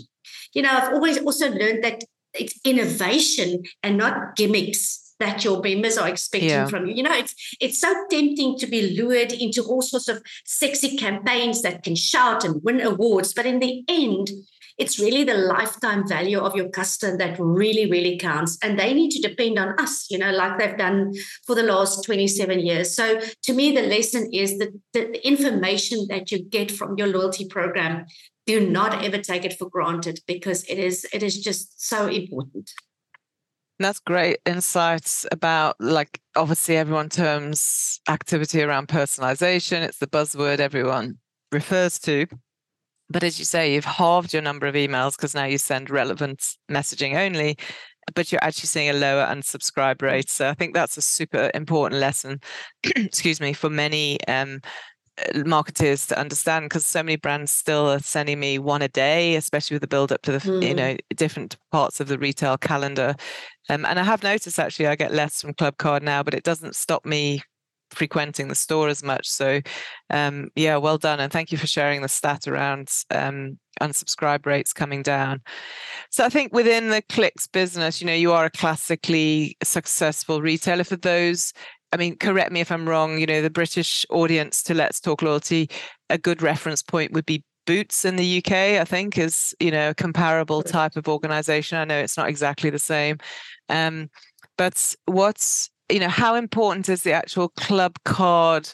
You 0.54 0.62
know, 0.62 0.70
I've 0.70 0.94
always 0.94 1.18
also 1.22 1.50
learned 1.50 1.84
that 1.84 2.04
it's 2.34 2.58
innovation 2.64 3.62
and 3.82 3.98
not 3.98 4.36
gimmicks 4.36 5.02
that 5.22 5.44
your 5.44 5.60
members 5.60 5.96
are 5.98 6.08
expecting 6.08 6.48
yeah. 6.48 6.66
from 6.66 6.86
you. 6.86 6.94
You 6.94 7.02
know, 7.04 7.14
it's 7.14 7.34
it's 7.60 7.80
so 7.80 7.94
tempting 8.10 8.58
to 8.58 8.66
be 8.66 8.96
lured 8.98 9.32
into 9.32 9.62
all 9.62 9.82
sorts 9.82 10.08
of 10.08 10.22
sexy 10.44 10.96
campaigns 10.96 11.62
that 11.62 11.84
can 11.84 11.94
shout 11.94 12.44
and 12.44 12.62
win 12.64 12.80
awards, 12.80 13.32
but 13.32 13.46
in 13.46 13.60
the 13.60 13.84
end, 13.88 14.30
it's 14.78 14.98
really 14.98 15.24
the 15.24 15.34
lifetime 15.34 16.06
value 16.06 16.38
of 16.38 16.56
your 16.56 16.68
customer 16.68 17.16
that 17.18 17.36
really, 17.38 17.90
really 17.90 18.18
counts. 18.18 18.58
And 18.62 18.78
they 18.78 18.94
need 18.94 19.10
to 19.12 19.28
depend 19.28 19.58
on 19.58 19.78
us, 19.78 20.06
you 20.10 20.18
know, 20.18 20.30
like 20.30 20.58
they've 20.58 20.76
done 20.76 21.12
for 21.46 21.54
the 21.54 21.62
last 21.62 22.04
27 22.04 22.60
years. 22.60 22.94
So 22.94 23.20
to 23.42 23.52
me, 23.52 23.74
the 23.74 23.82
lesson 23.82 24.30
is 24.32 24.58
that 24.58 24.70
the 24.92 25.26
information 25.26 26.06
that 26.08 26.30
you 26.30 26.42
get 26.42 26.70
from 26.70 26.96
your 26.96 27.08
loyalty 27.08 27.46
program, 27.46 28.06
do 28.46 28.68
not 28.68 29.04
ever 29.04 29.18
take 29.18 29.44
it 29.44 29.56
for 29.58 29.68
granted 29.68 30.18
because 30.26 30.64
it 30.64 30.78
is 30.78 31.06
it 31.12 31.22
is 31.22 31.40
just 31.40 31.88
so 31.88 32.06
important. 32.06 32.70
That's 33.78 34.00
great 34.00 34.38
insights 34.46 35.26
about 35.32 35.76
like 35.80 36.20
obviously 36.36 36.76
everyone 36.76 37.08
terms 37.08 38.00
activity 38.08 38.62
around 38.62 38.88
personalization. 38.88 39.82
It's 39.82 39.98
the 39.98 40.06
buzzword 40.06 40.58
everyone 40.60 41.18
refers 41.50 41.98
to. 42.00 42.26
But 43.12 43.22
as 43.22 43.38
you 43.38 43.44
say, 43.44 43.74
you've 43.74 43.84
halved 43.84 44.32
your 44.32 44.42
number 44.42 44.66
of 44.66 44.74
emails 44.74 45.16
because 45.16 45.34
now 45.34 45.44
you 45.44 45.58
send 45.58 45.90
relevant 45.90 46.56
messaging 46.70 47.16
only, 47.16 47.58
but 48.14 48.32
you're 48.32 48.42
actually 48.42 48.68
seeing 48.68 48.90
a 48.90 48.94
lower 48.94 49.26
unsubscribe 49.26 50.02
rate. 50.02 50.30
So 50.30 50.48
I 50.48 50.54
think 50.54 50.74
that's 50.74 50.96
a 50.96 51.02
super 51.02 51.50
important 51.54 52.00
lesson, 52.00 52.40
excuse 52.96 53.40
me, 53.40 53.52
for 53.52 53.70
many 53.70 54.18
um, 54.26 54.60
uh, 55.18 55.42
marketers 55.44 56.06
to 56.06 56.18
understand 56.18 56.66
because 56.66 56.86
so 56.86 57.02
many 57.02 57.16
brands 57.16 57.52
still 57.52 57.90
are 57.90 57.98
sending 57.98 58.40
me 58.40 58.58
one 58.58 58.80
a 58.80 58.88
day, 58.88 59.36
especially 59.36 59.74
with 59.74 59.82
the 59.82 59.88
build 59.88 60.10
up 60.10 60.22
to 60.22 60.32
the 60.32 60.38
mm. 60.38 60.66
you 60.66 60.74
know 60.74 60.96
different 61.14 61.56
parts 61.70 62.00
of 62.00 62.08
the 62.08 62.18
retail 62.18 62.56
calendar. 62.56 63.14
Um, 63.68 63.84
and 63.84 63.98
I 63.98 64.04
have 64.04 64.22
noticed 64.22 64.58
actually 64.58 64.86
I 64.86 64.96
get 64.96 65.12
less 65.12 65.42
from 65.42 65.54
Clubcard 65.54 66.02
now, 66.02 66.22
but 66.22 66.34
it 66.34 66.44
doesn't 66.44 66.76
stop 66.76 67.04
me 67.04 67.42
frequenting 67.94 68.48
the 68.48 68.54
store 68.54 68.88
as 68.88 69.02
much. 69.02 69.28
So, 69.28 69.60
um, 70.10 70.48
yeah, 70.54 70.76
well 70.76 70.98
done, 70.98 71.20
and 71.20 71.32
thank 71.32 71.52
you 71.52 71.58
for 71.58 71.66
sharing 71.66 72.02
the 72.02 72.08
stat 72.08 72.46
around 72.46 72.90
um, 73.10 73.58
unsubscribe 73.80 74.46
rates 74.46 74.72
coming 74.72 75.02
down. 75.02 75.42
So, 76.10 76.24
I 76.24 76.28
think 76.28 76.52
within 76.52 76.90
the 76.90 77.02
Clicks 77.02 77.46
business, 77.46 78.00
you 78.00 78.06
know, 78.06 78.14
you 78.14 78.32
are 78.32 78.46
a 78.46 78.50
classically 78.50 79.56
successful 79.62 80.42
retailer. 80.42 80.84
For 80.84 80.96
those 80.96 81.52
I 81.92 81.98
mean, 81.98 82.16
correct 82.16 82.52
me 82.52 82.60
if 82.60 82.72
I'm 82.72 82.88
wrong, 82.88 83.18
you 83.18 83.26
know, 83.26 83.42
the 83.42 83.50
British 83.50 84.06
audience 84.08 84.62
to 84.62 84.74
Let's 84.74 84.98
Talk 84.98 85.20
Loyalty, 85.20 85.68
a 86.08 86.16
good 86.16 86.40
reference 86.40 86.82
point 86.82 87.12
would 87.12 87.26
be 87.26 87.44
Boots 87.64 88.04
in 88.04 88.16
the 88.16 88.38
UK, 88.38 88.80
I 88.80 88.84
think, 88.84 89.16
is, 89.16 89.54
you 89.60 89.70
know, 89.70 89.90
a 89.90 89.94
comparable 89.94 90.62
type 90.62 90.96
of 90.96 91.06
organization. 91.06 91.78
I 91.78 91.84
know 91.84 91.98
it's 91.98 92.16
not 92.16 92.28
exactly 92.28 92.70
the 92.70 92.78
same. 92.78 93.18
Um, 93.68 94.10
but 94.58 94.96
what's, 95.04 95.70
you 95.92 96.00
know, 96.00 96.08
how 96.08 96.34
important 96.34 96.88
is 96.88 97.02
the 97.02 97.12
actual 97.12 97.48
club 97.50 97.96
card 98.04 98.68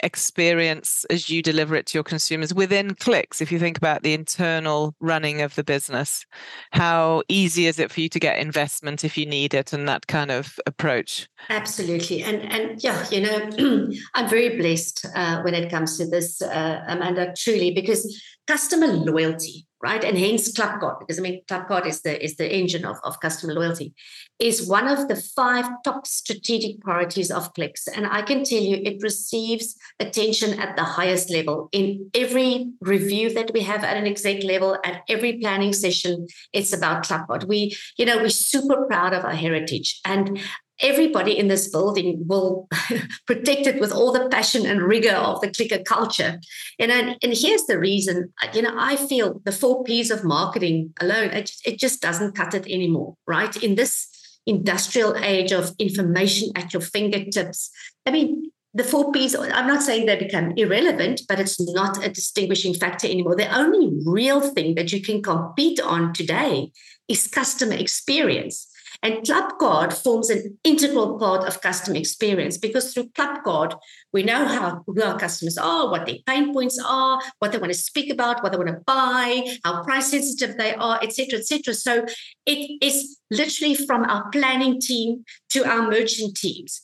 experience 0.00 1.06
as 1.08 1.30
you 1.30 1.40
deliver 1.40 1.74
it 1.74 1.86
to 1.86 1.96
your 1.96 2.04
consumers 2.04 2.52
within 2.52 2.94
clicks 2.96 3.40
if 3.40 3.50
you 3.50 3.58
think 3.58 3.78
about 3.78 4.02
the 4.02 4.12
internal 4.12 4.94
running 5.00 5.40
of 5.40 5.54
the 5.54 5.64
business? 5.64 6.26
How 6.72 7.22
easy 7.28 7.66
is 7.66 7.78
it 7.78 7.90
for 7.90 8.00
you 8.00 8.08
to 8.10 8.20
get 8.20 8.38
investment 8.38 9.04
if 9.04 9.16
you 9.16 9.24
need 9.24 9.54
it 9.54 9.72
and 9.72 9.88
that 9.88 10.06
kind 10.06 10.30
of 10.30 10.58
approach? 10.66 11.28
Absolutely. 11.48 12.22
And 12.22 12.42
and 12.52 12.82
yeah 12.82 13.06
you 13.10 13.20
know 13.20 13.90
i'm 14.14 14.28
very 14.28 14.56
blessed 14.56 15.06
uh, 15.14 15.42
when 15.42 15.54
it 15.54 15.70
comes 15.70 15.96
to 15.98 16.06
this 16.06 16.40
uh, 16.42 16.82
amanda 16.88 17.32
truly 17.36 17.70
because 17.70 18.02
customer 18.46 18.88
loyalty 18.88 19.66
right? 19.84 20.02
And 20.02 20.16
hence 20.16 20.50
Clubcard, 20.50 20.98
because 21.00 21.18
I 21.18 21.22
mean 21.22 21.42
Clubcard 21.46 21.86
is 21.86 22.00
the 22.00 22.14
is 22.24 22.36
the 22.36 22.50
engine 22.50 22.86
of, 22.86 22.96
of 23.04 23.20
customer 23.20 23.52
loyalty, 23.52 23.92
is 24.38 24.66
one 24.66 24.88
of 24.88 25.08
the 25.08 25.16
five 25.16 25.66
top 25.84 26.06
strategic 26.06 26.80
priorities 26.80 27.30
of 27.30 27.52
Clicks. 27.52 27.86
And 27.86 28.06
I 28.06 28.22
can 28.22 28.44
tell 28.44 28.62
you 28.62 28.76
it 28.82 29.02
receives 29.02 29.76
attention 30.00 30.58
at 30.58 30.76
the 30.76 30.84
highest 30.84 31.30
level. 31.30 31.68
In 31.72 32.10
every 32.14 32.72
review 32.80 33.34
that 33.34 33.52
we 33.52 33.60
have 33.60 33.84
at 33.84 33.98
an 33.98 34.06
exec 34.06 34.42
level, 34.42 34.78
at 34.84 35.02
every 35.06 35.34
planning 35.38 35.74
session, 35.74 36.28
it's 36.54 36.72
about 36.72 37.04
Clubcard. 37.04 37.46
We, 37.46 37.76
you 37.98 38.06
know, 38.06 38.16
we're 38.16 38.30
super 38.30 38.86
proud 38.86 39.12
of 39.12 39.26
our 39.26 39.34
heritage. 39.34 40.00
And 40.06 40.40
everybody 40.80 41.38
in 41.38 41.48
this 41.48 41.68
building 41.68 42.24
will 42.26 42.68
protect 43.26 43.66
it 43.66 43.80
with 43.80 43.92
all 43.92 44.12
the 44.12 44.28
passion 44.28 44.66
and 44.66 44.82
rigor 44.82 45.14
of 45.14 45.40
the 45.40 45.50
clicker 45.50 45.82
culture. 45.82 46.40
And, 46.78 46.90
and 46.90 47.18
here's 47.22 47.64
the 47.66 47.78
reason, 47.78 48.32
you 48.52 48.62
know, 48.62 48.74
I 48.76 48.96
feel 48.96 49.40
the 49.44 49.52
four 49.52 49.84
P's 49.84 50.10
of 50.10 50.24
marketing 50.24 50.92
alone, 51.00 51.30
it, 51.30 51.50
it 51.64 51.78
just 51.78 52.02
doesn't 52.02 52.34
cut 52.34 52.54
it 52.54 52.66
anymore, 52.66 53.16
right? 53.26 53.54
In 53.62 53.76
this 53.76 54.08
industrial 54.46 55.16
age 55.16 55.52
of 55.52 55.72
information 55.78 56.50
at 56.56 56.72
your 56.72 56.82
fingertips, 56.82 57.70
I 58.06 58.10
mean, 58.10 58.50
the 58.76 58.84
four 58.84 59.12
P's, 59.12 59.36
I'm 59.36 59.68
not 59.68 59.84
saying 59.84 60.06
they 60.06 60.16
become 60.16 60.52
irrelevant, 60.56 61.22
but 61.28 61.38
it's 61.38 61.60
not 61.72 62.04
a 62.04 62.10
distinguishing 62.10 62.74
factor 62.74 63.06
anymore. 63.06 63.36
The 63.36 63.56
only 63.56 63.92
real 64.04 64.40
thing 64.40 64.74
that 64.74 64.92
you 64.92 65.00
can 65.00 65.22
compete 65.22 65.80
on 65.80 66.12
today 66.12 66.72
is 67.06 67.28
customer 67.28 67.74
experience. 67.74 68.68
And 69.04 69.18
Clubcard 69.18 69.92
forms 69.92 70.30
an 70.30 70.56
integral 70.64 71.18
part 71.18 71.46
of 71.46 71.60
customer 71.60 71.98
experience 71.98 72.56
because 72.56 72.94
through 72.94 73.10
Clubcard, 73.10 73.78
we 74.14 74.22
know 74.22 74.46
how 74.46 74.82
who 74.86 75.02
our 75.02 75.18
customers 75.18 75.58
are, 75.58 75.90
what 75.90 76.06
their 76.06 76.16
pain 76.26 76.54
points 76.54 76.82
are, 76.82 77.20
what 77.38 77.52
they 77.52 77.58
want 77.58 77.70
to 77.70 77.78
speak 77.78 78.10
about, 78.10 78.42
what 78.42 78.52
they 78.52 78.56
want 78.56 78.70
to 78.70 78.80
buy, 78.86 79.58
how 79.62 79.84
price 79.84 80.10
sensitive 80.10 80.56
they 80.56 80.74
are, 80.74 80.98
etc., 81.02 81.38
etc. 81.40 81.74
So 81.74 82.06
it 82.46 82.78
is 82.80 83.18
literally 83.30 83.74
from 83.74 84.04
our 84.04 84.30
planning 84.30 84.80
team 84.80 85.24
to 85.50 85.68
our 85.70 85.82
merchant 85.82 86.38
teams. 86.38 86.80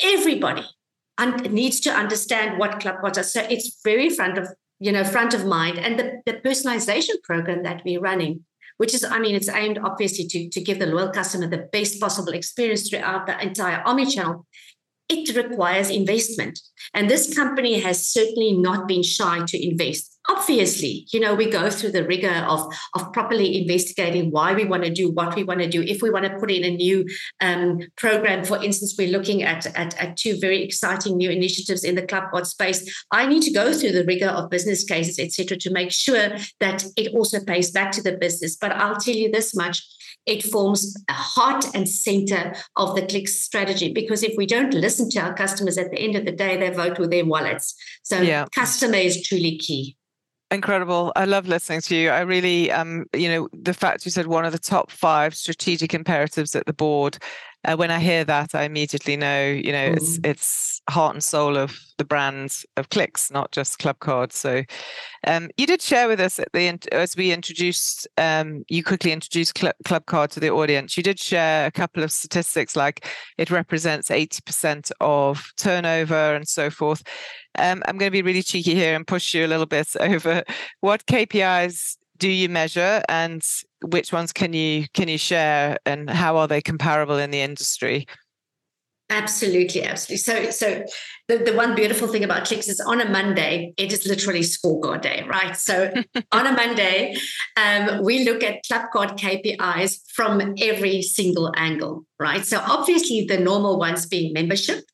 Everybody 0.00 0.64
needs 1.50 1.80
to 1.80 1.90
understand 1.90 2.60
what 2.60 2.78
Clubcard 2.78 3.18
is. 3.18 3.32
So 3.32 3.40
it's 3.50 3.80
very 3.82 4.10
front 4.10 4.38
of 4.38 4.46
you 4.78 4.92
know 4.92 5.02
front 5.02 5.34
of 5.34 5.44
mind, 5.44 5.78
and 5.80 5.98
the, 5.98 6.22
the 6.24 6.34
personalization 6.34 7.20
program 7.24 7.64
that 7.64 7.82
we're 7.84 8.00
running 8.00 8.44
which 8.76 8.94
is, 8.94 9.04
I 9.04 9.18
mean, 9.18 9.34
it's 9.34 9.48
aimed 9.48 9.78
obviously 9.78 10.26
to, 10.26 10.48
to 10.48 10.60
give 10.60 10.78
the 10.78 10.86
loyal 10.86 11.10
customer 11.10 11.48
the 11.48 11.68
best 11.72 12.00
possible 12.00 12.32
experience 12.32 12.88
throughout 12.88 13.26
the 13.26 13.40
entire 13.40 13.82
omnichannel. 13.84 14.44
It 15.08 15.36
requires 15.36 15.90
investment. 15.90 16.58
And 16.94 17.10
this 17.10 17.34
company 17.34 17.80
has 17.80 18.08
certainly 18.08 18.52
not 18.52 18.88
been 18.88 19.02
shy 19.02 19.40
to 19.46 19.68
invest 19.68 20.13
obviously 20.28 21.06
you 21.12 21.20
know 21.20 21.34
we 21.34 21.50
go 21.50 21.70
through 21.70 21.90
the 21.90 22.06
rigor 22.06 22.44
of 22.48 22.72
of 22.94 23.12
properly 23.12 23.60
investigating 23.60 24.30
why 24.30 24.54
we 24.54 24.64
want 24.64 24.82
to 24.84 24.90
do 24.90 25.10
what 25.10 25.34
we 25.34 25.44
want 25.44 25.60
to 25.60 25.68
do. 25.68 25.82
If 25.82 26.02
we 26.02 26.10
want 26.10 26.24
to 26.24 26.38
put 26.38 26.50
in 26.50 26.64
a 26.64 26.76
new 26.76 27.06
um, 27.40 27.80
program 27.96 28.44
for 28.44 28.62
instance 28.62 28.94
we're 28.98 29.08
looking 29.08 29.42
at, 29.42 29.66
at, 29.76 29.98
at 30.00 30.16
two 30.16 30.38
very 30.38 30.62
exciting 30.62 31.16
new 31.16 31.30
initiatives 31.30 31.84
in 31.84 31.94
the 31.94 32.02
club 32.02 32.24
clubcard 32.24 32.46
space 32.46 33.04
i 33.10 33.26
need 33.26 33.42
to 33.42 33.50
go 33.50 33.72
through 33.72 33.92
the 33.92 34.04
rigor 34.04 34.28
of 34.28 34.50
business 34.50 34.84
cases 34.84 35.18
etc 35.18 35.56
to 35.58 35.70
make 35.70 35.90
sure 35.90 36.30
that 36.60 36.84
it 36.96 37.12
also 37.14 37.40
pays 37.44 37.70
back 37.70 37.90
to 37.92 38.02
the 38.02 38.12
business. 38.12 38.56
But 38.56 38.72
i'll 38.72 38.96
tell 38.96 39.14
you 39.14 39.30
this 39.30 39.54
much 39.54 39.82
it 40.26 40.42
forms 40.42 40.96
a 41.08 41.12
heart 41.12 41.66
and 41.74 41.88
center 41.88 42.54
of 42.76 42.94
the 42.94 43.02
click 43.06 43.28
strategy 43.28 43.92
because 43.92 44.22
if 44.22 44.34
we 44.36 44.46
don't 44.46 44.72
listen 44.72 45.10
to 45.10 45.20
our 45.20 45.34
customers 45.34 45.76
at 45.76 45.90
the 45.90 45.98
end 45.98 46.16
of 46.16 46.24
the 46.24 46.32
day 46.32 46.56
they 46.56 46.70
vote 46.70 46.98
with 46.98 47.10
their 47.10 47.26
wallets. 47.26 47.74
So 48.02 48.20
yeah. 48.20 48.46
customer 48.54 48.96
is 48.96 49.22
truly 49.26 49.58
key 49.58 49.96
Incredible. 50.50 51.12
I 51.16 51.24
love 51.24 51.48
listening 51.48 51.80
to 51.82 51.96
you. 51.96 52.10
I 52.10 52.20
really, 52.20 52.70
um, 52.70 53.06
you 53.14 53.28
know, 53.28 53.48
the 53.52 53.74
fact 53.74 54.04
you 54.04 54.10
said 54.10 54.26
one 54.26 54.44
of 54.44 54.52
the 54.52 54.58
top 54.58 54.90
five 54.90 55.34
strategic 55.34 55.94
imperatives 55.94 56.54
at 56.54 56.66
the 56.66 56.72
board 56.72 57.18
uh, 57.64 57.76
when 57.76 57.90
I 57.90 57.98
hear 57.98 58.24
that, 58.24 58.54
I 58.54 58.64
immediately 58.64 59.16
know, 59.16 59.46
you 59.46 59.72
know, 59.72 59.90
mm. 59.90 59.96
it's 59.96 60.18
it's 60.24 60.82
heart 60.88 61.14
and 61.14 61.24
soul 61.24 61.56
of 61.56 61.78
the 61.96 62.04
brand 62.04 62.64
of 62.76 62.90
Clicks, 62.90 63.30
not 63.30 63.52
just 63.52 63.78
Club 63.78 63.98
Card. 64.00 64.32
So, 64.32 64.64
um, 65.26 65.48
you 65.56 65.66
did 65.66 65.80
share 65.80 66.08
with 66.08 66.20
us 66.20 66.38
at 66.38 66.48
the 66.52 66.78
as 66.92 67.16
we 67.16 67.32
introduced, 67.32 68.06
um, 68.18 68.64
you 68.68 68.84
quickly 68.84 69.12
introduced 69.12 69.56
Cl- 69.58 69.72
Club 69.84 70.06
Card 70.06 70.30
to 70.32 70.40
the 70.40 70.50
audience. 70.50 70.96
You 70.96 71.02
did 71.02 71.18
share 71.18 71.66
a 71.66 71.70
couple 71.70 72.02
of 72.02 72.12
statistics, 72.12 72.76
like 72.76 73.06
it 73.38 73.50
represents 73.50 74.10
eighty 74.10 74.40
percent 74.44 74.90
of 75.00 75.52
turnover 75.56 76.34
and 76.34 76.46
so 76.46 76.70
forth. 76.70 77.02
Um, 77.56 77.82
I'm 77.86 77.98
going 77.98 78.10
to 78.10 78.16
be 78.16 78.22
really 78.22 78.42
cheeky 78.42 78.74
here 78.74 78.96
and 78.96 79.06
push 79.06 79.32
you 79.32 79.46
a 79.46 79.48
little 79.48 79.66
bit 79.66 79.88
over 80.00 80.42
what 80.80 81.06
KPIs 81.06 81.96
do 82.24 82.30
you 82.30 82.48
measure 82.48 83.02
and 83.06 83.42
which 83.82 84.10
ones 84.10 84.32
can 84.32 84.54
you 84.54 84.86
can 84.94 85.08
you 85.08 85.18
share 85.18 85.76
and 85.84 86.08
how 86.08 86.38
are 86.38 86.48
they 86.48 86.62
comparable 86.62 87.18
in 87.18 87.30
the 87.30 87.42
industry? 87.42 88.06
Absolutely 89.10 89.84
absolutely. 89.84 90.16
So 90.16 90.50
so 90.50 90.86
the, 91.28 91.36
the 91.36 91.52
one 91.52 91.74
beautiful 91.74 92.08
thing 92.08 92.24
about 92.24 92.46
clicks 92.46 92.66
is 92.66 92.80
on 92.80 93.02
a 93.02 93.10
monday 93.10 93.74
it 93.76 93.92
is 93.92 94.06
literally 94.06 94.40
scorecard 94.40 95.02
day 95.02 95.22
right? 95.28 95.54
So 95.54 95.92
on 96.32 96.46
a 96.46 96.52
monday 96.52 97.14
um, 97.58 98.02
we 98.02 98.24
look 98.24 98.42
at 98.42 98.62
club 98.66 98.86
card 98.90 99.18
kpis 99.18 100.00
from 100.14 100.54
every 100.62 101.02
single 101.02 101.52
angle 101.56 102.06
right? 102.18 102.46
So 102.46 102.58
obviously 102.66 103.26
the 103.28 103.36
normal 103.36 103.78
ones 103.78 104.06
being 104.06 104.32
membership 104.32 104.84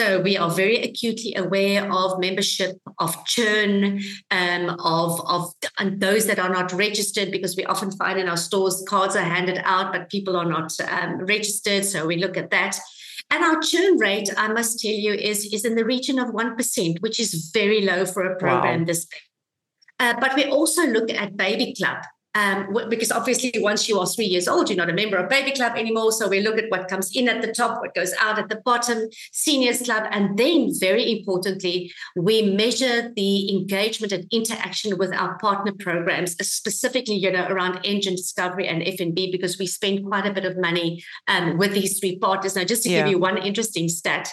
so 0.00 0.18
we 0.18 0.38
are 0.38 0.50
very 0.50 0.78
acutely 0.78 1.34
aware 1.34 1.92
of 1.92 2.18
membership, 2.18 2.80
of 2.98 3.22
churn, 3.26 4.00
um, 4.30 4.70
of 4.82 5.20
of 5.26 5.52
and 5.78 6.00
those 6.00 6.26
that 6.26 6.38
are 6.38 6.48
not 6.48 6.72
registered 6.72 7.30
because 7.30 7.54
we 7.54 7.66
often 7.66 7.90
find 7.90 8.18
in 8.18 8.26
our 8.26 8.38
stores 8.38 8.82
cards 8.88 9.14
are 9.14 9.30
handed 9.36 9.60
out 9.62 9.92
but 9.92 10.08
people 10.08 10.36
are 10.36 10.46
not 10.56 10.72
um, 10.80 11.18
registered. 11.26 11.84
So 11.84 12.06
we 12.06 12.16
look 12.16 12.38
at 12.38 12.50
that. 12.50 12.78
And 13.30 13.44
our 13.44 13.60
churn 13.60 13.98
rate, 13.98 14.30
I 14.38 14.48
must 14.48 14.80
tell 14.80 14.90
you, 15.06 15.12
is, 15.12 15.44
is 15.52 15.66
in 15.66 15.74
the 15.74 15.84
region 15.84 16.18
of 16.18 16.28
1%, 16.28 17.00
which 17.00 17.20
is 17.20 17.50
very 17.52 17.82
low 17.82 18.06
for 18.06 18.24
a 18.24 18.36
program 18.36 18.80
wow. 18.80 18.86
this 18.86 19.04
big. 19.04 19.20
Uh, 20.00 20.14
but 20.18 20.34
we 20.34 20.46
also 20.46 20.86
look 20.86 21.10
at 21.10 21.36
Baby 21.36 21.74
Club 21.74 21.98
um, 22.34 22.76
because 22.88 23.10
obviously 23.10 23.52
once 23.56 23.88
you 23.88 23.98
are 23.98 24.06
three 24.06 24.26
years 24.26 24.46
old, 24.46 24.68
you're 24.68 24.76
not 24.76 24.90
a 24.90 24.92
member 24.92 25.16
of 25.16 25.28
Baby 25.28 25.50
Club 25.50 25.76
anymore. 25.76 26.12
So 26.12 26.28
we 26.28 26.40
look 26.40 26.58
at 26.58 26.70
what 26.70 26.88
comes 26.88 27.14
in 27.14 27.28
at 27.28 27.42
the 27.42 27.52
top, 27.52 27.80
what 27.80 27.94
goes 27.94 28.12
out 28.20 28.38
at 28.38 28.48
the 28.48 28.60
bottom, 28.64 29.08
Seniors 29.32 29.82
Club, 29.82 30.04
and 30.10 30.38
then 30.38 30.70
very 30.78 31.10
importantly, 31.18 31.92
we 32.14 32.42
measure 32.42 33.12
the 33.14 33.52
engagement 33.56 34.12
and 34.12 34.26
interaction 34.30 34.96
with 34.96 35.12
our 35.12 35.38
partner 35.38 35.72
programs, 35.72 36.32
specifically 36.46 37.16
you 37.16 37.32
know 37.32 37.46
around 37.48 37.80
Engen 37.84 38.14
discovery 38.14 38.68
and 38.68 38.82
FNB, 38.82 39.32
because 39.32 39.58
we 39.58 39.66
spend 39.66 40.06
quite 40.06 40.26
a 40.26 40.32
bit 40.32 40.44
of 40.44 40.56
money 40.56 41.02
um, 41.26 41.58
with 41.58 41.72
these 41.72 41.98
three 41.98 42.16
partners. 42.16 42.54
Now, 42.54 42.64
just 42.64 42.84
to 42.84 42.90
yeah. 42.90 43.02
give 43.02 43.10
you 43.10 43.18
one 43.18 43.38
interesting 43.38 43.88
stat 43.88 44.32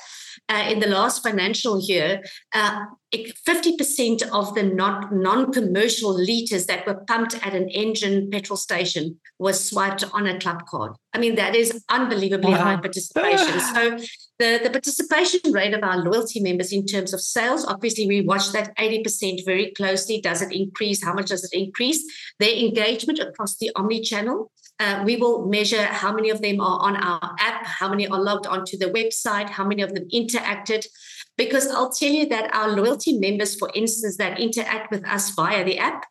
uh, 0.49 0.65
in 0.69 0.79
the 0.79 0.87
last 0.87 1.23
financial 1.23 1.79
year, 1.79 2.23
uh, 2.53 2.85
50% 3.13 4.21
of 4.33 4.53
the 4.53 4.63
non 4.63 5.53
commercial 5.53 6.13
liters 6.13 6.65
that 6.65 6.85
were 6.85 7.03
pumped 7.07 7.35
at 7.45 7.53
an 7.53 7.69
Engen 7.69 8.29
petrol 8.29 8.57
station 8.57 9.17
was 9.39 9.69
swiped 9.69 10.03
on 10.13 10.27
a 10.27 10.37
club 10.39 10.65
card. 10.67 10.93
I 11.13 11.19
mean, 11.19 11.35
that 11.35 11.55
is 11.55 11.83
unbelievably 11.89 12.51
wow. 12.51 12.57
high 12.57 12.77
participation. 12.77 13.59
so, 13.73 13.97
the, 14.39 14.59
the 14.61 14.69
participation 14.69 15.51
rate 15.51 15.73
of 15.73 15.83
our 15.83 15.97
loyalty 15.97 16.41
members 16.41 16.71
in 16.71 16.85
terms 16.85 17.13
of 17.13 17.21
sales, 17.21 17.65
obviously, 17.65 18.07
we 18.07 18.21
watch 18.21 18.51
that 18.51 18.75
80% 18.77 19.45
very 19.45 19.71
closely. 19.71 20.19
Does 20.19 20.41
it 20.41 20.51
increase? 20.51 21.03
How 21.03 21.13
much 21.13 21.27
does 21.27 21.43
it 21.45 21.57
increase? 21.57 22.03
Their 22.39 22.55
engagement 22.55 23.19
across 23.19 23.55
the 23.55 23.71
omni 23.75 24.01
channel 24.01 24.51
uh, 24.79 25.01
we 25.05 25.15
will 25.17 25.47
measure 25.47 25.83
how 25.85 26.13
many 26.13 26.29
of 26.29 26.41
them 26.41 26.61
are 26.61 26.79
on 26.79 26.95
our 26.97 27.35
app, 27.39 27.65
how 27.65 27.89
many 27.89 28.07
are 28.07 28.21
logged 28.21 28.45
onto 28.45 28.77
the 28.77 28.85
website, 28.85 29.49
how 29.49 29.65
many 29.65 29.81
of 29.81 29.93
them 29.93 30.07
interacted. 30.13 30.85
Because 31.37 31.67
I'll 31.67 31.91
tell 31.91 32.11
you 32.11 32.27
that 32.29 32.53
our 32.53 32.69
loyalty 32.69 33.17
members, 33.17 33.55
for 33.55 33.69
instance, 33.73 34.17
that 34.17 34.39
interact 34.39 34.91
with 34.91 35.07
us 35.07 35.31
via 35.31 35.63
the 35.63 35.77
app, 35.77 36.05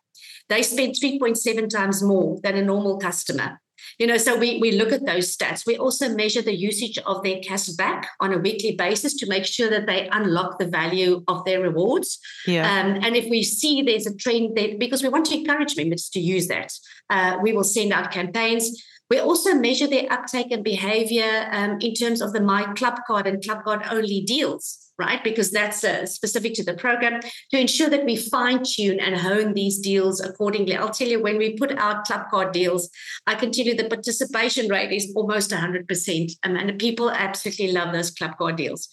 they 0.48 0.62
spend 0.62 0.94
3.7 0.94 1.68
times 1.68 2.02
more 2.02 2.38
than 2.42 2.56
a 2.56 2.62
normal 2.62 2.98
customer. 2.98 3.60
You 3.98 4.06
know, 4.06 4.18
so 4.18 4.36
we, 4.36 4.58
we 4.58 4.72
look 4.72 4.92
at 4.92 5.06
those 5.06 5.34
stats. 5.34 5.66
We 5.66 5.78
also 5.78 6.10
measure 6.10 6.42
the 6.42 6.54
usage 6.54 6.98
of 7.06 7.22
their 7.22 7.40
cash 7.40 7.68
back 7.68 8.10
on 8.20 8.32
a 8.32 8.38
weekly 8.38 8.72
basis 8.72 9.14
to 9.14 9.26
make 9.26 9.46
sure 9.46 9.70
that 9.70 9.86
they 9.86 10.08
unlock 10.12 10.58
the 10.58 10.66
value 10.66 11.24
of 11.28 11.44
their 11.44 11.62
rewards. 11.62 12.18
Yeah. 12.46 12.70
Um, 12.70 13.00
and 13.02 13.16
if 13.16 13.30
we 13.30 13.42
see 13.42 13.82
there's 13.82 14.06
a 14.06 14.14
trend 14.14 14.56
there, 14.56 14.76
because 14.78 15.02
we 15.02 15.08
want 15.08 15.26
to 15.26 15.38
encourage 15.38 15.76
members 15.76 16.10
to 16.10 16.20
use 16.20 16.46
that, 16.48 16.72
uh, 17.08 17.38
we 17.42 17.54
will 17.54 17.64
send 17.64 17.92
out 17.92 18.10
campaigns. 18.10 18.82
We 19.08 19.18
also 19.20 19.54
measure 19.54 19.86
their 19.86 20.12
uptake 20.12 20.50
and 20.50 20.64
behavior 20.64 21.48
um, 21.52 21.78
in 21.80 21.94
terms 21.94 22.20
of 22.20 22.32
the 22.32 22.40
My 22.40 22.64
Club 22.74 22.98
Card 23.06 23.26
and 23.26 23.42
Club 23.42 23.62
Card 23.64 23.82
only 23.90 24.22
deals 24.22 24.86
right? 24.98 25.22
Because 25.22 25.50
that's 25.50 25.84
uh, 25.84 26.06
specific 26.06 26.54
to 26.54 26.64
the 26.64 26.74
program 26.74 27.20
to 27.50 27.60
ensure 27.60 27.88
that 27.90 28.04
we 28.04 28.16
fine 28.16 28.62
tune 28.64 28.98
and 28.98 29.16
hone 29.16 29.54
these 29.54 29.78
deals 29.78 30.20
accordingly. 30.20 30.74
I'll 30.74 30.90
tell 30.90 31.08
you, 31.08 31.22
when 31.22 31.38
we 31.38 31.56
put 31.56 31.72
out 31.78 32.06
club 32.06 32.26
card 32.30 32.52
deals, 32.52 32.88
I 33.26 33.34
can 33.34 33.50
tell 33.50 33.66
you 33.66 33.74
the 33.74 33.88
participation 33.88 34.68
rate 34.68 34.92
is 34.92 35.12
almost 35.14 35.50
100%. 35.50 36.30
Um, 36.44 36.56
and 36.56 36.78
people 36.78 37.10
absolutely 37.10 37.72
love 37.72 37.92
those 37.92 38.10
club 38.10 38.38
card 38.38 38.56
deals. 38.56 38.88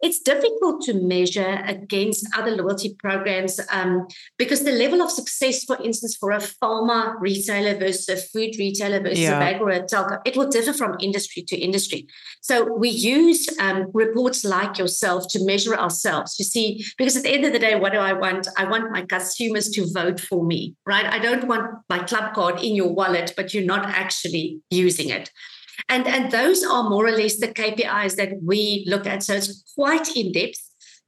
It's 0.00 0.20
difficult 0.20 0.82
to 0.82 0.94
measure 0.94 1.62
against 1.66 2.26
other 2.36 2.52
loyalty 2.52 2.94
programs 2.98 3.60
um, 3.72 4.06
because 4.36 4.62
the 4.62 4.72
level 4.72 5.02
of 5.02 5.10
success, 5.10 5.64
for 5.64 5.76
instance, 5.82 6.16
for 6.18 6.30
a 6.30 6.38
pharma 6.38 7.14
retailer 7.18 7.76
versus 7.76 8.08
a 8.08 8.16
food 8.16 8.54
retailer 8.58 9.00
versus 9.00 9.20
yeah. 9.20 9.36
a 9.36 9.40
bag 9.40 9.60
or 9.60 9.70
a 9.70 9.82
telco, 9.82 10.20
it 10.24 10.36
will 10.36 10.48
differ 10.48 10.72
from 10.72 10.96
industry 11.00 11.42
to 11.42 11.56
industry. 11.56 12.06
So 12.40 12.72
we 12.72 12.88
use 12.88 13.48
um, 13.58 13.86
reports 13.92 14.44
like 14.44 14.78
yourself 14.78 15.26
to 15.30 15.44
measure 15.44 15.74
ourselves 15.74 16.38
You 16.38 16.44
see, 16.44 16.84
because 16.96 17.16
at 17.16 17.22
the 17.24 17.30
end 17.30 17.44
of 17.44 17.52
the 17.52 17.58
day, 17.58 17.74
what 17.74 17.92
do 17.92 17.98
I 17.98 18.12
want? 18.12 18.48
I 18.56 18.64
want 18.64 18.90
my 18.92 19.02
consumers 19.02 19.68
to 19.70 19.86
vote 19.92 20.20
for 20.20 20.44
me, 20.44 20.74
right? 20.86 21.06
I 21.06 21.18
don't 21.18 21.46
want 21.46 21.70
my 21.88 21.98
club 22.00 22.34
card 22.34 22.62
in 22.62 22.74
your 22.74 22.92
wallet, 22.92 23.34
but 23.36 23.52
you're 23.52 23.64
not 23.64 23.86
actually 23.86 24.60
using 24.70 25.08
it. 25.08 25.30
And, 25.88 26.06
and 26.06 26.30
those 26.30 26.64
are 26.64 26.88
more 26.88 27.06
or 27.06 27.12
less 27.12 27.38
the 27.38 27.48
KPIs 27.48 28.16
that 28.16 28.30
we 28.42 28.84
look 28.88 29.06
at. 29.06 29.22
So 29.22 29.34
it's 29.34 29.72
quite 29.74 30.16
in 30.16 30.32
depth. 30.32 30.60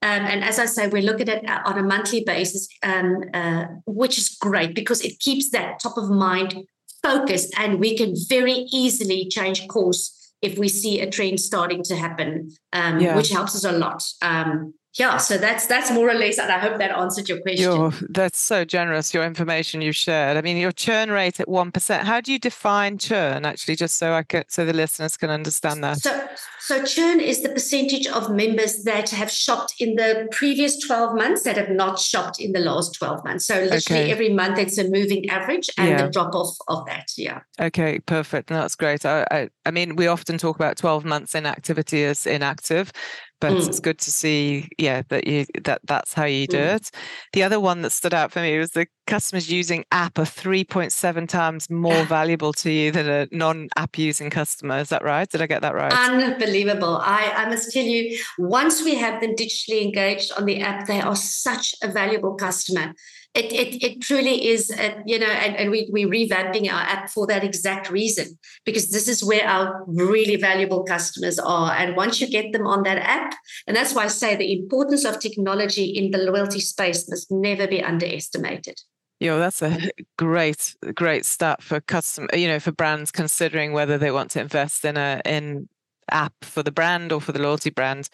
Um, 0.03 0.25
and 0.25 0.43
as 0.43 0.59
I 0.59 0.65
say, 0.65 0.89
we 0.89 1.03
look 1.03 1.21
at 1.21 1.29
it 1.29 1.45
on 1.49 1.79
a 1.79 1.83
monthly 1.83 2.25
basis, 2.25 2.69
um, 2.83 3.23
uh, 3.35 3.67
which 3.87 4.17
is 4.17 4.31
great 4.41 4.75
because 4.75 5.03
it 5.03 5.19
keeps 5.19 5.51
that 5.51 5.81
top 5.81 5.99
of 5.99 6.09
mind 6.09 6.55
focus 7.03 7.51
and 7.59 7.81
we 7.81 7.97
can 7.97 8.15
very 8.29 8.67
easily 8.73 9.29
change 9.29 9.67
course 9.69 10.17
if 10.43 10.59
we 10.59 10.69
see 10.69 11.01
a 11.01 11.11
trend 11.11 11.39
starting 11.39 11.83
to 11.85 11.97
happen, 11.97 12.51
um, 12.73 12.99
yeah. 12.99 13.15
which 13.15 13.31
helps 13.31 13.55
us 13.55 13.65
a 13.65 13.73
lot. 13.73 14.03
Um, 14.23 14.73
yeah 14.99 15.17
so 15.17 15.39
that's 15.39 15.67
that's 15.67 15.91
more 15.91 16.09
or 16.09 16.15
less 16.15 16.39
and 16.39 16.51
i 16.51 16.59
hope 16.59 16.79
that 16.79 16.91
answered 16.91 17.29
your 17.29 17.41
question. 17.41 17.63
You're, 17.63 17.93
that's 18.09 18.39
so 18.39 18.65
generous 18.65 19.15
your 19.15 19.25
information 19.25 19.81
you've 19.81 19.97
shared. 19.97 20.37
I 20.37 20.43
mean 20.43 20.57
your 20.57 20.73
churn 20.73 21.11
rate 21.11 21.41
at 21.41 21.47
1% 21.47 22.01
how 22.01 22.21
do 22.21 22.33
you 22.33 22.39
define 22.39 22.99
churn 22.99 23.45
actually 23.45 23.77
just 23.77 23.99
so 23.99 24.13
i 24.13 24.23
can 24.23 24.45
so 24.49 24.65
the 24.65 24.73
listeners 24.73 25.17
can 25.17 25.31
understand 25.31 25.85
that? 25.85 25.99
So 25.99 26.29
so 26.61 26.85
churn 26.85 27.21
is 27.21 27.43
the 27.43 27.49
percentage 27.49 28.07
of 28.07 28.31
members 28.31 28.83
that 28.85 29.11
have 29.11 29.31
shopped 29.31 29.75
in 29.79 29.97
the 29.97 30.29
previous 30.31 30.79
12 30.79 31.17
months 31.17 31.43
that 31.43 31.57
have 31.57 31.71
not 31.71 31.99
shopped 31.99 32.41
in 32.41 32.53
the 32.53 32.61
last 32.61 32.95
12 32.95 33.25
months. 33.25 33.47
So 33.47 33.55
literally 33.55 34.03
okay. 34.03 34.11
every 34.11 34.31
month 34.31 34.59
it's 34.59 34.79
a 34.79 34.89
moving 34.89 35.29
average 35.31 35.69
and 35.79 35.91
yeah. 35.91 36.07
the 36.07 36.11
drop 36.11 36.35
off 36.35 36.57
of 36.69 36.87
that 36.87 37.09
yeah. 37.17 37.41
Okay 37.61 37.99
perfect 38.01 38.49
that's 38.49 38.77
great. 38.77 39.05
I, 39.05 39.27
I 39.31 39.49
i 39.67 39.71
mean 39.71 39.97
we 39.97 40.07
often 40.07 40.39
talk 40.39 40.57
about 40.57 40.77
12 40.77 41.05
months 41.05 41.35
inactivity 41.35 42.05
as 42.05 42.27
inactive 42.27 42.93
but 43.41 43.53
mm. 43.53 43.67
it's 43.67 43.81
good 43.81 43.99
to 43.99 44.11
see 44.11 44.69
yeah 44.79 45.03
that 45.09 45.27
you 45.27 45.47
that 45.65 45.81
that's 45.85 46.13
how 46.13 46.25
you 46.25 46.47
do 46.47 46.59
mm. 46.59 46.77
it. 46.77 46.91
The 47.33 47.43
other 47.43 47.59
one 47.59 47.83
that 47.83 47.91
stood 47.91 48.15
out 48.15 48.33
for 48.33 48.41
me 48.41 48.59
was 48.59 48.71
the 48.73 48.87
customers 49.07 49.51
using 49.51 49.85
app 49.91 50.19
are 50.19 50.25
3.7 50.25 51.29
times 51.29 51.69
more 51.69 52.05
valuable 52.19 52.53
to 52.53 52.71
you 52.71 52.93
than 52.93 53.09
a 53.09 53.27
non-app 53.33 53.99
using 53.99 54.31
customer. 54.31 54.79
Is 54.79 54.91
that 54.91 55.03
right? 55.03 55.29
Did 55.29 55.43
i 55.43 55.47
get 55.47 55.63
that 55.63 55.75
right? 55.75 55.93
Unbelievable. 55.93 56.99
I 57.03 57.33
i 57.37 57.49
must 57.49 57.73
tell 57.73 57.85
you 57.85 58.19
once 58.39 58.85
we 58.85 58.95
have 58.95 59.21
them 59.21 59.35
digitally 59.35 59.83
engaged 59.83 60.33
on 60.33 60.45
the 60.45 60.61
app 60.61 60.87
they 60.87 61.01
are 61.01 61.17
such 61.17 61.75
a 61.83 61.89
valuable 61.89 62.35
customer 62.35 62.95
it, 63.35 63.53
it, 63.53 63.83
it 63.83 64.01
truly 64.01 64.49
is, 64.49 64.73
uh, 64.73 65.01
you 65.07 65.19
know, 65.19 65.27
and, 65.27 65.55
and 65.57 65.71
we, 65.71 65.89
we're 65.91 66.09
revamping 66.09 66.71
our 66.71 66.81
app 66.81 67.11
for 67.11 67.27
that 67.29 67.45
exact 67.45 67.89
reason, 67.89 68.39
because 68.65 68.91
this 68.91 69.07
is 69.07 69.23
where 69.23 69.47
our 69.47 69.85
really 69.87 70.37
valuable 70.37 70.83
customers 70.83 71.39
are. 71.39 71.73
And 71.73 71.97
once 71.97 72.21
you 72.21 72.29
get 72.29 72.53
them 72.53 72.67
on 72.67 72.83
that 72.83 72.99
app, 72.99 73.35
and 73.69 73.77
that's 73.77 73.95
why 73.95 74.05
I 74.05 74.09
say 74.09 74.35
the 74.35 74.53
importance 74.53 75.05
of 75.05 75.21
technology 75.21 75.85
in 75.85 76.11
the 76.11 76.19
loyalty 76.19 76.61
space 76.61 77.09
must 77.09 77.31
never 77.31 77.69
be 77.69 77.83
underestimated. 77.83 78.81
Know, 79.21 79.39
that's 79.39 79.63
a 79.63 79.79
great, 80.19 80.75
great 80.95 81.25
stat 81.25 81.63
for 81.63 81.81
custom, 81.81 82.29
you 82.33 82.49
know, 82.49 82.59
for 82.59 82.73
brands 82.73 83.13
considering 83.13 83.73
whether 83.73 83.97
they 83.97 84.11
want 84.11 84.33
to 84.33 84.41
invest 84.41 84.85
in 84.85 84.97
a 84.97 85.21
in 85.25 85.69
app 86.11 86.33
for 86.43 86.63
the 86.63 86.73
brand 86.73 87.13
or 87.13 87.21
for 87.21 87.33
the 87.33 87.41
loyalty 87.41 87.71
brand. 87.71 88.09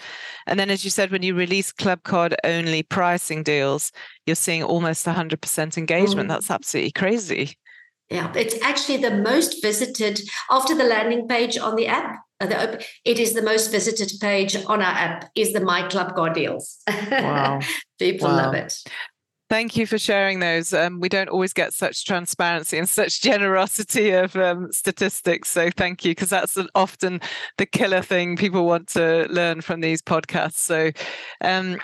And 0.47 0.59
then, 0.59 0.71
as 0.71 0.85
you 0.85 0.91
said, 0.91 1.11
when 1.11 1.23
you 1.23 1.35
release 1.35 1.73
club 1.73 2.03
card 2.03 2.35
only 2.45 2.83
pricing 2.83 3.43
deals, 3.43 3.93
you're 4.27 4.37
seeing 4.37 4.63
almost 4.63 5.07
100% 5.07 5.79
engagement. 5.79 6.29
Mm. 6.29 6.33
That's 6.33 6.51
absolutely 6.51 6.93
crazy. 6.93 7.57
Yeah, 8.11 8.33
it's 8.37 8.61
actually 8.63 8.99
the 8.99 9.17
most 9.17 9.61
visited 9.63 10.21
after 10.51 10.75
the 10.75 10.85
landing 10.85 11.27
page 11.27 11.59
on 11.59 11.75
the 11.75 11.89
app. 11.89 12.21
Uh, 12.39 12.77
it 13.05 13.19
is 13.19 13.33
the 13.33 13.43
most 13.43 13.73
visited 13.73 14.13
page 14.21 14.55
on 14.67 14.81
our 14.81 14.93
app. 14.93 15.31
Is 15.35 15.53
the 15.53 15.61
My 15.61 15.83
Club 15.89 16.15
Card 16.15 16.35
deals? 16.35 16.79
Wow, 17.11 17.61
people 17.99 18.29
wow. 18.29 18.37
love 18.37 18.55
it. 18.55 18.79
Thank 19.49 19.77
you 19.77 19.87
for 19.87 19.97
sharing 19.97 20.41
those. 20.41 20.75
Um, 20.75 20.99
we 20.99 21.09
don't 21.09 21.29
always 21.29 21.53
get 21.53 21.73
such 21.73 22.05
transparency 22.05 22.79
and 22.79 22.89
such 22.89 23.23
generosity 23.23 24.11
of 24.11 24.35
um, 24.35 24.73
statistics. 24.73 25.49
So 25.51 25.71
thank 25.77 26.05
you, 26.05 26.11
because 26.11 26.31
that's 26.31 26.59
often 26.75 27.21
the 27.57 27.67
killer 27.67 28.03
thing 28.03 28.37
people 28.37 28.67
want 28.67 28.89
to 28.91 29.27
learn 29.31 29.61
from 29.61 29.81
these 29.81 30.03
podcasts. 30.03 30.55
So, 30.57 30.91
um, 31.43 31.79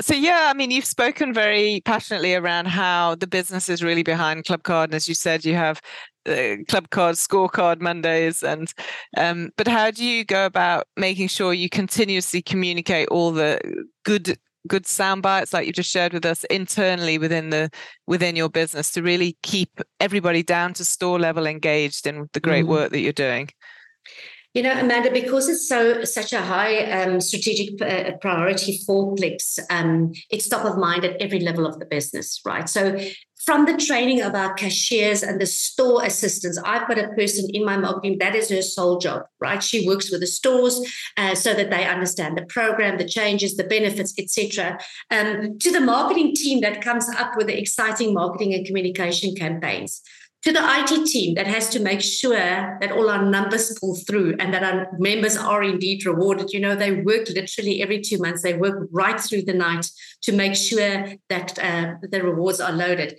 so 0.00 0.14
yeah, 0.14 0.48
I 0.50 0.54
mean, 0.54 0.72
you've 0.72 0.84
spoken 0.84 1.32
very 1.32 1.82
passionately 1.84 2.34
around 2.34 2.66
how 2.66 3.14
the 3.14 3.26
business 3.28 3.68
is 3.68 3.82
really 3.82 4.02
behind 4.02 4.44
Club 4.44 4.64
Card, 4.64 4.90
and 4.90 4.94
as 4.94 5.08
you 5.08 5.14
said, 5.14 5.44
you 5.44 5.54
have 5.54 5.80
the 6.24 6.64
Club 6.68 6.90
Card 6.90 7.16
scorecard 7.16 7.80
Mondays, 7.80 8.42
and 8.42 8.72
um, 9.16 9.50
but 9.56 9.66
how 9.66 9.90
do 9.90 10.04
you 10.04 10.24
go 10.24 10.46
about 10.46 10.86
making 10.96 11.28
sure 11.28 11.52
you 11.52 11.68
continuously 11.68 12.42
communicate 12.42 13.08
all 13.08 13.32
the 13.32 13.86
good 14.04 14.36
good 14.68 14.86
sound 14.86 15.22
bites 15.22 15.52
like 15.52 15.66
you 15.66 15.72
just 15.72 15.90
shared 15.90 16.12
with 16.12 16.24
us 16.24 16.44
internally 16.44 17.18
within 17.18 17.50
the 17.50 17.70
within 18.06 18.36
your 18.36 18.48
business 18.48 18.90
to 18.92 19.02
really 19.02 19.36
keep 19.42 19.80
everybody 20.00 20.42
down 20.42 20.72
to 20.74 20.84
store 20.84 21.18
level 21.18 21.46
engaged 21.46 22.06
in 22.06 22.28
the 22.32 22.40
great 22.40 22.64
mm. 22.64 22.68
work 22.68 22.92
that 22.92 23.00
you're 23.00 23.12
doing 23.12 23.48
you 24.54 24.62
know, 24.62 24.72
Amanda, 24.72 25.10
because 25.12 25.48
it's 25.48 25.68
so 25.68 26.02
such 26.04 26.32
a 26.32 26.40
high 26.40 26.82
um, 26.90 27.20
strategic 27.20 27.80
uh, 27.82 28.16
priority 28.20 28.80
for 28.86 29.14
Clicks, 29.14 29.58
um, 29.70 30.12
it's 30.30 30.48
top 30.48 30.64
of 30.64 30.78
mind 30.78 31.04
at 31.04 31.20
every 31.20 31.38
level 31.38 31.66
of 31.66 31.78
the 31.78 31.84
business, 31.84 32.40
right? 32.44 32.68
So 32.68 32.98
from 33.44 33.66
the 33.66 33.76
training 33.76 34.20
of 34.20 34.34
our 34.34 34.52
cashiers 34.54 35.22
and 35.22 35.40
the 35.40 35.46
store 35.46 36.04
assistants, 36.04 36.58
I've 36.64 36.88
got 36.88 36.98
a 36.98 37.08
person 37.08 37.48
in 37.54 37.64
my 37.64 37.76
marketing 37.76 38.18
that 38.18 38.34
is 38.34 38.50
her 38.50 38.62
sole 38.62 38.98
job, 38.98 39.22
right? 39.40 39.62
She 39.62 39.86
works 39.86 40.10
with 40.10 40.20
the 40.20 40.26
stores 40.26 40.80
uh, 41.16 41.34
so 41.34 41.54
that 41.54 41.70
they 41.70 41.86
understand 41.86 42.36
the 42.36 42.46
program, 42.46 42.98
the 42.98 43.08
changes, 43.08 43.56
the 43.56 43.64
benefits, 43.64 44.12
etc. 44.18 44.78
Um, 45.10 45.58
to 45.58 45.70
the 45.70 45.80
marketing 45.80 46.34
team 46.34 46.60
that 46.60 46.82
comes 46.82 47.08
up 47.16 47.36
with 47.36 47.46
the 47.46 47.58
exciting 47.58 48.12
marketing 48.12 48.54
and 48.54 48.66
communication 48.66 49.34
campaigns 49.34 50.02
to 50.42 50.52
the 50.52 50.60
IT 50.62 51.06
team 51.06 51.34
that 51.34 51.46
has 51.46 51.68
to 51.70 51.80
make 51.80 52.00
sure 52.00 52.78
that 52.80 52.92
all 52.92 53.10
our 53.10 53.24
numbers 53.24 53.76
pull 53.80 53.96
through 53.96 54.36
and 54.38 54.54
that 54.54 54.62
our 54.62 54.88
members 54.98 55.36
are 55.36 55.64
indeed 55.64 56.06
rewarded. 56.06 56.50
You 56.50 56.60
know, 56.60 56.76
they 56.76 56.92
work 56.92 57.28
literally 57.28 57.82
every 57.82 58.00
two 58.00 58.18
months, 58.18 58.42
they 58.42 58.54
work 58.54 58.88
right 58.92 59.18
through 59.18 59.42
the 59.42 59.54
night 59.54 59.90
to 60.22 60.32
make 60.32 60.54
sure 60.54 61.12
that 61.28 61.58
uh, 61.58 61.94
the 62.02 62.22
rewards 62.22 62.60
are 62.60 62.72
loaded 62.72 63.18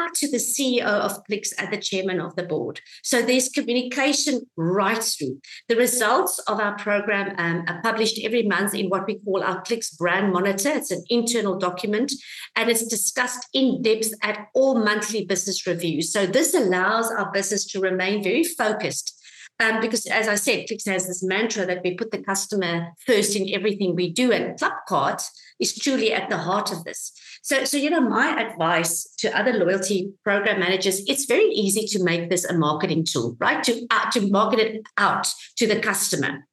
up 0.00 0.12
to 0.14 0.30
the 0.30 0.38
CEO 0.38 0.84
of 0.84 1.22
Clicks 1.24 1.52
and 1.52 1.72
the 1.72 1.78
chairman 1.78 2.20
of 2.20 2.34
the 2.36 2.42
board. 2.42 2.80
So 3.02 3.22
there's 3.22 3.48
communication 3.48 4.42
right 4.56 5.02
through. 5.02 5.40
The 5.68 5.76
results 5.76 6.38
of 6.48 6.60
our 6.60 6.76
program 6.76 7.34
um, 7.38 7.64
are 7.68 7.82
published 7.82 8.20
every 8.24 8.42
month 8.42 8.74
in 8.74 8.88
what 8.88 9.06
we 9.06 9.18
call 9.18 9.42
our 9.42 9.62
Clicks 9.62 9.90
brand 9.90 10.32
monitor. 10.32 10.70
It's 10.70 10.90
an 10.90 11.04
internal 11.08 11.58
document 11.58 12.12
and 12.56 12.70
it's 12.70 12.86
discussed 12.86 13.46
in 13.52 13.82
depth 13.82 14.12
at 14.22 14.46
all 14.54 14.78
monthly 14.78 15.24
business 15.24 15.66
reviews. 15.66 16.12
So 16.12 16.26
this 16.26 16.54
allows 16.54 17.10
our 17.10 17.30
business 17.32 17.66
to 17.66 17.80
remain 17.80 18.22
very 18.22 18.44
focused 18.44 19.18
um, 19.62 19.80
because 19.80 20.06
as 20.06 20.28
I 20.28 20.34
said, 20.34 20.66
Clicks 20.66 20.86
has 20.86 21.06
this 21.06 21.22
mantra 21.22 21.64
that 21.66 21.82
we 21.84 21.94
put 21.94 22.10
the 22.10 22.22
customer 22.22 22.88
first 23.06 23.36
in 23.36 23.54
everything 23.54 23.94
we 23.94 24.12
do, 24.12 24.32
and 24.32 24.58
Clubcard 24.58 25.22
is 25.60 25.76
truly 25.76 26.12
at 26.12 26.28
the 26.28 26.38
heart 26.38 26.72
of 26.72 26.84
this. 26.84 27.12
So, 27.42 27.64
so 27.64 27.76
you 27.76 27.90
know, 27.90 28.00
my 28.00 28.40
advice 28.40 29.04
to 29.18 29.36
other 29.36 29.52
loyalty 29.52 30.12
program 30.22 30.60
managers, 30.60 31.02
it's 31.06 31.24
very 31.24 31.50
easy 31.50 31.86
to 31.88 32.02
make 32.02 32.30
this 32.30 32.44
a 32.44 32.56
marketing 32.56 33.04
tool, 33.04 33.36
right? 33.40 33.62
To 33.64 33.86
uh, 33.90 34.10
to 34.12 34.30
market 34.30 34.60
it 34.60 34.82
out 34.96 35.26
to 35.56 35.66
the 35.66 35.80
customer. 35.80 36.46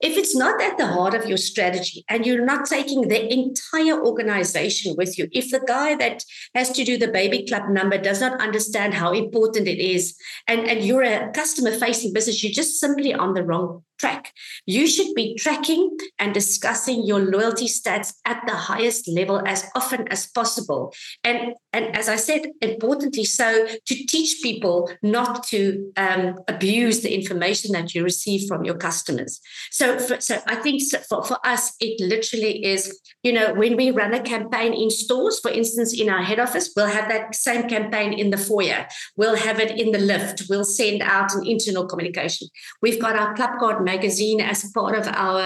If 0.00 0.16
it's 0.16 0.36
not 0.36 0.62
at 0.62 0.78
the 0.78 0.86
heart 0.86 1.14
of 1.14 1.26
your 1.26 1.38
strategy 1.38 2.04
and 2.08 2.24
you're 2.24 2.44
not 2.44 2.66
taking 2.66 3.08
the 3.08 3.32
entire 3.32 4.00
organization 4.00 4.94
with 4.96 5.18
you, 5.18 5.26
if 5.32 5.50
the 5.50 5.60
guy 5.66 5.96
that 5.96 6.24
has 6.54 6.70
to 6.70 6.84
do 6.84 6.96
the 6.96 7.08
baby 7.08 7.44
club 7.44 7.68
number 7.68 7.98
does 7.98 8.20
not 8.20 8.40
understand 8.40 8.94
how 8.94 9.12
important 9.12 9.66
it 9.66 9.80
is, 9.80 10.16
and, 10.46 10.68
and 10.68 10.84
you're 10.84 11.02
a 11.02 11.32
customer 11.32 11.72
facing 11.72 12.12
business, 12.12 12.44
you're 12.44 12.52
just 12.52 12.78
simply 12.78 13.12
on 13.12 13.34
the 13.34 13.42
wrong 13.42 13.82
track. 13.98 14.32
You 14.66 14.86
should 14.86 15.14
be 15.14 15.34
tracking 15.34 15.96
and 16.18 16.32
discussing 16.32 17.04
your 17.04 17.20
loyalty 17.20 17.66
stats 17.66 18.14
at 18.24 18.42
the 18.46 18.54
highest 18.54 19.08
level 19.08 19.42
as 19.46 19.66
often 19.74 20.08
as 20.08 20.26
possible. 20.26 20.94
And, 21.24 21.54
and 21.72 21.96
as 21.96 22.08
I 22.08 22.16
said, 22.16 22.42
importantly 22.60 23.24
so, 23.24 23.66
to 23.66 23.94
teach 24.06 24.40
people 24.42 24.90
not 25.02 25.44
to 25.48 25.92
um, 25.96 26.38
abuse 26.48 27.00
the 27.00 27.14
information 27.14 27.72
that 27.72 27.94
you 27.94 28.04
receive 28.04 28.48
from 28.48 28.64
your 28.64 28.76
customers. 28.76 29.40
So, 29.70 29.98
for, 29.98 30.20
so 30.20 30.38
I 30.46 30.56
think 30.56 30.82
for, 31.08 31.22
for 31.24 31.38
us, 31.44 31.74
it 31.80 32.00
literally 32.00 32.64
is, 32.64 33.00
you 33.22 33.32
know, 33.32 33.54
when 33.54 33.76
we 33.76 33.90
run 33.90 34.14
a 34.14 34.22
campaign 34.22 34.72
in 34.72 34.90
stores, 34.90 35.40
for 35.40 35.50
instance, 35.50 35.98
in 35.98 36.08
our 36.08 36.22
head 36.22 36.38
office, 36.38 36.70
we'll 36.76 36.86
have 36.86 37.08
that 37.08 37.34
same 37.34 37.68
campaign 37.68 38.12
in 38.12 38.30
the 38.30 38.38
foyer. 38.38 38.86
We'll 39.16 39.36
have 39.36 39.58
it 39.58 39.78
in 39.78 39.92
the 39.92 39.98
lift. 39.98 40.44
We'll 40.48 40.64
send 40.64 41.02
out 41.02 41.34
an 41.34 41.46
internal 41.46 41.86
communication. 41.86 42.48
We've 42.80 43.00
got 43.00 43.16
our 43.16 43.34
club 43.34 43.58
card 43.58 43.87
magazine 43.92 44.40
as 44.40 44.70
part 44.72 44.94
of 45.00 45.06
our 45.24 45.44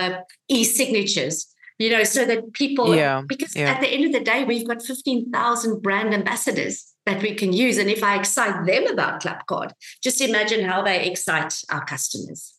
e-signatures 0.48 1.36
you 1.82 1.90
know 1.90 2.04
so 2.04 2.24
that 2.30 2.52
people 2.52 2.94
yeah, 2.94 3.22
because 3.32 3.54
yeah. 3.56 3.72
at 3.72 3.80
the 3.80 3.90
end 3.94 4.04
of 4.08 4.12
the 4.12 4.24
day 4.32 4.44
we've 4.44 4.66
got 4.66 4.82
15,000 4.82 5.82
brand 5.82 6.14
ambassadors 6.14 6.76
that 7.06 7.22
we 7.22 7.34
can 7.34 7.52
use 7.52 7.76
and 7.78 7.90
if 7.96 8.02
i 8.02 8.12
excite 8.18 8.66
them 8.70 8.86
about 8.94 9.22
clubcard 9.22 9.70
just 10.02 10.20
imagine 10.20 10.64
how 10.64 10.80
they 10.82 10.98
excite 11.10 11.54
our 11.70 11.84
customers 11.84 12.54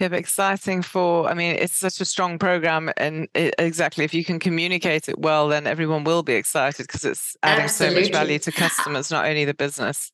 yeah, 0.00 0.08
but 0.08 0.18
exciting 0.18 0.82
for, 0.82 1.28
I 1.28 1.34
mean, 1.34 1.54
it's 1.54 1.78
such 1.78 2.00
a 2.00 2.04
strong 2.04 2.36
program. 2.38 2.90
And 2.96 3.28
it, 3.32 3.54
exactly, 3.58 4.04
if 4.04 4.12
you 4.12 4.24
can 4.24 4.40
communicate 4.40 5.08
it 5.08 5.18
well, 5.20 5.46
then 5.46 5.68
everyone 5.68 6.02
will 6.02 6.24
be 6.24 6.34
excited 6.34 6.88
because 6.88 7.04
it's 7.04 7.36
adding 7.44 7.64
Absolutely. 7.64 7.94
so 7.94 8.00
much 8.00 8.12
value 8.12 8.38
to 8.40 8.52
customers, 8.52 9.12
not 9.12 9.24
only 9.24 9.44
the 9.44 9.54
business. 9.54 10.10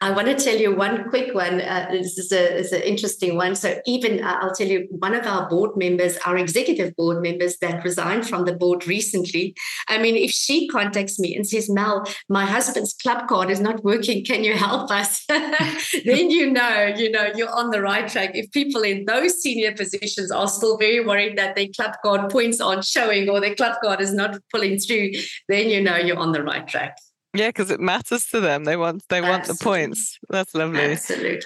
I 0.00 0.10
want 0.10 0.26
to 0.26 0.34
tell 0.34 0.56
you 0.56 0.74
one 0.74 1.08
quick 1.08 1.34
one. 1.34 1.60
Uh, 1.60 1.88
this 1.90 2.18
is, 2.18 2.32
a, 2.32 2.56
is 2.58 2.72
an 2.72 2.82
interesting 2.82 3.36
one. 3.36 3.54
So, 3.54 3.80
even 3.86 4.22
uh, 4.22 4.38
I'll 4.40 4.54
tell 4.54 4.66
you, 4.66 4.86
one 4.90 5.14
of 5.14 5.26
our 5.26 5.48
board 5.48 5.76
members, 5.76 6.16
our 6.26 6.36
executive 6.36 6.94
board 6.96 7.22
members 7.22 7.56
that 7.58 7.84
resigned 7.84 8.28
from 8.28 8.44
the 8.44 8.54
board 8.54 8.86
recently. 8.86 9.54
I 9.88 9.98
mean, 9.98 10.16
if 10.16 10.30
she 10.30 10.68
contacts 10.68 11.18
me 11.18 11.34
and 11.34 11.46
says, 11.46 11.70
Mel, 11.70 12.04
my 12.28 12.44
husband's 12.44 12.94
club 12.94 13.28
card 13.28 13.50
is 13.50 13.60
not 13.60 13.84
working, 13.84 14.24
can 14.24 14.44
you 14.44 14.54
help 14.54 14.90
us? 14.90 15.24
then 15.28 16.30
you 16.30 16.50
know, 16.50 16.92
you 16.96 17.10
know, 17.10 17.30
you're 17.34 17.54
on 17.54 17.70
the 17.70 17.80
right 17.80 18.08
track. 18.08 18.32
If 18.34 18.50
people 18.50 18.82
in 18.82 19.04
those 19.06 19.40
senior 19.40 19.72
positions 19.72 20.30
are 20.30 20.48
still 20.48 20.76
very 20.76 21.04
worried 21.04 21.38
that 21.38 21.56
their 21.56 21.68
club 21.74 21.94
card 22.04 22.30
points 22.30 22.60
aren't 22.60 22.84
showing 22.84 23.28
or 23.28 23.40
their 23.40 23.54
club 23.54 23.76
card 23.82 24.00
is 24.00 24.12
not 24.12 24.38
pulling 24.52 24.78
through, 24.78 25.12
then 25.48 25.70
you 25.70 25.80
know 25.80 25.96
you're 25.96 26.18
on 26.18 26.32
the 26.32 26.42
right 26.42 26.66
track. 26.66 26.96
Yeah, 27.34 27.48
because 27.48 27.70
it 27.70 27.80
matters 27.80 28.26
to 28.26 28.40
them. 28.40 28.64
They 28.64 28.76
want 28.76 29.02
they 29.08 29.18
Absolutely. 29.18 29.30
want 29.30 29.46
the 29.46 29.64
points. 29.64 30.18
That's 30.28 30.54
lovely. 30.54 30.92
Absolutely. 30.92 31.42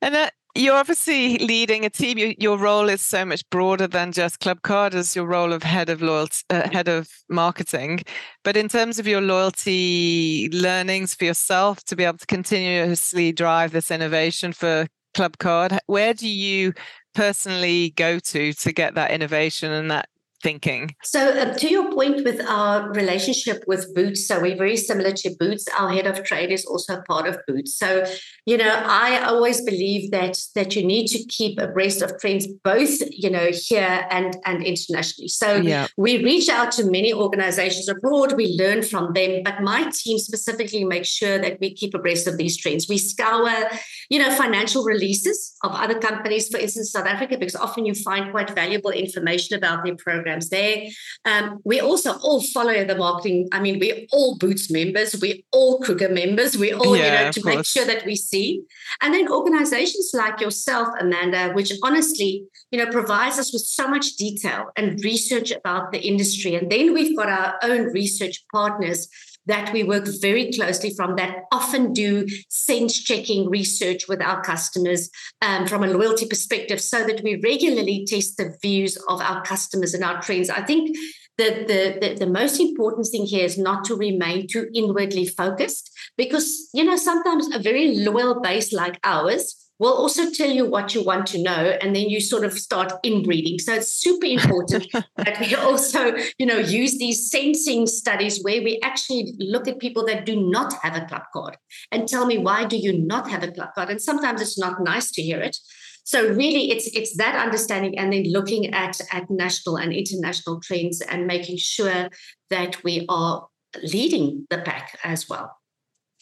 And 0.00 0.14
uh, 0.14 0.30
you're 0.54 0.76
obviously 0.76 1.38
leading 1.38 1.84
a 1.84 1.90
team. 1.90 2.18
You, 2.18 2.34
your 2.38 2.56
role 2.56 2.88
is 2.88 3.00
so 3.00 3.24
much 3.24 3.48
broader 3.50 3.86
than 3.86 4.12
just 4.12 4.40
Club 4.40 4.62
Card 4.62 4.94
as 4.94 5.14
your 5.14 5.26
role 5.26 5.52
of 5.52 5.62
head 5.62 5.88
of 5.90 6.00
loyalty, 6.00 6.42
uh, 6.50 6.68
head 6.70 6.88
of 6.88 7.08
marketing. 7.28 8.00
But 8.42 8.56
in 8.56 8.68
terms 8.68 8.98
of 8.98 9.06
your 9.06 9.20
loyalty 9.20 10.48
learnings 10.52 11.14
for 11.14 11.24
yourself 11.24 11.84
to 11.84 11.96
be 11.96 12.04
able 12.04 12.18
to 12.18 12.26
continuously 12.26 13.32
drive 13.32 13.72
this 13.72 13.90
innovation 13.90 14.52
for 14.52 14.86
Club 15.14 15.38
Card, 15.38 15.78
where 15.86 16.14
do 16.14 16.28
you 16.28 16.72
personally 17.14 17.90
go 17.90 18.18
to 18.18 18.52
to 18.52 18.72
get 18.72 18.94
that 18.94 19.10
innovation 19.10 19.72
and 19.72 19.90
that 19.90 20.08
thinking. 20.42 20.94
So, 21.02 21.30
uh, 21.30 21.54
to 21.54 21.68
your 21.68 21.92
point 21.92 22.24
with 22.24 22.40
our 22.48 22.90
relationship 22.92 23.64
with 23.66 23.94
Boots, 23.94 24.26
so 24.26 24.40
we're 24.40 24.56
very 24.56 24.76
similar 24.76 25.12
to 25.12 25.36
Boots. 25.38 25.66
Our 25.78 25.90
head 25.90 26.06
of 26.06 26.24
trade 26.24 26.50
is 26.50 26.64
also 26.64 26.98
a 26.98 27.02
part 27.02 27.26
of 27.26 27.38
Boots. 27.46 27.78
So, 27.78 28.04
you 28.46 28.56
know, 28.56 28.70
I 28.70 29.22
always 29.24 29.60
believe 29.62 30.10
that 30.10 30.38
that 30.54 30.76
you 30.76 30.84
need 30.84 31.08
to 31.08 31.24
keep 31.24 31.58
abreast 31.58 32.02
of 32.02 32.18
trends, 32.20 32.46
both 32.46 33.00
you 33.10 33.30
know 33.30 33.50
here 33.52 34.06
and 34.10 34.36
and 34.44 34.64
internationally. 34.64 35.28
So, 35.28 35.56
yeah. 35.56 35.86
we 35.96 36.22
reach 36.24 36.48
out 36.48 36.72
to 36.72 36.84
many 36.84 37.12
organizations 37.12 37.88
abroad. 37.88 38.34
We 38.36 38.56
learn 38.58 38.82
from 38.82 39.12
them, 39.12 39.42
but 39.44 39.62
my 39.62 39.90
team 39.92 40.18
specifically 40.18 40.84
makes 40.84 41.08
sure 41.08 41.38
that 41.38 41.58
we 41.60 41.74
keep 41.74 41.94
abreast 41.94 42.26
of 42.26 42.36
these 42.36 42.56
trends. 42.56 42.88
We 42.88 42.98
scour, 42.98 43.70
you 44.08 44.18
know, 44.18 44.30
financial 44.34 44.84
releases 44.84 45.54
of 45.62 45.72
other 45.72 45.98
companies, 45.98 46.48
for 46.48 46.58
instance, 46.58 46.92
South 46.92 47.06
Africa, 47.06 47.36
because 47.38 47.54
often 47.54 47.84
you 47.84 47.94
find 47.94 48.30
quite 48.30 48.50
valuable 48.54 48.90
information 48.90 49.56
about 49.56 49.84
their 49.84 49.96
programs 49.96 50.48
there. 50.48 50.84
Um, 51.24 51.60
we 51.64 51.80
also 51.80 52.12
all 52.18 52.42
follow 52.42 52.84
the 52.84 52.96
marketing. 52.96 53.48
I 53.52 53.60
mean, 53.60 53.78
we're 53.78 54.06
all 54.12 54.38
Boots 54.38 54.70
members, 54.70 55.16
we're 55.20 55.38
all 55.52 55.80
Kruger 55.80 56.08
members, 56.08 56.56
we 56.56 56.72
all, 56.72 56.96
yeah, 56.96 57.04
you 57.04 57.24
know, 57.24 57.32
to 57.32 57.44
make 57.44 57.66
sure 57.66 57.84
that 57.84 58.06
we 58.06 58.16
see. 58.16 58.62
And 59.02 59.12
then 59.12 59.30
organizations 59.30 60.10
like 60.14 60.40
yourself, 60.40 60.88
Amanda, 61.00 61.52
which 61.52 61.72
honestly, 61.82 62.44
you 62.70 62.78
know, 62.78 62.90
provides 62.90 63.38
us 63.38 63.52
with 63.52 63.62
so 63.62 63.88
much 63.88 64.16
detail 64.16 64.66
and 64.76 65.02
research 65.04 65.50
about 65.50 65.92
the 65.92 66.00
industry. 66.00 66.54
And 66.54 66.70
then 66.70 66.94
we've 66.94 67.16
got 67.16 67.28
our 67.28 67.56
own 67.62 67.92
research 67.92 68.44
partners 68.52 69.08
that 69.48 69.72
we 69.72 69.82
work 69.82 70.06
very 70.20 70.52
closely 70.52 70.94
from 70.94 71.16
that 71.16 71.44
often 71.50 71.92
do 71.92 72.26
sense 72.48 73.02
checking 73.02 73.50
research 73.50 74.06
with 74.06 74.22
our 74.22 74.40
customers 74.42 75.10
um, 75.42 75.66
from 75.66 75.82
a 75.82 75.88
loyalty 75.88 76.26
perspective 76.26 76.80
so 76.80 77.04
that 77.04 77.22
we 77.24 77.40
regularly 77.42 78.06
test 78.06 78.36
the 78.36 78.54
views 78.62 78.96
of 79.08 79.20
our 79.20 79.42
customers 79.42 79.94
and 79.94 80.04
our 80.04 80.22
trends. 80.22 80.50
I 80.50 80.62
think 80.62 80.96
the, 81.38 81.64
the, 81.66 82.08
the, 82.08 82.14
the, 82.24 82.30
most 82.30 82.60
important 82.60 83.06
thing 83.06 83.24
here 83.24 83.44
is 83.44 83.56
not 83.56 83.84
to 83.84 83.94
remain 83.94 84.48
too 84.48 84.68
inwardly 84.74 85.24
focused 85.24 85.90
because, 86.16 86.68
you 86.74 86.84
know, 86.84 86.96
sometimes 86.96 87.54
a 87.54 87.60
very 87.60 87.96
loyal 87.96 88.40
base 88.40 88.72
like 88.72 88.98
ours 89.04 89.67
will 89.78 89.92
also 89.92 90.30
tell 90.30 90.50
you 90.50 90.66
what 90.66 90.94
you 90.94 91.02
want 91.04 91.26
to 91.28 91.42
know 91.42 91.76
and 91.80 91.94
then 91.94 92.08
you 92.08 92.20
sort 92.20 92.44
of 92.44 92.52
start 92.52 92.92
inbreeding. 93.04 93.58
So 93.58 93.74
it's 93.74 93.92
super 93.92 94.26
important 94.26 94.86
that 95.16 95.40
we 95.40 95.54
also 95.54 96.16
you 96.38 96.46
know 96.46 96.58
use 96.58 96.98
these 96.98 97.30
sensing 97.30 97.86
studies 97.86 98.42
where 98.42 98.62
we 98.62 98.80
actually 98.82 99.34
look 99.38 99.68
at 99.68 99.78
people 99.78 100.04
that 100.06 100.26
do 100.26 100.40
not 100.40 100.72
have 100.82 100.96
a 100.96 101.06
club 101.06 101.22
card 101.32 101.56
and 101.92 102.08
tell 102.08 102.26
me 102.26 102.38
why 102.38 102.64
do 102.64 102.76
you 102.76 102.98
not 102.98 103.30
have 103.30 103.42
a 103.42 103.52
club 103.52 103.70
card? 103.74 103.90
And 103.90 104.00
sometimes 104.00 104.40
it's 104.40 104.58
not 104.58 104.82
nice 104.82 105.10
to 105.12 105.22
hear 105.22 105.40
it. 105.40 105.56
So 106.04 106.26
really 106.28 106.70
it's 106.70 106.86
it's 106.96 107.16
that 107.18 107.34
understanding 107.36 107.98
and 107.98 108.12
then 108.12 108.32
looking 108.32 108.72
at 108.72 108.98
at 109.12 109.28
national 109.30 109.76
and 109.76 109.92
international 109.92 110.60
trends 110.60 111.02
and 111.02 111.26
making 111.26 111.58
sure 111.58 112.08
that 112.48 112.82
we 112.82 113.04
are 113.10 113.46
leading 113.82 114.46
the 114.48 114.58
pack 114.58 114.98
as 115.04 115.28
well 115.28 115.58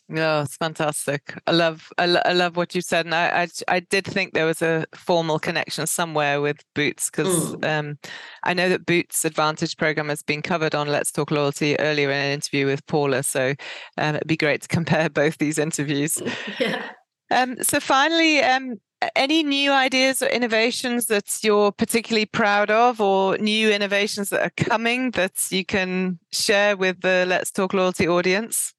yeah, 0.09 0.43
it's 0.43 0.57
fantastic. 0.57 1.35
I 1.47 1.51
love, 1.51 1.89
I, 1.99 2.07
lo- 2.07 2.23
I 2.25 2.33
love 2.33 2.57
what 2.57 2.75
you 2.75 2.81
said, 2.81 3.07
and 3.07 3.15
I, 3.15 3.43
I, 3.43 3.49
I, 3.67 3.81
did 3.81 4.05
think 4.05 4.35
there 4.35 4.47
was 4.47 4.63
a 4.63 4.87
formal 4.95 5.41
connection 5.41 5.87
somewhere 5.87 6.41
with 6.41 6.59
Boots 6.75 7.11
because 7.11 7.57
mm. 7.57 7.65
um, 7.65 7.99
I 8.45 8.55
know 8.55 8.69
that 8.69 8.87
Boots 8.87 9.25
Advantage 9.25 9.77
program 9.77 10.09
has 10.09 10.23
been 10.23 10.43
covered 10.43 10.77
on 10.77 10.87
Let's 10.87 11.11
Talk 11.11 11.33
Loyalty 11.33 11.79
earlier 11.81 12.11
in 12.11 12.19
an 12.19 12.33
interview 12.33 12.67
with 12.67 12.87
Paula. 12.87 13.25
So 13.25 13.55
um, 13.99 14.15
it'd 14.15 14.29
be 14.29 14.37
great 14.37 14.63
to 14.63 14.69
compare 14.77 15.11
both 15.11 15.39
these 15.39 15.59
interviews. 15.59 16.23
yeah. 16.61 16.89
Um, 17.33 17.61
so 17.65 17.81
finally, 17.81 18.41
um, 18.43 18.77
any 19.17 19.43
new 19.43 19.73
ideas 19.73 20.23
or 20.23 20.27
innovations 20.27 21.07
that 21.07 21.41
you're 21.43 21.73
particularly 21.73 22.27
proud 22.27 22.71
of, 22.71 23.01
or 23.01 23.37
new 23.39 23.71
innovations 23.71 24.29
that 24.31 24.43
are 24.43 24.65
coming 24.65 25.11
that 25.13 25.51
you 25.51 25.65
can 25.65 26.21
share 26.31 26.77
with 26.77 27.01
the 27.01 27.25
Let's 27.27 27.51
Talk 27.51 27.75
Loyalty 27.75 28.07
audience? 28.07 28.73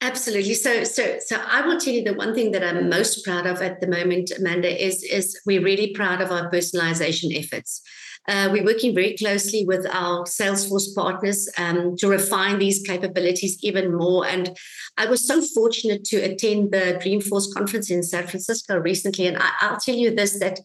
Absolutely. 0.00 0.54
So, 0.54 0.84
so, 0.84 1.16
so 1.24 1.40
I 1.46 1.66
will 1.66 1.78
tell 1.80 1.94
you 1.94 2.04
the 2.04 2.14
one 2.14 2.34
thing 2.34 2.52
that 2.52 2.62
I'm 2.62 2.90
most 2.90 3.24
proud 3.24 3.46
of 3.46 3.62
at 3.62 3.80
the 3.80 3.86
moment, 3.86 4.30
Amanda, 4.36 4.68
is 4.68 5.02
is 5.02 5.40
we're 5.46 5.62
really 5.62 5.92
proud 5.92 6.20
of 6.20 6.30
our 6.30 6.50
personalization 6.50 7.36
efforts. 7.36 7.80
Uh, 8.26 8.48
we're 8.50 8.64
working 8.64 8.94
very 8.94 9.16
closely 9.16 9.64
with 9.66 9.86
our 9.86 10.24
Salesforce 10.24 10.94
partners 10.94 11.48
um, 11.58 11.94
to 11.96 12.08
refine 12.08 12.58
these 12.58 12.82
capabilities 12.82 13.58
even 13.62 13.94
more. 13.94 14.26
And 14.26 14.56
I 14.96 15.06
was 15.06 15.26
so 15.26 15.42
fortunate 15.42 16.04
to 16.06 16.16
attend 16.16 16.72
the 16.72 16.98
Dreamforce 17.02 17.52
conference 17.54 17.90
in 17.90 18.02
San 18.02 18.26
Francisco 18.26 18.78
recently, 18.78 19.26
and 19.26 19.36
I, 19.38 19.50
I'll 19.60 19.80
tell 19.80 19.94
you 19.94 20.14
this: 20.14 20.38
that 20.38 20.60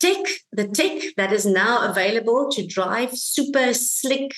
tech, 0.00 0.24
the 0.52 0.66
tech 0.66 1.02
that 1.16 1.32
is 1.32 1.46
now 1.46 1.88
available 1.88 2.50
to 2.50 2.66
drive 2.66 3.16
super 3.16 3.72
slick 3.72 4.32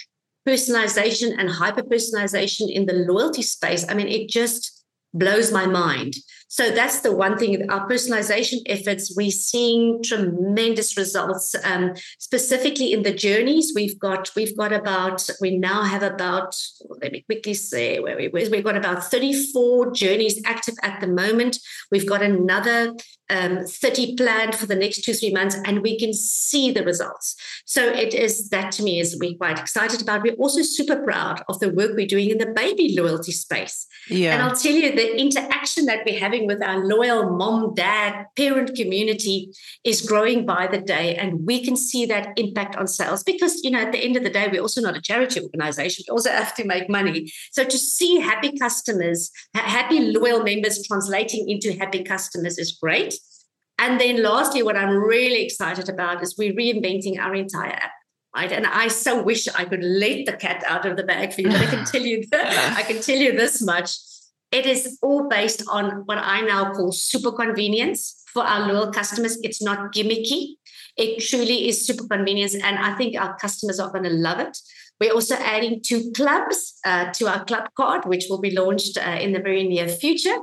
personalization 0.47 1.35
and 1.39 1.49
hyper 1.49 1.83
personalization 1.83 2.71
in 2.71 2.87
the 2.87 2.95
loyalty 2.95 3.43
space, 3.43 3.89
I 3.89 3.95
mean, 3.95 4.09
it 4.09 4.29
just 4.29 4.85
blows 5.15 5.53
my 5.53 5.67
mind. 5.67 6.15
So 6.53 6.71
that's 6.71 7.01
the 7.01 7.17
one 7.17 7.39
thing. 7.39 7.71
Our 7.71 7.89
personalization 7.89 8.59
efforts, 8.67 9.15
we're 9.17 9.31
seeing 9.31 10.03
tremendous 10.03 10.99
results. 10.99 11.55
Um, 11.65 11.95
specifically 12.19 12.93
in 12.93 13.05
the 13.05 13.15
journeys, 13.15 13.73
we've 13.75 13.99
got 13.99 14.31
we've 14.37 14.55
got 14.55 14.71
about 14.71 15.27
we 15.41 15.57
now 15.57 15.83
have 15.85 16.03
about 16.03 16.55
let 17.01 17.11
me 17.11 17.23
quickly 17.23 17.55
say 17.55 18.01
where 18.01 18.19
we 18.19 18.29
we've 18.29 18.63
got 18.63 18.77
about 18.77 19.03
34 19.03 19.93
journeys 19.93 20.43
active 20.45 20.75
at 20.83 21.01
the 21.01 21.07
moment. 21.07 21.59
We've 21.91 22.07
got 22.07 22.21
another 22.21 22.97
um, 23.31 23.65
30 23.65 24.17
planned 24.17 24.55
for 24.55 24.67
the 24.67 24.77
next 24.77 25.05
two 25.05 25.15
three 25.15 25.33
months, 25.33 25.57
and 25.65 25.81
we 25.81 25.99
can 25.99 26.13
see 26.13 26.71
the 26.71 26.85
results. 26.85 27.35
So 27.65 27.83
it 27.89 28.13
is 28.13 28.51
that 28.51 28.73
to 28.73 28.83
me 28.83 29.01
is 29.01 29.17
we're 29.19 29.37
quite 29.39 29.59
excited 29.59 30.03
about. 30.03 30.23
We're 30.23 30.35
also 30.35 30.61
super 30.61 31.03
proud 31.03 31.43
of 31.49 31.61
the 31.61 31.71
work 31.71 31.93
we're 31.97 32.07
doing 32.07 32.29
in 32.29 32.37
the 32.37 32.53
baby 32.55 32.95
loyalty 32.95 33.33
space. 33.33 33.87
Yeah. 34.11 34.35
And 34.35 34.43
I'll 34.43 34.57
tell 34.57 34.73
you 34.73 34.95
the 34.95 35.19
interaction 35.19 35.87
that 35.87 36.05
we're 36.05 36.21
having 36.21 36.42
with 36.47 36.63
our 36.63 36.85
loyal 36.85 37.37
mom, 37.37 37.75
dad, 37.75 38.27
parent 38.37 38.75
community 38.77 39.53
is 39.85 40.01
growing 40.01 40.47
by 40.47 40.67
the 40.67 40.81
day. 40.81 41.17
And 41.17 41.47
we 41.47 41.65
can 41.65 41.77
see 41.77 42.07
that 42.07 42.33
impact 42.37 42.77
on 42.77 42.87
sales 42.87 43.23
because, 43.23 43.63
you 43.63 43.71
know, 43.71 43.81
at 43.81 43.93
the 43.93 43.99
end 43.99 44.17
of 44.17 44.23
the 44.23 44.31
day, 44.31 44.49
we're 44.51 44.63
also 44.63 44.81
not 44.81 44.97
a 44.97 45.01
charity 45.01 45.41
organization. 45.41 46.05
We 46.09 46.13
also 46.13 46.31
have 46.31 46.55
to 46.57 46.65
make 46.65 46.89
money. 46.89 47.33
So 47.53 47.65
to 47.65 47.79
see 47.79 48.21
happy 48.21 48.57
customers, 48.59 49.31
happy 49.55 50.01
loyal 50.01 50.43
members 50.43 50.87
translating 50.87 51.49
into 51.49 51.73
happy 51.79 52.03
customers 52.05 52.59
is 52.59 52.73
great. 52.73 53.15
And 53.79 54.01
then 54.01 54.23
lastly, 54.23 54.63
what 54.63 54.77
I'm 54.77 54.97
really 54.97 55.45
excited 55.45 55.89
about 55.89 56.23
is 56.23 56.37
we're 56.39 56.55
reinventing 56.55 57.19
our 57.19 57.35
entire 57.35 57.73
app. 57.73 57.91
Right. 58.35 58.51
And 58.51 58.67
I 58.67 58.89
so 58.89 59.23
wish 59.23 59.47
I 59.49 59.67
could 59.67 59.85
let 59.85 60.25
the 60.25 60.33
cat 60.33 60.65
out 60.67 60.87
of 60.87 60.97
the 60.97 61.03
bag 61.03 61.35
for 61.35 61.43
you, 61.43 61.49
but 61.49 61.61
I 61.61 61.67
can 61.67 61.85
tell 61.85 62.01
you 62.01 62.25
that 62.31 62.75
I 62.79 62.83
can 62.83 63.03
tell 63.03 63.19
you 63.19 63.33
this 63.33 63.61
much 63.61 63.91
it 64.53 64.67
is 64.67 64.99
all 65.03 65.29
based 65.29 65.63
on 65.69 66.03
what 66.05 66.19
I 66.19 66.43
now 66.43 66.73
call 66.73 66.93
super 66.93 67.33
convenience 67.33 68.23
for 68.33 68.45
our 68.45 68.71
loyal 68.71 68.93
customers. 68.93 69.39
It's 69.43 69.63
not 69.63 69.93
gimmicky. 69.93 70.57
It 70.97 71.23
truly 71.23 71.69
is 71.69 71.87
super 71.87 72.07
convenience. 72.07 72.55
And 72.55 72.79
I 72.79 72.95
think 72.97 73.19
our 73.19 73.37
customers 73.39 73.81
are 73.81 73.91
going 73.91 74.05
to 74.05 74.11
love 74.11 74.41
it. 74.41 74.57
We're 75.01 75.13
also 75.13 75.35
adding 75.37 75.81
two 75.85 76.13
clubs 76.15 76.75
uh, 76.85 77.13
to 77.15 77.27
our 77.27 77.45
club 77.45 77.69
card, 77.77 78.05
which 78.05 78.27
will 78.29 78.41
be 78.41 78.51
launched 78.51 78.99
uh, 78.99 79.19
in 79.21 79.33
the 79.33 79.41
very 79.41 79.67
near 79.67 79.89
future. 79.89 80.37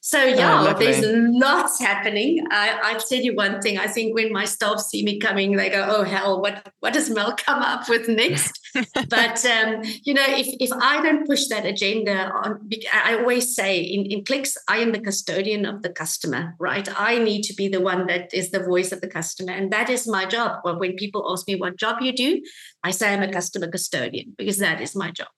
So 0.00 0.20
oh, 0.20 0.26
yeah, 0.26 0.74
oh, 0.74 0.78
there's 0.78 1.04
lots 1.04 1.80
happening. 1.80 2.46
I, 2.50 2.78
I'll 2.82 3.00
tell 3.00 3.18
you 3.18 3.34
one 3.34 3.60
thing. 3.60 3.78
I 3.78 3.88
think 3.88 4.14
when 4.14 4.32
my 4.32 4.44
staff 4.44 4.80
see 4.80 5.04
me 5.04 5.18
coming, 5.18 5.56
they 5.56 5.70
go, 5.70 5.86
"Oh 5.88 6.04
hell, 6.04 6.40
what 6.40 6.72
what 6.80 6.92
does 6.92 7.10
Mel 7.10 7.34
come 7.36 7.62
up 7.62 7.88
with 7.88 8.08
next?" 8.08 8.58
but 9.08 9.44
um, 9.44 9.82
you 10.04 10.14
know, 10.14 10.24
if 10.26 10.46
if 10.60 10.72
I 10.72 11.02
don't 11.02 11.26
push 11.26 11.48
that 11.48 11.66
agenda 11.66 12.30
on, 12.30 12.70
I 12.92 13.18
always 13.18 13.54
say 13.54 13.80
in 13.80 14.06
in 14.06 14.24
Clicks, 14.24 14.56
I 14.68 14.78
am 14.78 14.92
the 14.92 15.00
custodian 15.00 15.66
of 15.66 15.82
the 15.82 15.90
customer, 15.90 16.54
right? 16.60 16.88
I 16.98 17.18
need 17.18 17.42
to 17.42 17.54
be 17.54 17.68
the 17.68 17.80
one 17.80 18.06
that 18.06 18.32
is 18.32 18.50
the 18.50 18.62
voice 18.62 18.92
of 18.92 19.00
the 19.00 19.08
customer, 19.08 19.52
and 19.52 19.72
that 19.72 19.90
is 19.90 20.06
my 20.06 20.26
job. 20.26 20.60
Well, 20.64 20.78
when 20.78 20.94
people 20.94 21.28
ask 21.30 21.46
me 21.48 21.56
what 21.56 21.76
job 21.76 22.00
you 22.00 22.12
do, 22.12 22.40
I 22.84 22.92
say 22.92 23.12
I'm 23.12 23.22
a 23.22 23.32
customer 23.32 23.68
custodian 23.68 24.34
because 24.38 24.58
that 24.58 24.80
is 24.80 24.94
my 24.94 25.10
job. 25.10 25.28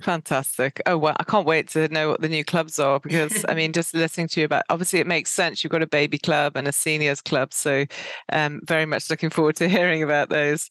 Fantastic. 0.00 0.80
Oh, 0.86 0.96
well, 0.96 1.14
I 1.18 1.24
can't 1.24 1.46
wait 1.46 1.68
to 1.70 1.86
know 1.88 2.08
what 2.08 2.22
the 2.22 2.28
new 2.28 2.44
clubs 2.44 2.78
are 2.78 2.98
because 3.00 3.44
I 3.48 3.54
mean, 3.54 3.72
just 3.74 3.94
listening 3.94 4.28
to 4.28 4.40
you 4.40 4.46
about 4.46 4.64
obviously 4.70 4.98
it 4.98 5.06
makes 5.06 5.30
sense. 5.30 5.62
You've 5.62 5.72
got 5.72 5.82
a 5.82 5.86
baby 5.86 6.18
club 6.18 6.56
and 6.56 6.66
a 6.66 6.72
seniors 6.72 7.20
club. 7.20 7.52
So, 7.52 7.84
um, 8.32 8.60
very 8.64 8.86
much 8.86 9.10
looking 9.10 9.30
forward 9.30 9.56
to 9.56 9.68
hearing 9.68 10.02
about 10.02 10.30
those. 10.30 10.70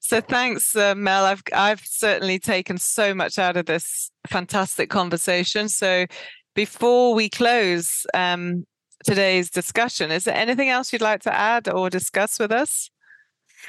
So, 0.00 0.20
thanks, 0.20 0.74
uh, 0.74 0.94
Mel. 0.94 1.24
I've, 1.24 1.42
I've 1.54 1.82
certainly 1.84 2.38
taken 2.38 2.76
so 2.78 3.14
much 3.14 3.38
out 3.38 3.56
of 3.56 3.66
this 3.66 4.10
fantastic 4.26 4.90
conversation. 4.90 5.68
So, 5.68 6.06
before 6.54 7.14
we 7.14 7.28
close 7.28 8.06
um, 8.12 8.66
today's 9.04 9.50
discussion, 9.50 10.10
is 10.10 10.24
there 10.24 10.36
anything 10.36 10.68
else 10.68 10.92
you'd 10.92 11.00
like 11.00 11.22
to 11.22 11.34
add 11.34 11.68
or 11.68 11.90
discuss 11.90 12.38
with 12.38 12.50
us? 12.52 12.90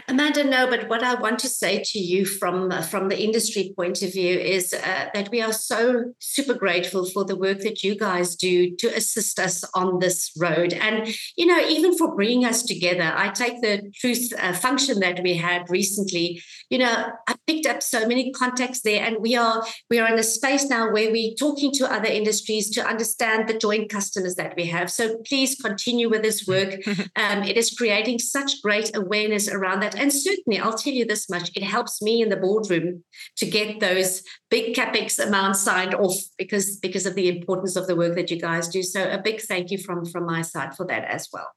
Amanda, 0.08 0.43
no, 0.43 0.68
but 0.68 0.89
what 0.89 1.04
I 1.04 1.16
want 1.16 1.39
to 1.39 1.50
say 1.50 1.84
to 1.84 2.00
you 2.00 2.26
from 2.26 2.72
uh, 2.72 2.82
from 2.82 3.10
the 3.10 3.22
industry 3.22 3.74
point 3.76 4.02
of 4.02 4.12
view 4.12 4.38
is 4.39 4.74
uh, 4.74 5.10
that 5.14 5.30
we 5.32 5.41
are 5.41 5.54
so 5.54 6.14
super 6.20 6.54
grateful 6.54 7.06
for 7.10 7.24
the 7.24 7.36
work 7.36 7.60
that 7.60 7.84
you 7.84 7.96
guys 7.96 8.36
do 8.36 8.76
to 8.78 8.88
assist 8.88 9.39
us 9.39 9.64
on 9.74 10.00
this 10.00 10.32
road, 10.38 10.74
and 10.74 11.08
you 11.36 11.46
know 11.46 11.60
even 11.68 11.98
for 11.98 12.16
bringing 12.16 12.46
us 12.46 12.64
together. 12.64 13.14
I 13.16 13.30
take 13.30 13.62
the 13.62 13.91
truth 13.96 14.34
uh, 14.38 14.54
function 14.54 15.00
that 15.00 15.22
we 15.24 15.36
had 15.36 15.70
recently. 15.70 16.41
You 16.70 16.80
know, 16.80 17.08
I 17.28 17.36
picked 17.48 17.66
up 17.66 17.82
so 17.82 18.08
many 18.08 18.32
contacts 18.32 18.82
there, 18.82 19.04
and 19.04 19.18
we 19.20 19.36
are 19.36 19.64
we 19.89 20.00
are 20.00 20.12
in 20.12 20.20
a 20.20 20.24
space 20.24 20.66
now 20.66 20.91
where 20.91 21.12
we're 21.12 21.36
talking 21.39 21.72
to 21.74 21.91
other 21.91 22.10
industries 22.10 22.70
to 22.72 22.86
understand 22.86 23.48
the 23.48 23.58
joint 23.58 23.89
customers 23.89 24.36
that 24.36 24.56
we 24.56 24.66
have. 24.68 24.91
So 24.91 25.18
please 25.28 25.56
continue 25.56 26.10
with 26.10 26.22
this 26.22 26.46
work. 26.48 26.76
um, 27.16 27.43
it 27.43 27.58
is 27.58 27.72
creating 27.72 28.20
such 28.20 28.62
great 28.62 28.96
awareness 28.96 29.48
around 29.48 29.84
And 29.93 30.11
certainly, 30.11 30.59
I'll 30.59 30.77
tell 30.77 30.93
you 30.93 31.05
this 31.05 31.29
much 31.29 31.51
it 31.55 31.63
helps 31.63 32.01
me 32.01 32.23
in 32.23 32.29
the 32.29 32.38
boardroom 32.38 33.03
to 33.38 33.45
get 33.45 33.79
those 33.79 34.23
big 34.49 34.75
capex 34.75 35.19
amounts 35.19 35.61
signed 35.61 35.93
off 35.93 36.15
because, 36.38 36.77
because 36.77 37.05
of 37.05 37.13
the 37.13 37.29
importance 37.29 37.75
of 37.75 37.86
the 37.86 37.95
work 37.95 38.15
that 38.15 38.31
you 38.31 38.39
guys 38.39 38.67
do. 38.69 38.81
So, 38.81 39.03
a 39.03 39.21
big 39.21 39.41
thank 39.41 39.69
you 39.69 39.77
from, 39.77 40.05
from 40.05 40.25
my 40.25 40.41
side 40.41 40.75
for 40.75 40.88
that 40.88 41.05
as 41.05 41.27
well. 41.31 41.49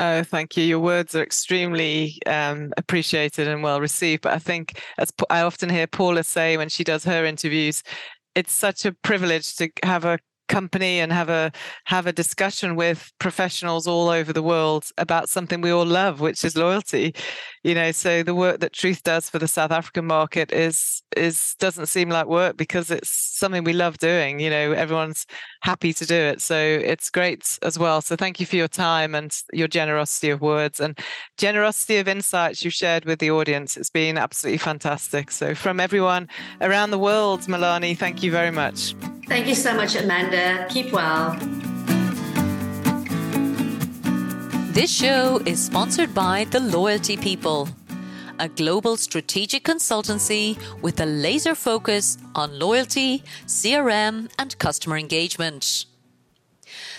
Oh, 0.00 0.22
thank 0.22 0.56
you. 0.56 0.64
Your 0.64 0.78
words 0.78 1.14
are 1.16 1.22
extremely 1.22 2.18
um, 2.26 2.72
appreciated 2.76 3.48
and 3.48 3.62
well 3.62 3.80
received. 3.80 4.22
But 4.22 4.32
I 4.32 4.38
think, 4.38 4.80
as 4.96 5.12
I 5.28 5.40
often 5.42 5.68
hear 5.68 5.88
Paula 5.88 6.22
say 6.22 6.56
when 6.56 6.68
she 6.68 6.84
does 6.84 7.04
her 7.04 7.24
interviews, 7.24 7.82
it's 8.36 8.52
such 8.52 8.84
a 8.84 8.92
privilege 8.92 9.56
to 9.56 9.68
have 9.82 10.04
a 10.04 10.20
company 10.48 11.00
and 11.00 11.12
have 11.12 11.28
a 11.28 11.52
have 11.84 12.06
a 12.06 12.12
discussion 12.12 12.74
with 12.74 13.12
professionals 13.18 13.86
all 13.86 14.08
over 14.08 14.32
the 14.32 14.42
world 14.42 14.86
about 14.98 15.28
something 15.28 15.60
we 15.60 15.70
all 15.70 15.84
love, 15.86 16.20
which 16.20 16.44
is 16.44 16.56
loyalty. 16.56 17.14
You 17.68 17.74
know, 17.74 17.92
so 17.92 18.22
the 18.22 18.34
work 18.34 18.60
that 18.60 18.72
Truth 18.72 19.02
does 19.02 19.28
for 19.28 19.38
the 19.38 19.46
South 19.46 19.72
African 19.72 20.06
market 20.06 20.52
is 20.52 21.02
is 21.14 21.54
doesn't 21.58 21.84
seem 21.84 22.08
like 22.08 22.26
work 22.26 22.56
because 22.56 22.90
it's 22.90 23.10
something 23.10 23.62
we 23.62 23.74
love 23.74 23.98
doing. 23.98 24.40
You 24.40 24.48
know, 24.48 24.72
everyone's 24.72 25.26
happy 25.60 25.92
to 25.92 26.06
do 26.06 26.14
it, 26.14 26.40
so 26.40 26.56
it's 26.56 27.10
great 27.10 27.58
as 27.60 27.78
well. 27.78 28.00
So 28.00 28.16
thank 28.16 28.40
you 28.40 28.46
for 28.46 28.56
your 28.56 28.68
time 28.68 29.14
and 29.14 29.36
your 29.52 29.68
generosity 29.68 30.30
of 30.30 30.40
words 30.40 30.80
and 30.80 30.98
generosity 31.36 31.98
of 31.98 32.08
insights 32.08 32.64
you 32.64 32.70
shared 32.70 33.04
with 33.04 33.18
the 33.18 33.30
audience. 33.30 33.76
It's 33.76 33.90
been 33.90 34.16
absolutely 34.16 34.56
fantastic. 34.56 35.30
So 35.30 35.54
from 35.54 35.78
everyone 35.78 36.30
around 36.62 36.90
the 36.90 36.98
world, 36.98 37.46
Melanie, 37.48 37.94
thank 37.94 38.22
you 38.22 38.30
very 38.30 38.50
much. 38.50 38.94
Thank 39.26 39.46
you 39.46 39.54
so 39.54 39.74
much, 39.74 39.94
Amanda. 39.94 40.66
Keep 40.70 40.92
well. 40.94 41.38
This 44.78 44.94
show 44.94 45.42
is 45.44 45.60
sponsored 45.60 46.14
by 46.14 46.44
The 46.44 46.60
Loyalty 46.60 47.16
People, 47.16 47.68
a 48.38 48.48
global 48.48 48.96
strategic 48.96 49.64
consultancy 49.64 50.56
with 50.80 51.00
a 51.00 51.04
laser 51.04 51.56
focus 51.56 52.16
on 52.36 52.60
loyalty, 52.60 53.24
CRM, 53.44 54.30
and 54.38 54.56
customer 54.60 54.96
engagement. 54.96 55.86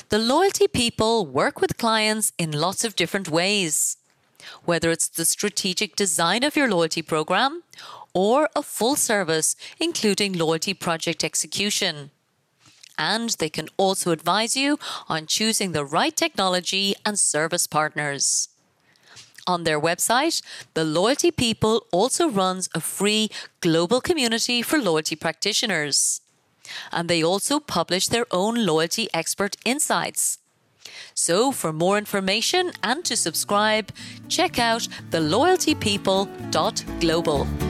The 0.09 0.19
Loyalty 0.19 0.67
People 0.67 1.25
work 1.25 1.61
with 1.61 1.77
clients 1.77 2.33
in 2.37 2.51
lots 2.51 2.83
of 2.83 2.97
different 2.97 3.29
ways, 3.29 3.95
whether 4.65 4.91
it's 4.91 5.07
the 5.07 5.23
strategic 5.23 5.95
design 5.95 6.43
of 6.43 6.57
your 6.57 6.69
loyalty 6.69 7.01
program 7.01 7.63
or 8.13 8.49
a 8.57 8.61
full 8.61 8.97
service, 8.97 9.55
including 9.79 10.33
loyalty 10.33 10.73
project 10.73 11.23
execution 11.23 12.11
and 12.99 13.31
they 13.39 13.49
can 13.49 13.67
also 13.77 14.11
advise 14.11 14.55
you 14.55 14.77
on 15.07 15.25
choosing 15.25 15.71
the 15.71 15.83
right 15.85 16.15
technology 16.15 16.93
and 17.05 17.17
service 17.17 17.65
partners. 17.65 18.49
On 19.47 19.63
their 19.63 19.81
website, 19.81 20.43
The 20.75 20.83
Loyalty 20.83 21.31
People 21.31 21.87
also 21.91 22.29
runs 22.29 22.69
a 22.75 22.81
free 22.81 23.31
global 23.61 24.01
community 24.01 24.61
for 24.61 24.77
loyalty 24.77 25.15
practitioners. 25.15 26.21
And 26.91 27.09
they 27.09 27.23
also 27.23 27.59
publish 27.59 28.09
their 28.09 28.27
own 28.29 28.63
loyalty 28.63 29.07
expert 29.11 29.57
insights. 29.65 30.37
So, 31.15 31.51
for 31.51 31.73
more 31.73 31.97
information 31.97 32.73
and 32.83 33.03
to 33.05 33.15
subscribe, 33.15 33.91
check 34.27 34.59
out 34.59 34.87
theloyaltypeople.global. 35.09 37.68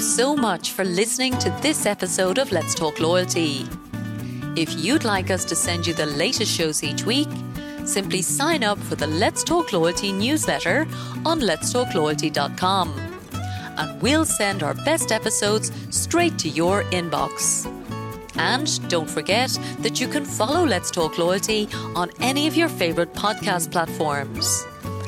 so 0.00 0.34
much 0.34 0.72
for 0.72 0.84
listening 0.84 1.36
to 1.38 1.50
this 1.60 1.84
episode 1.84 2.38
of 2.38 2.52
Let's 2.52 2.74
Talk 2.74 3.00
Loyalty. 3.00 3.66
If 4.56 4.72
you'd 4.78 5.04
like 5.04 5.30
us 5.30 5.44
to 5.46 5.54
send 5.54 5.86
you 5.86 5.94
the 5.94 6.06
latest 6.06 6.50
shows 6.50 6.82
each 6.82 7.04
week, 7.04 7.28
simply 7.84 8.22
sign 8.22 8.64
up 8.64 8.78
for 8.78 8.94
the 8.94 9.06
Let's 9.06 9.44
Talk 9.44 9.72
Loyalty 9.72 10.12
newsletter 10.12 10.86
on 11.24 11.40
letstalkloyalty.com 11.40 13.10
and 13.76 14.02
we'll 14.02 14.24
send 14.24 14.62
our 14.62 14.74
best 14.74 15.12
episodes 15.12 15.70
straight 15.90 16.38
to 16.38 16.48
your 16.48 16.84
inbox. 16.84 17.66
And 18.36 18.88
don't 18.88 19.08
forget 19.08 19.50
that 19.80 20.00
you 20.00 20.08
can 20.08 20.24
follow 20.24 20.64
Let's 20.64 20.90
Talk 20.90 21.18
Loyalty 21.18 21.68
on 21.94 22.10
any 22.20 22.46
of 22.46 22.56
your 22.56 22.68
favorite 22.68 23.12
podcast 23.12 23.70
platforms. 23.70 24.64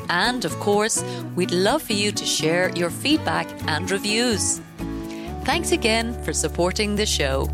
And 0.09 0.45
of 0.45 0.53
course, 0.59 1.03
we'd 1.35 1.51
love 1.51 1.81
for 1.81 1.93
you 1.93 2.11
to 2.11 2.25
share 2.25 2.69
your 2.75 2.89
feedback 2.89 3.47
and 3.67 3.89
reviews. 3.89 4.61
Thanks 5.45 5.73
again 5.73 6.13
for 6.23 6.31
supporting 6.31 6.95
the 6.95 7.05
show. 7.05 7.49